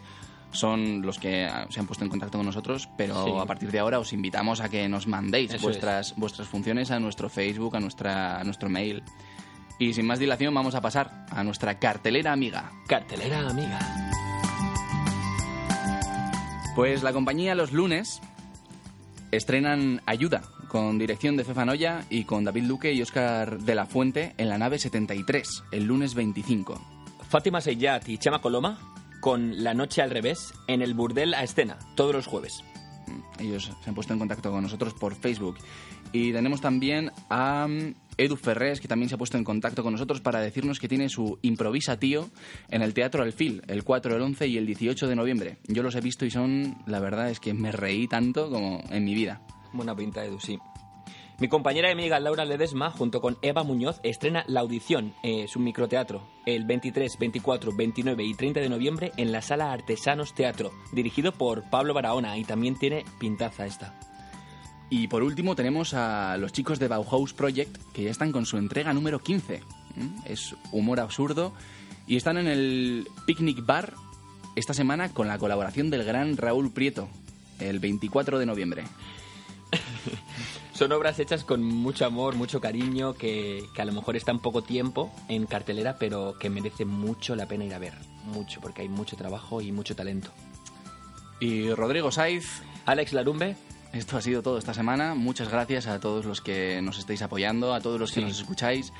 son 0.52 1.02
los 1.02 1.18
que 1.18 1.44
ah, 1.46 1.66
se 1.70 1.80
han 1.80 1.86
puesto 1.86 2.04
en 2.04 2.10
contacto 2.10 2.38
con 2.38 2.46
nosotros, 2.46 2.88
pero 2.96 3.24
Sí. 3.24 3.32
a 3.40 3.44
partir 3.46 3.70
de 3.70 3.78
ahora 3.80 3.98
os 3.98 4.12
invitamos 4.12 4.60
a 4.60 4.68
que 4.68 4.88
nos 4.88 5.06
mandéis 5.06 5.52
Eso 5.54 5.62
vuestras, 5.66 6.14
vuestras 6.16 6.46
funciones 6.48 6.90
a 6.90 7.00
nuestro 7.00 7.28
Facebook, 7.28 7.74
a, 7.76 7.80
nuestra, 7.80 8.38
a 8.40 8.44
nuestro 8.44 8.68
mail. 8.68 9.02
Y 9.78 9.94
sin 9.94 10.06
más 10.06 10.18
dilación 10.18 10.54
vamos 10.54 10.74
a 10.74 10.80
pasar 10.80 11.26
a 11.30 11.42
nuestra 11.42 11.78
cartelera 11.78 12.32
amiga. 12.32 12.70
Cartelera 12.86 13.48
amiga. 13.48 13.78
Pues 16.74 17.02
la 17.02 17.12
compañía 17.12 17.54
Los 17.54 17.72
Lunes 17.72 18.20
estrenan 19.30 20.00
Ayuda, 20.06 20.42
con 20.68 20.98
dirección 20.98 21.36
de 21.36 21.44
Fefa 21.44 21.64
Noya 21.64 22.04
y 22.08 22.24
con 22.24 22.44
David 22.44 22.64
Luque 22.64 22.92
y 22.92 23.02
Óscar 23.02 23.58
de 23.58 23.74
la 23.74 23.86
Fuente 23.86 24.34
en 24.38 24.48
la 24.48 24.58
nave 24.58 24.78
73, 24.78 25.64
el 25.72 25.84
lunes 25.84 26.14
25. 26.14 26.80
Fátima 27.28 27.60
Seyat 27.60 28.08
y 28.08 28.18
Chama 28.18 28.40
Coloma 28.40 28.91
con 29.22 29.62
La 29.62 29.72
Noche 29.72 30.02
al 30.02 30.10
Revés 30.10 30.52
en 30.66 30.82
el 30.82 30.94
Burdel 30.94 31.32
a 31.34 31.44
Escena, 31.44 31.78
todos 31.94 32.12
los 32.12 32.26
jueves. 32.26 32.64
Ellos 33.38 33.70
se 33.80 33.88
han 33.88 33.94
puesto 33.94 34.12
en 34.12 34.18
contacto 34.18 34.50
con 34.50 34.64
nosotros 34.64 34.94
por 34.94 35.14
Facebook. 35.14 35.58
Y 36.12 36.32
tenemos 36.32 36.60
también 36.60 37.12
a 37.30 37.68
mm, 37.68 37.94
Edu 38.18 38.34
Ferrés, 38.34 38.80
que 38.80 38.88
también 38.88 39.08
se 39.08 39.14
ha 39.14 39.18
puesto 39.18 39.38
en 39.38 39.44
contacto 39.44 39.84
con 39.84 39.92
nosotros 39.92 40.20
para 40.20 40.40
decirnos 40.40 40.80
que 40.80 40.88
tiene 40.88 41.08
su 41.08 41.38
Improvisa 41.42 42.00
Tío 42.00 42.30
en 42.68 42.82
el 42.82 42.94
Teatro 42.94 43.22
Alfil, 43.22 43.62
el 43.68 43.84
4, 43.84 44.16
el 44.16 44.22
11 44.22 44.48
y 44.48 44.58
el 44.58 44.66
18 44.66 45.06
de 45.06 45.14
noviembre. 45.14 45.58
Yo 45.68 45.84
los 45.84 45.94
he 45.94 46.00
visto 46.00 46.26
y 46.26 46.30
son, 46.32 46.82
la 46.86 46.98
verdad 46.98 47.30
es 47.30 47.38
que 47.38 47.54
me 47.54 47.70
reí 47.70 48.08
tanto 48.08 48.50
como 48.50 48.82
en 48.90 49.04
mi 49.04 49.14
vida. 49.14 49.40
Buena 49.72 49.94
pinta, 49.94 50.24
Edu, 50.24 50.40
sí. 50.40 50.58
Mi 51.42 51.48
compañera 51.48 51.88
y 51.88 51.92
amiga 51.92 52.20
Laura 52.20 52.44
Ledesma, 52.44 52.92
junto 52.92 53.20
con 53.20 53.36
Eva 53.42 53.64
Muñoz, 53.64 53.98
estrena 54.04 54.44
La 54.46 54.60
Audición, 54.60 55.12
eh, 55.24 55.48
su 55.48 55.58
microteatro, 55.58 56.22
el 56.46 56.64
23, 56.64 57.18
24, 57.18 57.72
29 57.74 58.22
y 58.22 58.34
30 58.34 58.60
de 58.60 58.68
noviembre 58.68 59.10
en 59.16 59.32
la 59.32 59.42
Sala 59.42 59.72
Artesanos 59.72 60.36
Teatro, 60.36 60.70
dirigido 60.92 61.32
por 61.32 61.68
Pablo 61.68 61.94
Barahona 61.94 62.38
y 62.38 62.44
también 62.44 62.78
tiene 62.78 63.04
pintaza 63.18 63.66
esta. 63.66 63.98
Y 64.88 65.08
por 65.08 65.24
último 65.24 65.56
tenemos 65.56 65.94
a 65.94 66.36
los 66.36 66.52
chicos 66.52 66.78
de 66.78 66.86
Bauhaus 66.86 67.32
Project, 67.32 67.76
que 67.92 68.04
ya 68.04 68.12
están 68.12 68.30
con 68.30 68.46
su 68.46 68.56
entrega 68.56 68.92
número 68.92 69.18
15. 69.18 69.62
¿Mm? 69.96 70.18
Es 70.24 70.54
humor 70.70 71.00
absurdo. 71.00 71.54
Y 72.06 72.14
están 72.14 72.38
en 72.38 72.46
el 72.46 73.08
Picnic 73.26 73.66
Bar 73.66 73.94
esta 74.54 74.74
semana 74.74 75.12
con 75.12 75.26
la 75.26 75.38
colaboración 75.38 75.90
del 75.90 76.04
gran 76.04 76.36
Raúl 76.36 76.72
Prieto, 76.72 77.08
el 77.58 77.80
24 77.80 78.38
de 78.38 78.46
noviembre. 78.46 78.84
Son 80.82 80.90
obras 80.90 81.20
hechas 81.20 81.44
con 81.44 81.62
mucho 81.62 82.04
amor, 82.04 82.34
mucho 82.34 82.60
cariño, 82.60 83.14
que, 83.14 83.62
que 83.72 83.82
a 83.82 83.84
lo 83.84 83.92
mejor 83.92 84.16
están 84.16 84.40
poco 84.40 84.62
tiempo 84.62 85.12
en 85.28 85.46
cartelera, 85.46 85.94
pero 85.96 86.36
que 86.40 86.50
merece 86.50 86.84
mucho 86.84 87.36
la 87.36 87.46
pena 87.46 87.64
ir 87.64 87.72
a 87.72 87.78
ver. 87.78 87.92
Mucho, 88.24 88.60
porque 88.60 88.82
hay 88.82 88.88
mucho 88.88 89.14
trabajo 89.16 89.60
y 89.60 89.70
mucho 89.70 89.94
talento. 89.94 90.30
Y 91.38 91.70
Rodrigo 91.70 92.10
Saiz, 92.10 92.62
Alex 92.84 93.12
Larumbe, 93.12 93.54
esto 93.92 94.16
ha 94.16 94.22
sido 94.22 94.42
todo 94.42 94.58
esta 94.58 94.74
semana. 94.74 95.14
Muchas 95.14 95.48
gracias 95.48 95.86
a 95.86 96.00
todos 96.00 96.24
los 96.24 96.40
que 96.40 96.82
nos 96.82 96.98
estáis 96.98 97.22
apoyando, 97.22 97.74
a 97.74 97.80
todos 97.80 98.00
los 98.00 98.10
que 98.10 98.18
Sí. 98.20 98.26
nos 98.26 98.40
escucháis, 98.40 98.92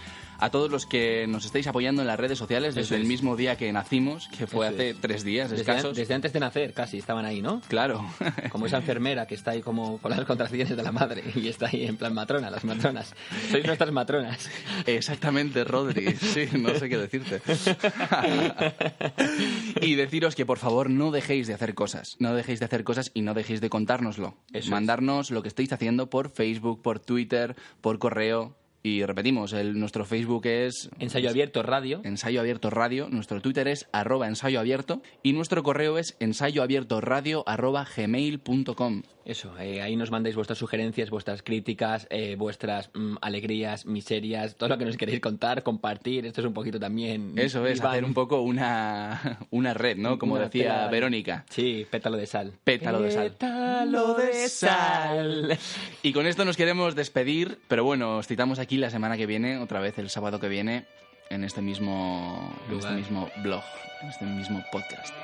a 0.42 0.50
todos 0.50 0.72
los 0.72 0.86
que 0.86 1.28
nos 1.28 1.44
estáis 1.44 1.68
apoyando 1.68 2.02
en 2.02 2.08
las 2.08 2.18
redes 2.18 2.36
sociales 2.36 2.74
desde 2.74 2.96
el 2.96 3.04
mismo 3.04 3.36
día 3.36 3.56
que 3.56 3.72
nacimos, 3.72 4.26
que 4.36 4.48
fue 4.48 4.66
Eso 4.66 4.74
hace 4.74 4.90
es. 4.90 4.96
tres 5.00 5.22
días 5.22 5.50
desde, 5.50 5.62
escasos. 5.62 5.96
desde 5.96 6.14
antes 6.14 6.32
de 6.32 6.40
nacer 6.40 6.74
casi 6.74 6.98
estaban 6.98 7.24
ahí, 7.24 7.40
¿no? 7.40 7.60
Claro. 7.68 8.04
Como 8.50 8.66
esa 8.66 8.78
enfermera 8.78 9.28
que 9.28 9.36
está 9.36 9.52
ahí 9.52 9.62
como 9.62 9.98
con 9.98 10.10
las 10.10 10.24
contracciones 10.24 10.76
de 10.76 10.82
la 10.82 10.90
madre 10.90 11.22
y 11.36 11.46
está 11.46 11.68
ahí 11.68 11.84
en 11.84 11.96
plan 11.96 12.12
matrona, 12.12 12.50
las 12.50 12.64
matronas. 12.64 13.14
Sois 13.52 13.64
nuestras 13.64 13.92
matronas. 13.92 14.50
Exactamente, 14.86 15.62
Rodri. 15.62 16.16
Sí, 16.16 16.48
no 16.58 16.74
sé 16.74 16.88
qué 16.88 16.98
decirte. 16.98 17.40
y 19.80 19.94
deciros 19.94 20.34
que 20.34 20.44
por 20.44 20.58
favor 20.58 20.90
no 20.90 21.12
dejéis 21.12 21.46
de 21.46 21.54
hacer 21.54 21.74
cosas. 21.74 22.16
No 22.18 22.34
dejéis 22.34 22.58
de 22.58 22.66
hacer 22.66 22.82
cosas 22.82 23.12
y 23.14 23.22
no 23.22 23.34
dejéis 23.34 23.60
de 23.60 23.70
contárnoslo. 23.70 24.34
Eso 24.48 24.58
es. 24.58 24.70
Mandarnos 24.70 25.30
lo 25.30 25.42
que 25.42 25.48
estáis 25.48 25.72
haciendo 25.72 26.10
por 26.10 26.30
Facebook, 26.30 26.82
por 26.82 26.98
Twitter, 26.98 27.54
por 27.80 28.00
correo. 28.00 28.56
Y 28.84 29.04
repetimos, 29.04 29.52
el, 29.52 29.78
nuestro 29.78 30.04
Facebook 30.04 30.46
es 30.46 30.90
Ensayo 30.98 31.30
abierto 31.30 31.62
radio. 31.62 32.00
Ensayo 32.02 32.40
Abierto 32.40 32.68
Radio, 32.68 33.08
nuestro 33.08 33.40
Twitter 33.40 33.68
es 33.68 33.88
arroba 33.92 34.26
ensayo 34.26 34.58
abierto 34.58 35.02
y 35.22 35.34
nuestro 35.34 35.62
correo 35.62 35.98
es 35.98 36.16
ensayoabiertoradio 36.18 37.44
arroba 37.46 37.86
gmail.com. 37.96 39.02
Eso, 39.24 39.56
eh, 39.60 39.80
ahí 39.82 39.94
nos 39.94 40.10
mandáis 40.10 40.34
vuestras 40.34 40.58
sugerencias, 40.58 41.10
vuestras 41.10 41.42
críticas, 41.42 42.08
eh, 42.10 42.34
vuestras 42.36 42.90
mm, 42.94 43.16
alegrías, 43.20 43.86
miserias, 43.86 44.56
todo 44.56 44.68
lo 44.70 44.78
que 44.78 44.84
nos 44.84 44.96
queréis 44.96 45.20
contar, 45.20 45.62
compartir. 45.62 46.26
Esto 46.26 46.40
es 46.40 46.46
un 46.46 46.54
poquito 46.54 46.80
también. 46.80 47.34
Eso 47.36 47.64
es, 47.66 47.78
Iván. 47.78 47.90
hacer 47.92 48.04
un 48.04 48.14
poco 48.14 48.40
una, 48.40 49.38
una 49.50 49.74
red, 49.74 49.96
¿no? 49.96 50.18
Como 50.18 50.34
Una 50.34 50.44
decía 50.44 50.74
tela- 50.86 50.88
Verónica. 50.90 51.44
Sí, 51.50 51.86
pétalo 51.90 52.16
de 52.16 52.26
sal. 52.26 52.52
Pétalo 52.64 53.00
de 53.00 53.10
sal. 53.12 53.30
Pétalo 53.30 54.14
de 54.14 54.48
sal. 54.48 55.58
Y 56.02 56.12
con 56.12 56.26
esto 56.26 56.44
nos 56.44 56.56
queremos 56.56 56.94
despedir, 56.96 57.58
pero 57.68 57.84
bueno, 57.84 58.16
os 58.18 58.26
citamos 58.26 58.58
aquí 58.58 58.76
la 58.76 58.90
semana 58.90 59.16
que 59.16 59.26
viene, 59.26 59.58
otra 59.58 59.78
vez 59.80 59.98
el 59.98 60.10
sábado 60.10 60.40
que 60.40 60.48
viene, 60.48 60.84
en 61.30 61.44
este 61.44 61.62
mismo, 61.62 62.52
en 62.70 62.78
este 62.78 62.90
mismo 62.92 63.30
blog, 63.42 63.62
en 64.02 64.08
este 64.08 64.24
mismo 64.24 64.62
podcast. 64.72 65.14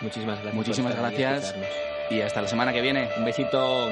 Muchísimas 0.00 0.36
gracias. 0.36 0.54
Muchísimas 0.54 0.94
por 0.94 1.04
estar 1.04 1.12
ahí 1.12 1.18
y 1.18 1.40
gracias. 1.40 1.97
Y 2.10 2.20
hasta 2.20 2.42
la 2.42 2.48
semana 2.48 2.72
que 2.72 2.80
viene. 2.80 3.08
Un 3.16 3.24
besito. 3.24 3.88